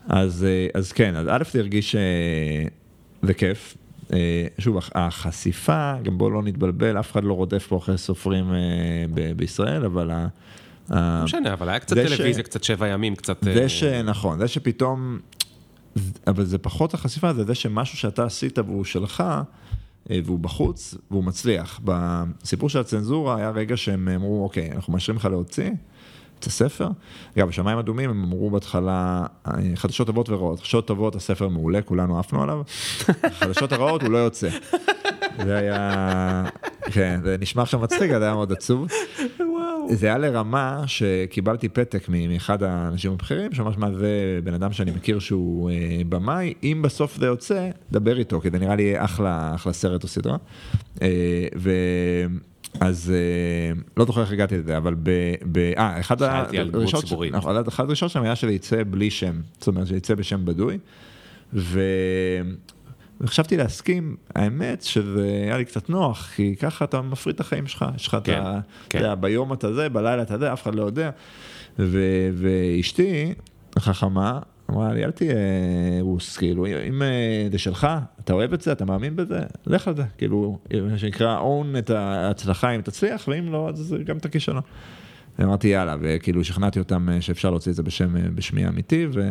[0.08, 3.78] אז, אה, אז כן, אז א' זה הרגיש אה, כיף.
[4.14, 8.45] אה, שוב, החשיפה, גם בואו לא נתבלבל, אף אחד לא רודף פה אחרי סופרים
[9.36, 10.12] בישראל, אבל...
[10.89, 12.47] לא משנה, אבל היה קצת טלוויזיה, ש...
[12.47, 13.43] קצת שבע ימים, קצת...
[13.43, 15.20] זה שנכון, זה שפתאום,
[16.28, 19.24] אבל זה פחות החשיפה, זה זה שמשהו שאתה עשית והוא שלך,
[20.10, 21.80] והוא בחוץ, והוא מצליח.
[21.84, 25.70] בסיפור של הצנזורה היה רגע שהם אמרו, אוקיי, אנחנו מאשרים לך להוציא.
[26.43, 26.87] את הספר.
[27.37, 29.25] אגב, בשמיים אדומים הם אמרו בהתחלה,
[29.75, 30.59] חדשות טובות ורעות.
[30.59, 32.61] חדשות טובות, הספר מעולה, כולנו עפנו עליו.
[33.39, 34.49] חדשות הרעות, הוא לא יוצא.
[35.45, 36.45] זה היה,
[36.91, 38.87] כן, זה נשמע עכשיו מצחיק, זה היה מאוד עצוב.
[39.89, 45.19] זה היה לרמה שקיבלתי פתק מאחד האנשים הבכירים, שממש מה זה בן אדם שאני מכיר
[45.19, 49.73] שהוא אה, במאי, אם בסוף זה יוצא, דבר איתו, כי זה נראה לי אחלה, אחלה
[49.73, 50.37] סרט או סדרה.
[51.01, 51.71] אה, ו...
[52.80, 55.09] אז אה, לא זוכר איך הגעתי לזה, אבל ב...
[55.78, 60.78] אה, אחד הדרישות נכון, שלהם היה שזה יצא בלי שם, זאת אומרת שיצא בשם בדוי.
[63.21, 67.86] וחשבתי להסכים, האמת שזה היה לי קצת נוח, כי ככה אתה מפריד את החיים שלך,
[67.95, 68.59] יש לך כן, את ה...
[68.89, 68.99] כן.
[68.99, 71.09] אתה יודע, ביום אתה זה, בלילה אתה זה, אף אחד לא יודע.
[72.34, 73.34] ואשתי,
[73.76, 74.39] החכמה,
[74.70, 75.36] אמרה לי, אל תהיה
[76.01, 77.88] רוס, כאילו, אם אה, זה שלך,
[78.20, 80.59] אתה אוהב את זה, אתה מאמין בזה, לך על זה, כאילו,
[80.91, 84.61] מה שנקרא, own את ההצלחה אם תצליח, ואם לא, אז זה גם את הכישלון.
[85.43, 89.30] אמרתי יאללה, וכאילו שכנעתי אותם אה, שאפשר להוציא את זה בשם, אה, בשמי האמיתי, ו,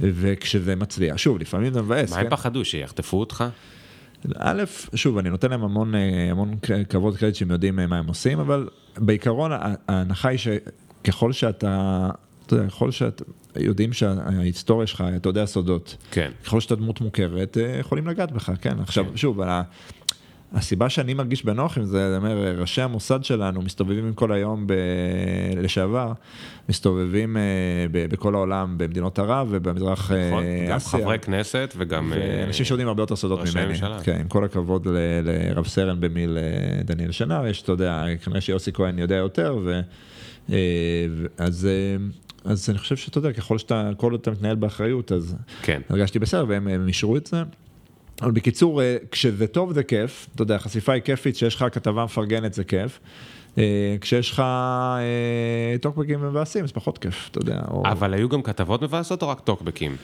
[0.00, 2.12] וכשזה מצליח, שוב, לפעמים זה מבאס.
[2.12, 2.30] מה הם כן?
[2.30, 3.44] פחדו, שיחטפו אותך?
[4.36, 4.62] א',
[4.94, 5.92] שוב, אני נותן להם המון,
[6.30, 6.54] המון
[6.88, 9.50] כבוד קרדיט שהם יודעים מה הם עושים, אבל בעיקרון
[9.88, 12.10] ההנחה היא שככל שאתה,
[12.46, 13.24] אתה יודע, ככל שאתה...
[13.56, 15.96] יודעים שההיסטוריה שלך, אתה יודע סודות.
[16.10, 16.30] כן.
[16.44, 18.80] ככל שאתה דמות מוכרת, אה, יכולים לגעת בך, כן.
[18.80, 19.16] עכשיו, כן.
[19.16, 19.40] שוב,
[20.54, 24.72] הסיבה שאני מרגיש בנוח עם זה, אני אומר, ראשי המוסד שלנו מסתובבים כל היום ב...
[25.56, 26.12] לשעבר,
[26.68, 27.40] מסתובבים uh,
[27.92, 28.06] ב...
[28.06, 30.70] בכל העולם, במדינות ערב ובמזרח אה, נכון, אסיה.
[30.70, 32.12] גם חברי כנסת וגם...
[32.16, 33.66] ואנשים שיודעים הרבה יותר סודות ממני.
[33.66, 34.02] ממשלה.
[34.02, 34.96] כן, עם כל הכבוד ל...
[35.24, 36.38] לרב סרן במיל
[36.84, 39.80] דניאל שנר, יש, אתה יודע, כנראה שיוסי כהן יודע יותר, ו...
[41.38, 41.68] אז
[42.44, 45.80] אז אני חושב שאתה יודע, ככל שאתה, כל עוד אתה מתנהל באחריות, אז כן.
[45.88, 47.42] הרגשתי בסדר, והם אישרו את זה.
[48.22, 52.04] אבל בקיצור, אה, כשזה טוב זה כיף, אתה יודע, חשיפה היא כיפית, כשיש לך כתבה
[52.04, 53.00] מפרגנת זה כיף.
[53.58, 57.60] אה, כשיש לך אה, טוקבקים מבאסים, זה פחות כיף, אתה יודע.
[57.70, 57.82] או...
[57.86, 59.96] אבל היו גם כתבות מבאסות או רק טוקבקים?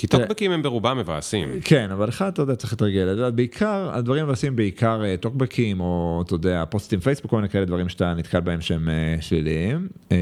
[0.00, 1.48] כי טוקבקים הם ברובם מבאסים.
[1.64, 3.02] כן, אבל אחד, אתה יודע, צריך להתרגל.
[3.02, 7.48] אתה יודע, בעיקר, הדברים מבאסים בעיקר אה, טוקבקים, או אתה יודע, פוסטים פייסבוק, כל מיני
[7.48, 9.88] כאלה דברים שאתה נתקל בהם שהם אה, שליליים.
[10.12, 10.16] אה,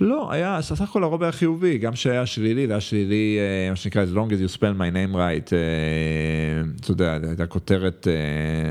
[0.00, 3.76] לא, היה, סך הכל הרוב היה חיובי, גם שהיה שלילי, זה היה שלילי, אה, מה
[3.76, 5.52] שנקרא, as long as you spell my name right,
[6.80, 8.06] אתה יודע, הייתה כותרת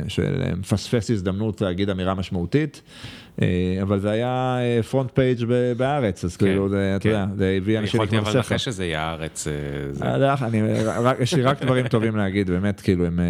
[0.08, 2.82] של מפספס הזדמנות להגיד אמירה משמעותית,
[3.82, 4.58] אבל זה היה
[4.90, 5.46] front page
[5.78, 7.10] בארץ, אז כן, כאילו, אתה כן.
[7.10, 8.54] יודע, זה הביא אנשים יכולתי לקרוא אבל ספר.
[8.54, 9.48] לנחש שזה יהיה הארץ.
[10.02, 10.12] אה.
[10.12, 13.26] אה, לא, יש לי רק דברים טובים להגיד, באמת, כאילו, הם, אה,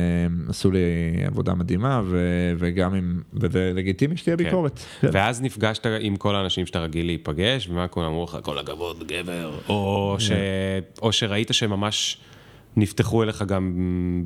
[0.50, 0.80] עשו לי
[1.26, 2.02] עבודה מדהימה,
[2.58, 4.44] וגם אם, וזה לגיטימי שתהיה כן.
[4.44, 4.80] ביקורת.
[5.04, 9.52] ואז נפגשת עם כל האנשים שאתה רגיל להיפגש, ומה כולם אמרו לך, כל הכבוד, גבר,
[9.70, 12.18] או, שראית שממש
[12.78, 13.74] נפתחו אליך גם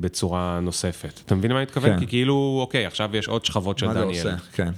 [0.00, 1.20] בצורה נוספת.
[1.26, 1.90] אתה מבין למה אני מתכוון?
[1.90, 1.98] כן.
[1.98, 4.26] כי כאילו, אוקיי, עכשיו יש עוד שכבות של מה זה דניאל.
[4.26, 4.70] עושה, כן.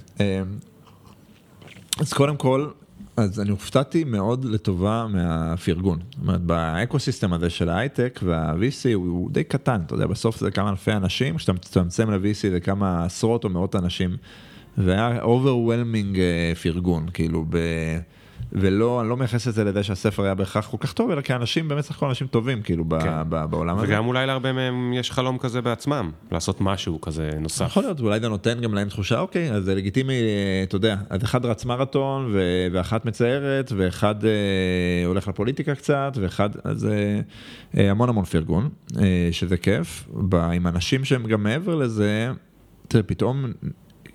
[1.99, 2.67] אז קודם כל,
[3.17, 5.99] אז אני הופתעתי מאוד לטובה מהפרגון.
[6.11, 10.51] זאת אומרת, באקוסיסטם הזה של ההייטק וה-VC הוא, הוא די קטן, אתה יודע, בסוף זה
[10.51, 14.17] כמה אלפי אנשים, כשאתה מצטמצם ל-VC זה כמה עשרות או מאות אנשים,
[14.77, 17.57] והיה overwhelming אה, פרגון, כאילו, ב...
[18.51, 21.33] ולא, אני לא מייחס את זה לזה שהספר היה בהכרח כל כך טוב, אלא כי
[21.33, 23.23] אנשים, באמת סך הכל אנשים טובים, כאילו, כן.
[23.29, 23.87] ב, בעולם הזה.
[23.87, 27.65] וגם אולי להרבה מהם יש חלום כזה בעצמם, לעשות משהו כזה נוסף.
[27.65, 30.95] יכול להיות, ואולי זה נותן גם להם תחושה, אוקיי, אז זה לגיטימי, אה, אתה יודע,
[31.09, 37.19] אז אחד רץ מרתון, ו- ואחת מציירת, ואחד אה, הולך לפוליטיקה קצת, ואחד, אז אה,
[37.77, 40.07] אה, המון המון פרגון, אה, שזה כיף.
[40.53, 42.31] עם אנשים שהם גם מעבר לזה,
[42.87, 43.45] תראה, פתאום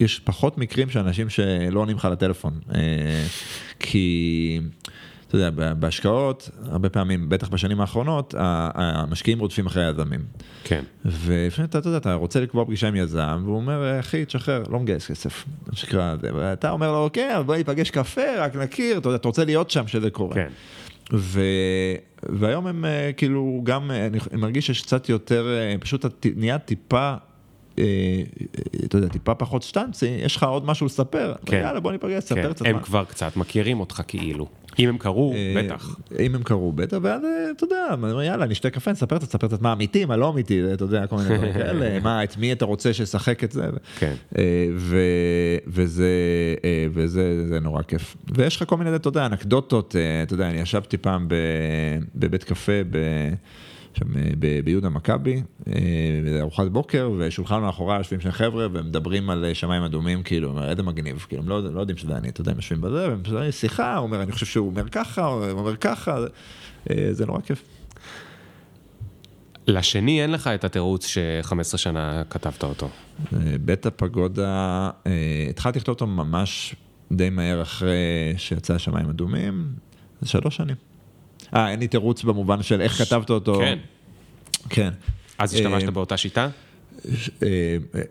[0.00, 2.80] יש פחות מקרים של אנשים שלא עונים לך לטלפון, אה,
[3.78, 4.60] כי...
[5.30, 10.20] אתה יודע, בהשקעות, הרבה פעמים, בטח בשנים האחרונות, המשקיעים רודפים אחרי היזמים.
[10.64, 10.82] כן.
[11.04, 14.80] ולפעמים אתה, אתה יודע, אתה רוצה לקבוע פגישה עם יזם, והוא אומר, אחי, תשחרר, לא
[14.80, 15.44] מגייס כסף.
[16.22, 19.70] ואתה אומר לו, כן, אבל בוא ניפגש קפה, רק נכיר, אתה יודע, אתה רוצה להיות
[19.70, 20.34] שם שזה קורה.
[20.34, 20.48] כן.
[21.12, 21.40] ו...
[22.22, 25.46] והיום הם אה, כאילו גם, אה, אני מרגיש שיש קצת יותר,
[25.80, 27.14] פשוט נהיה טיפה,
[28.84, 31.60] אתה יודע, טיפה פחות שטנצי, יש לך עוד משהו לספר, כן.
[31.64, 32.20] יאללה בוא ניפגש, כן.
[32.20, 32.82] ספר קצת הם מה.
[32.82, 34.46] כבר קצת מכירים אותך כאילו.
[34.78, 35.96] אם הם קראו, אה, בטח.
[36.20, 37.86] אם הם קראו בטח, ואז אה, אתה יודע,
[38.24, 41.16] יאללה, נשתה קפה, נספר קצת, ספר קצת מה אמיתי, מה לא אמיתי, אתה יודע, כל
[41.16, 43.64] מיני דברים כאלה, מה, את מי אתה רוצה שישחק את זה.
[43.98, 44.14] כן.
[44.38, 44.42] אה,
[44.76, 44.96] ו-
[45.66, 46.08] וזה,
[46.64, 48.16] אה, וזה זה נורא כיף.
[48.34, 51.34] ויש לך כל מיני, אתה יודע, אנקדוטות, אה, אתה יודע, אני ישבתי פעם ב-
[52.14, 53.34] בבית קפה, ב-
[53.94, 55.72] שם אה, ביהודה מכבי, אה,
[56.24, 60.82] בארוחת בוקר, ושולחן מאחורי יושבים שני חבר'ה ומדברים על אה, שמיים אדומים, כאילו, אומר, איזה
[60.82, 63.52] מגניב, כאילו, הם לא, לא יודעים שזה אני, אתה יודע, הם יושבים בזה, והם משדרים
[63.52, 66.18] שיחה, הוא אומר, אני חושב שהוא אומר ככה, הוא אומר ככה,
[67.10, 67.64] זה נורא כיף.
[69.66, 72.88] לשני אין לך את התירוץ ש-15 שנה כתבת אותו.
[73.60, 74.90] בית הפגודה,
[75.50, 76.74] התחלתי לכתוב אותו ממש
[77.12, 79.72] די מהר אחרי שיצא השמיים אדומים,
[80.20, 80.89] זה שלוש שנים.
[81.56, 83.58] אה, אין לי תירוץ במובן של איך כתבת אותו.
[83.58, 83.78] כן.
[84.68, 84.90] כן.
[85.38, 86.48] אז השתמשת אה, באותה שיטה?
[87.42, 87.48] אה,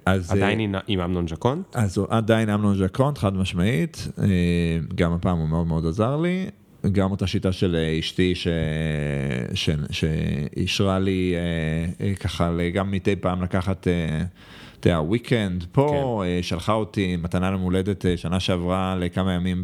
[0.06, 0.32] אז...
[0.32, 1.64] עדיין אה, עם- אמנון ז'קון?
[1.74, 4.08] אז עדיין אמנון ז'קון, חד משמעית,
[4.96, 6.50] גם הפעם הוא מאוד מאוד עזר לי,
[6.92, 8.48] גם אותה שיטה של אשתי ש...
[9.54, 9.70] ש...
[9.92, 11.36] שאישרה לי
[12.20, 13.88] ככה גם מדי פעם לקחת,
[14.80, 16.28] אתה יודע, weekend פה, כן.
[16.28, 19.64] אה, שלחה אותי מתנה ליום הולדת אה, שנה שעברה לכמה ימים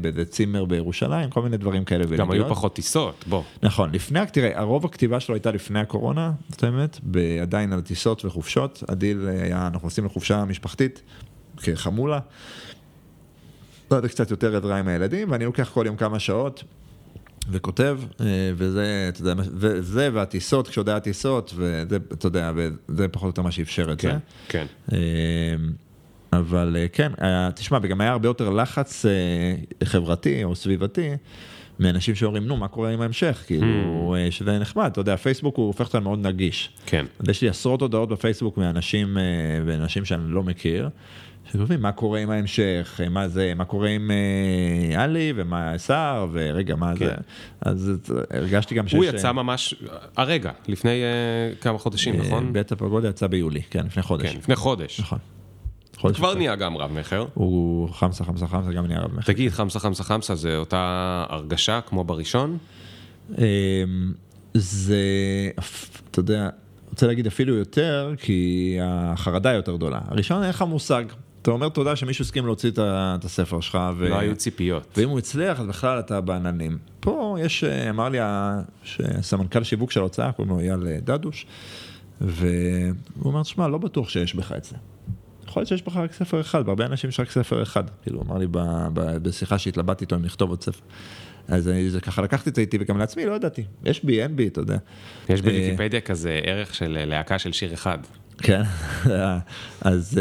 [0.00, 2.04] באיזה צימר בירושלים, כל מיני דברים כאלה.
[2.04, 2.48] גם היו ולהיות.
[2.48, 3.42] פחות טיסות, בוא.
[3.62, 7.00] נכון, לפני, תראה, הרוב הכתיבה שלו הייתה לפני הקורונה, זאת האמת,
[7.42, 11.02] עדיין על טיסות וחופשות, הדיל היה, אנחנו עושים לחופשה משפחתית,
[11.56, 12.18] כחמולה.
[13.90, 16.64] לא יודע, קצת יותר עזרה עם הילדים, ואני לוקח כל יום כמה שעות
[17.50, 18.26] וכותב, אה,
[18.56, 23.42] וזה, אתה יודע, וזה והטיסות, כשעוד היה טיסות, וזה, אתה יודע, וזה פחות או יותר
[23.42, 24.08] מה שאפשר את זה.
[24.08, 24.18] כן,
[24.48, 24.66] כן.
[24.92, 24.98] אה,
[26.32, 29.04] אבל אה, כן, היה- תשמע, וגם היה הרבה יותר לחץ
[29.84, 31.10] חברתי או סביבתי.
[31.80, 33.42] מאנשים שאומרים, נו, מה קורה עם ההמשך?
[33.46, 36.70] כאילו, אה, שזה נחמד, אתה יודע, פייסבוק הוא הופך אותנו מאוד נגיש.
[36.86, 37.06] כן.
[37.28, 39.16] יש לי עשרות הודעות בפייסבוק מאנשים,
[39.66, 40.88] ואנשים שאני לא מכיר,
[41.52, 46.26] שכותבים, מה קורה עם ההמשך, אה, מה זה, מה קורה עם אה, עלי, ומה סער,
[46.32, 47.14] ורגע, מה זה.
[47.60, 48.94] אז אה, הרגשתי גם שיש...
[48.94, 49.74] הוא יצא ממש
[50.16, 52.52] הרגע, לפני אה, כמה חודשים, אה, נכון?
[52.52, 54.32] בית הפגודה יצא ביולי, כן, לפני חודש.
[54.32, 55.00] כן, לפני חודש.
[55.00, 55.18] נכון.
[55.96, 56.34] חודש כבר.
[56.34, 57.26] נהיה גם רב מכר.
[57.34, 59.32] הוא חמסה, חמסה, חמסה, גם נהיה רב מכר.
[59.32, 62.58] תגיד, חמסה חמסה חמסה זה אותה הרגשה כמו בראשון?
[63.38, 63.44] אמ,
[64.54, 64.96] זה,
[66.10, 66.48] אתה יודע,
[66.90, 70.00] רוצה להגיד אפילו יותר, כי החרדה יותר גדולה.
[70.08, 71.04] הראשון אין לך מושג.
[71.48, 73.78] אתה אומר תודה שמישהו הסכים להוציא את הספר שלך.
[73.96, 74.08] ו...
[74.08, 74.98] לא היו ציפיות.
[74.98, 76.78] ואם הוא הצליח, אז בכלל אתה בעננים.
[77.00, 78.18] פה יש, אה, אמר לי
[78.98, 81.46] הסמנכ"ל שיווק של ההוצאה, קוראים לו אייל אה, דדוש,
[82.20, 82.94] והוא
[83.24, 84.76] אומר, תשמע, לא בטוח שיש בך את זה.
[85.48, 87.84] יכול להיות שיש בך רק ספר אחד, בהרבה אנשים יש רק ספר אחד.
[88.02, 88.46] כאילו, אמר לי
[89.22, 90.84] בשיחה שהתלבטתי איתו אם לכתוב עוד ספר.
[91.48, 94.36] אז אני זה ככה לקחתי את זה איתי וגם לעצמי לא ידעתי, יש בי, אין
[94.36, 94.78] בי, אתה יודע.
[95.28, 97.98] יש בוויקיפדיה כזה ערך של להקה של שיר אחד.
[98.42, 98.62] כן,
[99.80, 100.20] אז,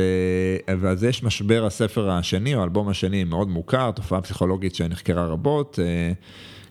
[0.87, 5.79] אז יש משבר הספר השני או האלבום השני מאוד מוכר, תופעה פסיכולוגית שנחקרה רבות.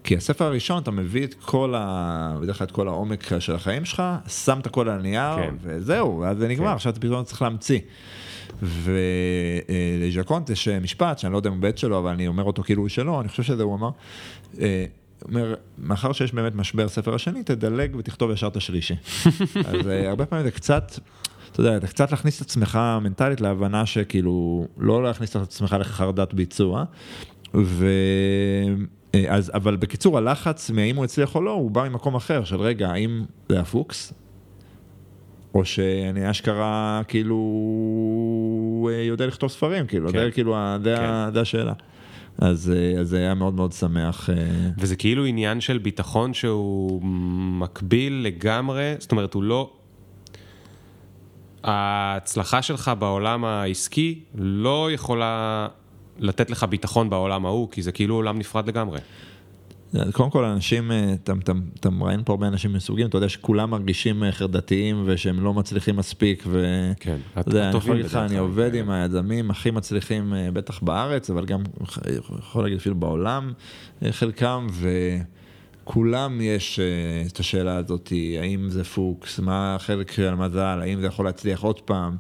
[0.05, 2.37] כי הספר הראשון אתה מביא את כל ה...
[2.43, 5.55] בדרך כלל את כל העומק של החיים שלך, שם את הכל על הנייר, כן.
[5.63, 6.73] וזהו, ואז זה נגמר, כן.
[6.73, 7.79] עכשיו אתה פתאום צריך להמציא.
[8.63, 12.83] ולז'קונט יש משפט שאני לא יודע אם הוא בית שלו, אבל אני אומר אותו כאילו
[12.83, 13.91] הוא שלו, אני חושב שזה הוא אמר.
[14.61, 14.85] אה,
[15.25, 18.95] אומר, מאחר שיש באמת משבר ספר השני, תדלג ותכתוב ישר את השלישי.
[19.69, 20.99] אז אה, הרבה פעמים זה קצת,
[21.57, 26.85] אתה יודע, קצת להכניס את עצמך מנטלית להבנה שכאילו, לא להכניס את עצמך לחרדת ביצוע.
[27.55, 27.87] ו...
[29.15, 32.61] אה, אז, אבל בקיצור, הלחץ מהאם הוא הצליח או לא, הוא בא ממקום אחר, של
[32.61, 34.13] רגע, האם זה הפוקס?
[35.55, 37.39] או שאני אשכרה כאילו
[38.93, 40.19] אה, יודע לכתוב ספרים, כאילו, כן.
[40.19, 40.97] זה כאילו, זה,
[41.35, 41.39] כן.
[41.41, 41.73] השאלה.
[42.39, 44.31] אז, אה, אז זה היה מאוד מאוד שמח.
[44.79, 47.03] וזה כאילו עניין של ביטחון שהוא
[47.59, 49.76] מקביל לגמרי, זאת אומרת, הוא לא...
[51.67, 55.69] ההצלחה שלך בעולם העסקי לא יכולה
[56.19, 58.99] לתת לך ביטחון בעולם ההוא, כי זה כאילו עולם נפרד לגמרי.
[60.13, 61.15] קודם כל אנשים, אה,
[61.81, 65.97] אתה, מראיין פה הרבה אנשים מסוגים, אתה יודע שכולם מרגישים אה, חרדתיים ושהם לא מצליחים
[65.97, 66.65] מספיק, ו...
[67.01, 68.79] כן, אתה יודע, אני יכול להגיד לך, אני עובד כן.
[68.79, 71.63] עם היזמים הכי מצליחים אה, בטח בארץ, אבל גם
[72.39, 73.53] יכול להגיד אפילו בעולם,
[74.11, 74.67] חלקם,
[75.87, 76.81] וכולם יש
[77.27, 81.81] את השאלה הזאת, האם זה פוקס, מה החלק של המזל, האם זה יכול להצליח עוד
[81.81, 82.17] פעם.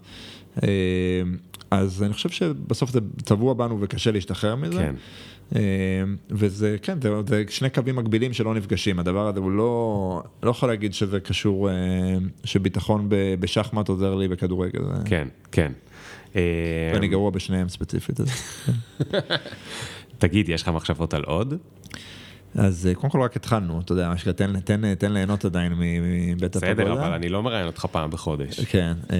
[1.70, 4.78] אז אני חושב שבסוף זה צבוע בנו וקשה להשתחרר מזה.
[4.78, 4.94] כן.
[5.56, 5.60] אה,
[6.30, 10.68] וזה, כן, זה, זה שני קווים מקבילים שלא נפגשים, הדבר הזה הוא לא, לא יכול
[10.68, 11.74] להגיד שזה קשור, אה,
[12.44, 13.06] שביטחון
[13.40, 14.80] בשחמט עוזר לי בכדורגל.
[15.04, 15.72] כן, כן.
[16.94, 18.20] ואני גרוע בשניהם ספציפית.
[20.18, 21.54] תגיד, יש לך מחשבות על עוד?
[22.58, 26.74] אז אה, קודם כל רק התחלנו, אתה יודע, תן, תן, תן ליהנות עדיין מבית הפגודה.
[26.74, 28.60] בסדר, אבל אני לא מראיין אותך פעם בחודש.
[28.60, 29.16] כן, אה,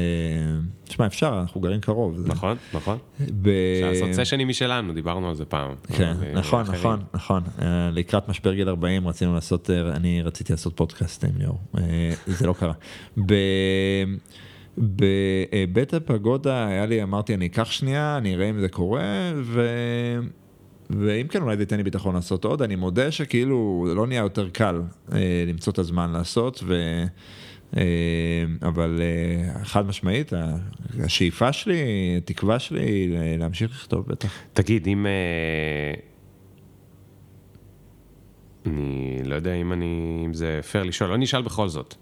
[0.84, 2.18] תשמע, אפשר, אנחנו גרים קרוב.
[2.26, 2.98] נכון, נכון.
[3.20, 5.74] אפשר לעשות סשנים משלנו, דיברנו על זה פעם.
[5.96, 7.42] כן, נכון, נכון, נכון.
[7.62, 11.60] אה, לקראת משבר גיל 40 רצינו לעשות, אני רציתי לעשות פודקאסט עם ליאור,
[12.26, 12.72] זה לא קרה.
[14.78, 19.66] בבית הפגודה היה לי, אמרתי, אני אקח שנייה, אני אראה אם זה קורה, ו...
[20.90, 22.62] ואם כן, אולי זה ייתן לי ביטחון לעשות עוד.
[22.62, 24.82] אני מודה שכאילו, זה לא נהיה יותר קל
[25.12, 26.74] אה, למצוא את הזמן לעשות, ו...
[27.76, 27.82] אה,
[28.62, 30.32] אבל אה, חד משמעית,
[31.04, 31.78] השאיפה שלי,
[32.16, 34.28] התקווה שלי היא להמשיך לכתוב בטח.
[34.52, 35.06] תגיד, אם...
[35.06, 35.94] אה...
[38.66, 41.94] אני לא יודע אם, אני, אם זה פייר לשאול, לא נשאל בכל זאת.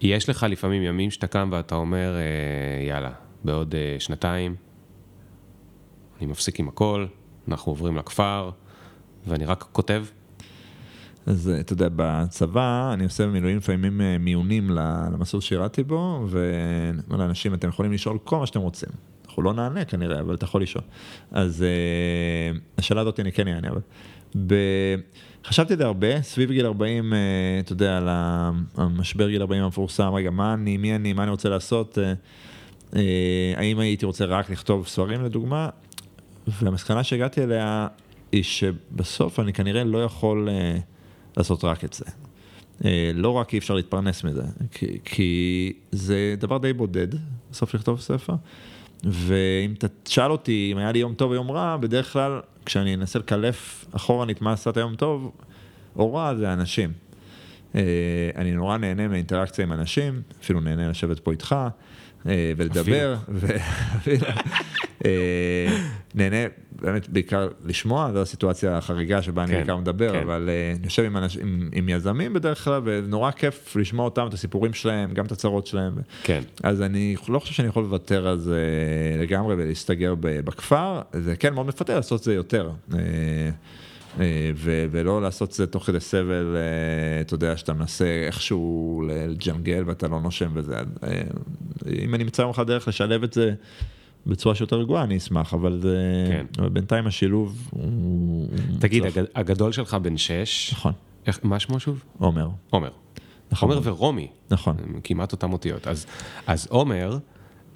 [0.00, 3.12] יש לך לפעמים ימים שאתה קם ואתה אומר, אה, יאללה,
[3.44, 4.56] בעוד אה, שנתיים
[6.18, 7.06] אני מפסיק עם הכל,
[7.48, 8.50] אנחנו עוברים לכפר,
[9.26, 10.04] ואני רק כותב.
[11.26, 17.54] אז אתה יודע, בצבא אני עושה במילואים לפעמים אה, מיונים למסלול שירתי בו, ואומר לאנשים,
[17.54, 18.88] אתם יכולים לשאול כל מה שאתם רוצים.
[19.36, 20.84] אנחנו לא נענה כנראה, אבל אתה יכול לשאול.
[21.30, 23.80] אז uh, השאלה הזאת אני כן אענה, אבל...
[24.46, 24.54] ב...
[25.44, 28.08] חשבתי על זה הרבה, סביב גיל 40, uh, אה, אתה יודע, על
[28.76, 32.96] המשבר גיל 40 המפורסם, רגע, מה אני, מי אני, מה אני רוצה לעשות, uh, uh,
[33.56, 35.68] האם הייתי רוצה רק לכתוב ספרים לדוגמה,
[36.46, 37.88] והמסקנה שהגעתי אליה
[38.32, 40.80] היא שבסוף אני כנראה לא יכול uh,
[41.36, 42.04] לעשות רק את זה.
[42.80, 47.08] Uh, לא רק אי אפשר להתפרנס מזה, כי, כי זה דבר די בודד,
[47.50, 48.34] בסוף לכתוב ספר.
[49.04, 52.94] ואם אתה תשאל אותי אם היה לי יום טוב או יום רע, בדרך כלל כשאני
[52.94, 55.32] אנסה לקלף אחורנית מה עשת יום טוב
[55.96, 56.92] או רע, זה אנשים.
[57.72, 57.76] Uh,
[58.36, 61.54] אני נורא נהנה מאינטראקציה עם אנשים, אפילו נהנה לשבת פה איתך.
[62.28, 63.16] אה, ולדבר,
[63.48, 63.56] אה,
[66.14, 66.36] נהנה
[66.82, 70.18] באמת בעיקר לשמוע, זו הסיטואציה החריגה שבה אני כן, בעיקר מדבר, כן.
[70.18, 71.12] אבל אה, אני יושב
[71.72, 75.94] עם יזמים בדרך כלל, ונורא כיף לשמוע אותם, את הסיפורים שלהם, גם את הצרות שלהם.
[76.22, 76.42] כן.
[76.62, 78.60] אז אני לא חושב שאני יכול לוותר על זה
[79.20, 82.70] לגמרי ולהסתגר בכפר, זה כן מאוד מפתה לעשות זה יותר.
[84.20, 89.02] אה, ו- ולא לעשות את זה תוך כדי סבל, אה, אתה יודע, שאתה מנסה איכשהו
[89.08, 90.76] לג'נגל ואתה לא נושם וזה.
[90.76, 90.82] אה,
[92.04, 93.54] אם אני אמצא יום אחד דרך לשלב את זה
[94.26, 96.26] בצורה שיותר רגועה, אני אשמח, אבל זה...
[96.28, 96.72] כן.
[96.72, 98.48] בינתיים השילוב הוא...
[98.78, 99.26] תגיד, צריך...
[99.34, 100.72] הגדול שלך בן שש.
[100.72, 100.92] נכון.
[101.26, 102.04] איך, מה שמו שוב?
[102.18, 102.48] עומר.
[102.70, 102.90] עומר.
[103.50, 103.70] נכון.
[103.70, 104.28] עומר ורומי.
[104.50, 104.76] נכון.
[105.04, 105.88] כמעט אותם אותיות.
[105.88, 106.06] אז,
[106.46, 107.18] אז עומר,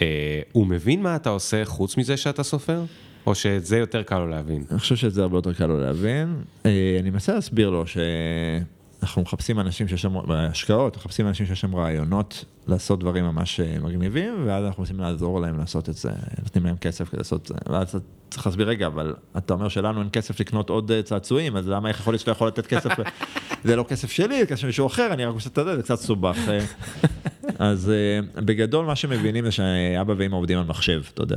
[0.01, 2.83] אה, הוא מבין מה אתה עושה חוץ מזה שאתה סופר?
[3.27, 4.65] או שזה יותר קל לו להבין?
[4.71, 6.43] אני חושב שזה הרבה יותר קל לו להבין.
[6.67, 11.77] אה, אני מנסה להסביר לו שאנחנו מחפשים אנשים שיש שם, בהשקעות, מחפשים אנשים שיש שם
[11.77, 16.11] רעיונות לעשות דברים ממש אה, מגניבים, ואז אנחנו רוצים לעזור להם לעשות את זה,
[16.43, 17.55] נותנים להם כסף כדי לעשות את זה.
[17.69, 17.97] ואז
[18.31, 21.89] צריך להסביר, רגע, אבל אתה אומר שלנו אין כסף לקנות עוד אה, צעצועים, אז למה
[21.89, 22.91] איך יכול להיות שאתה יכול לתת כסף?
[23.65, 25.83] זה לא כסף שלי, זה כסף של מישהו אחר, אני רק עושה את זה, זה
[25.83, 26.37] קצת סובך.
[27.59, 31.37] אז uh, בגדול מה שמבינים זה שאבא ואמא עובדים על מחשב, אתה יודע,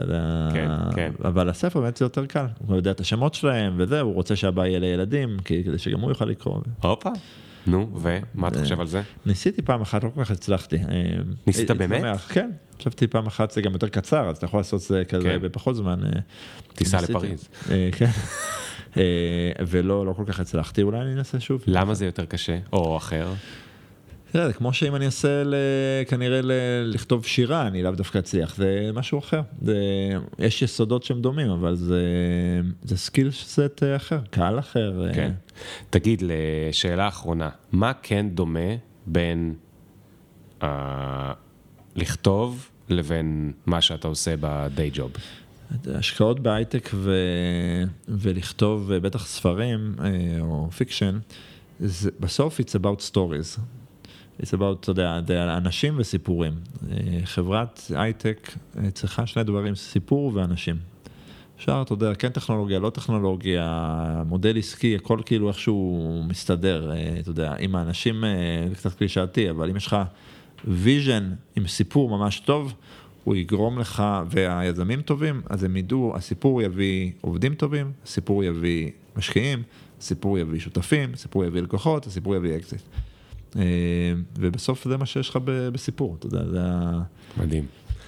[0.54, 1.12] כן, כן.
[1.26, 4.66] אבל הספר באמת זה יותר קל, הוא יודע את השמות שלהם וזה, הוא רוצה שהבא
[4.66, 6.60] יהיה לילדים, כדי שגם הוא יוכל לקרוא.
[6.82, 7.10] הופה.
[7.68, 9.02] נו, ומה אתה חושב על זה?
[9.26, 10.76] ניסיתי פעם אחת, לא כל כך הצלחתי.
[10.76, 10.82] אה,
[11.48, 12.18] ניסית באמת?
[12.30, 12.50] כן,
[12.80, 15.42] חשבתי פעם אחת זה גם יותר קצר, אז אתה יכול לעשות זה כזה כן.
[15.42, 16.00] בפחות זמן.
[16.06, 16.20] אה,
[16.76, 17.50] טיסה לפריז.
[17.92, 18.10] כן.
[19.68, 21.64] ולא לא כל כך הצלחתי, אולי אני אנסה שוב.
[21.68, 23.34] למה זה יותר קשה, או אחר?
[24.34, 25.44] תראה, זה כמו שאם אני אעשה.
[26.08, 26.40] כנראה.
[26.86, 29.42] לכתוב שירה, אני לאו דווקא אצליח, זה משהו אחר.
[29.62, 29.78] זה...
[30.40, 32.02] יש יסודות שהם דומים, אבל זה,
[32.84, 35.14] זה skill set אחר, קהל אחר.
[35.14, 35.32] כן.
[35.90, 39.54] תגיד, לשאלה אחרונה, מה כן דומה בין
[40.62, 40.66] אה,
[41.96, 45.12] לכתוב לבין מה שאתה עושה ב day job?
[45.96, 47.16] השקעות בהייטק ו...
[48.08, 49.96] ולכתוב בטח ספרים
[50.40, 51.20] או fiction,
[51.80, 53.60] זה, בסוף it's about stories.
[54.42, 55.18] It's about, אתה יודע,
[55.58, 56.54] אנשים וסיפורים.
[56.92, 60.76] אה, חברת הייטק אה, צריכה שני דברים, סיפור ואנשים.
[61.58, 67.30] אפשר, אתה יודע, כן טכנולוגיה, לא טכנולוגיה, מודל עסקי, הכל כאילו איכשהו מסתדר, אה, אתה
[67.30, 68.24] יודע, עם האנשים,
[68.70, 69.98] זה קצת קלישאתי, אבל אם יש לך
[70.66, 72.74] vision עם סיפור ממש טוב,
[73.24, 79.64] הוא יגרום לך, והיזמים טובים, אז הם ידעו, הסיפור יביא עובדים טובים, הסיפור יביא משקיעים,
[80.00, 82.82] הסיפור יביא שותפים, הסיפור יביא לקוחות, הסיפור יביא אקזיט.
[83.58, 83.62] אה,
[84.38, 87.02] ובסוף זה מה שיש לך בסיפור, אתה יודע, זה ה...
[87.38, 87.66] מדהים.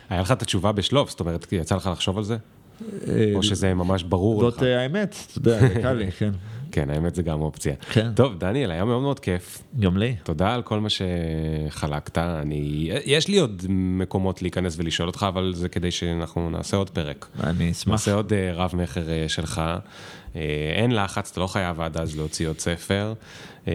[0.10, 2.38] היה לך את התשובה בשלוף, זאת אומרת, יצא לך לחשוב על זה?
[3.08, 4.54] אה, או שזה ממש ברור לך?
[4.54, 6.32] זאת אה, האמת, אתה יודע, זה קל לי, כן.
[6.72, 7.76] כן, האמת זה גם אופציה.
[7.92, 8.12] כן.
[8.16, 9.62] טוב, דניאל, היה מאוד מאוד כיף.
[9.80, 10.16] גם לי.
[10.24, 12.18] תודה על כל מה שחלקת.
[12.18, 17.28] אני, יש לי עוד מקומות להיכנס ולשאול אותך, אבל זה כדי שאנחנו נעשה עוד פרק.
[17.44, 17.92] אני אשמח.
[17.92, 19.62] נעשה עוד רב-מכר שלך.
[20.76, 23.14] אין לחץ, אתה לא חייב עד אז להוציא עוד ספר.
[23.68, 23.74] אה,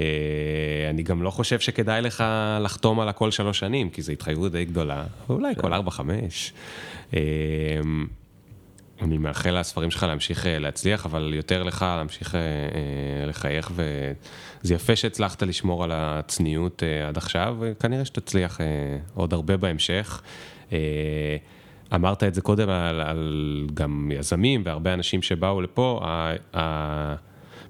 [0.91, 2.25] אני גם לא חושב שכדאי לך
[2.61, 6.53] לחתום על הכל שלוש שנים, כי זו התחייבות די גדולה, אולי כל ארבע, חמש.
[7.15, 7.21] אה,
[9.03, 12.35] אני מאחל לספרים שלך להמשיך אה, להצליח, אבל יותר לך להמשיך
[13.27, 18.61] לחייך, וזה יפה שהצלחת לשמור על הצניעות עד עכשיו, וכנראה שתצליח
[19.15, 20.23] עוד הרבה בהמשך.
[21.95, 26.01] אמרת את זה קודם על, על גם יזמים והרבה אנשים שבאו לפה,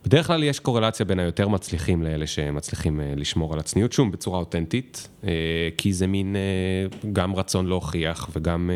[0.04, 4.38] בדרך כלל יש קורלציה בין היותר מצליחים לאלה שמצליחים אה, לשמור על הצניעות, שום בצורה
[4.38, 5.30] אותנטית, אה,
[5.76, 8.70] כי זה מין אה, גם רצון להוכיח וגם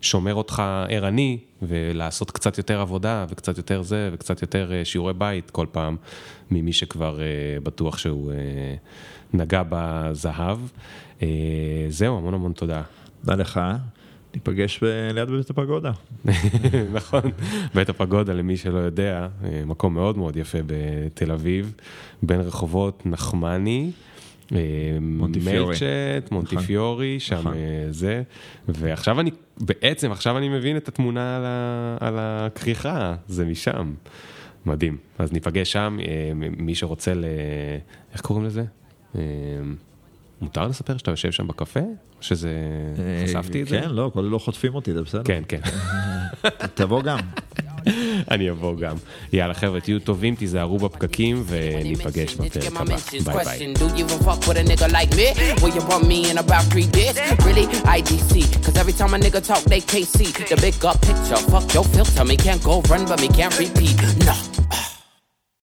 [0.00, 5.66] שומר אותך ערני ולעשות קצת יותר עבודה וקצת יותר זה וקצת יותר שיעורי בית כל
[5.72, 5.96] פעם
[6.50, 7.18] ממי שכבר
[7.62, 8.32] בטוח שהוא
[9.32, 10.58] נגע בזהב.
[11.88, 12.82] זהו, המון המון תודה.
[13.20, 13.60] תודה לך.
[14.34, 14.80] ניפגש
[15.14, 15.92] ליד בית הפגודה.
[16.92, 17.22] נכון,
[17.74, 21.74] בית הפגודה למי שלא יודע, אה, מקום מאוד מאוד יפה בתל אביב,
[22.22, 23.90] בין רחובות נחמני.
[24.54, 24.58] אה,
[25.00, 27.42] מונטיפיורי, מלצ'ט, מונטיפיורי, נכון.
[27.42, 27.54] שם נכון.
[27.90, 28.22] זה,
[28.68, 29.30] ועכשיו אני,
[29.60, 33.94] בעצם עכשיו אני מבין את התמונה על, ה, על הכריכה, זה משם,
[34.66, 34.96] מדהים.
[35.18, 35.98] אז ניפגש שם,
[36.58, 37.24] מי שרוצה ל...
[38.12, 38.64] איך קוראים לזה?
[40.40, 41.80] מותר לספר שאתה יושב שם בקפה?
[41.80, 41.84] או
[42.20, 42.50] שזה...
[42.98, 43.80] אה, חשפתי את זה?
[43.80, 45.22] כן, לא, כל לא חוטפים אותי, זה בסדר.
[45.24, 45.60] כן, כן.
[46.74, 47.18] תבוא גם.
[48.30, 48.96] אני אבוא גם.
[49.32, 52.84] יאללה חבר'ה, תהיו טובים, תיזהרו בפקקים וניפגש בפרק הבא.
[53.24, 53.74] ביי ביי.
[61.52, 63.96] Fuck your filter, me can't go run, but me can't repeat.
[64.26, 64.34] No.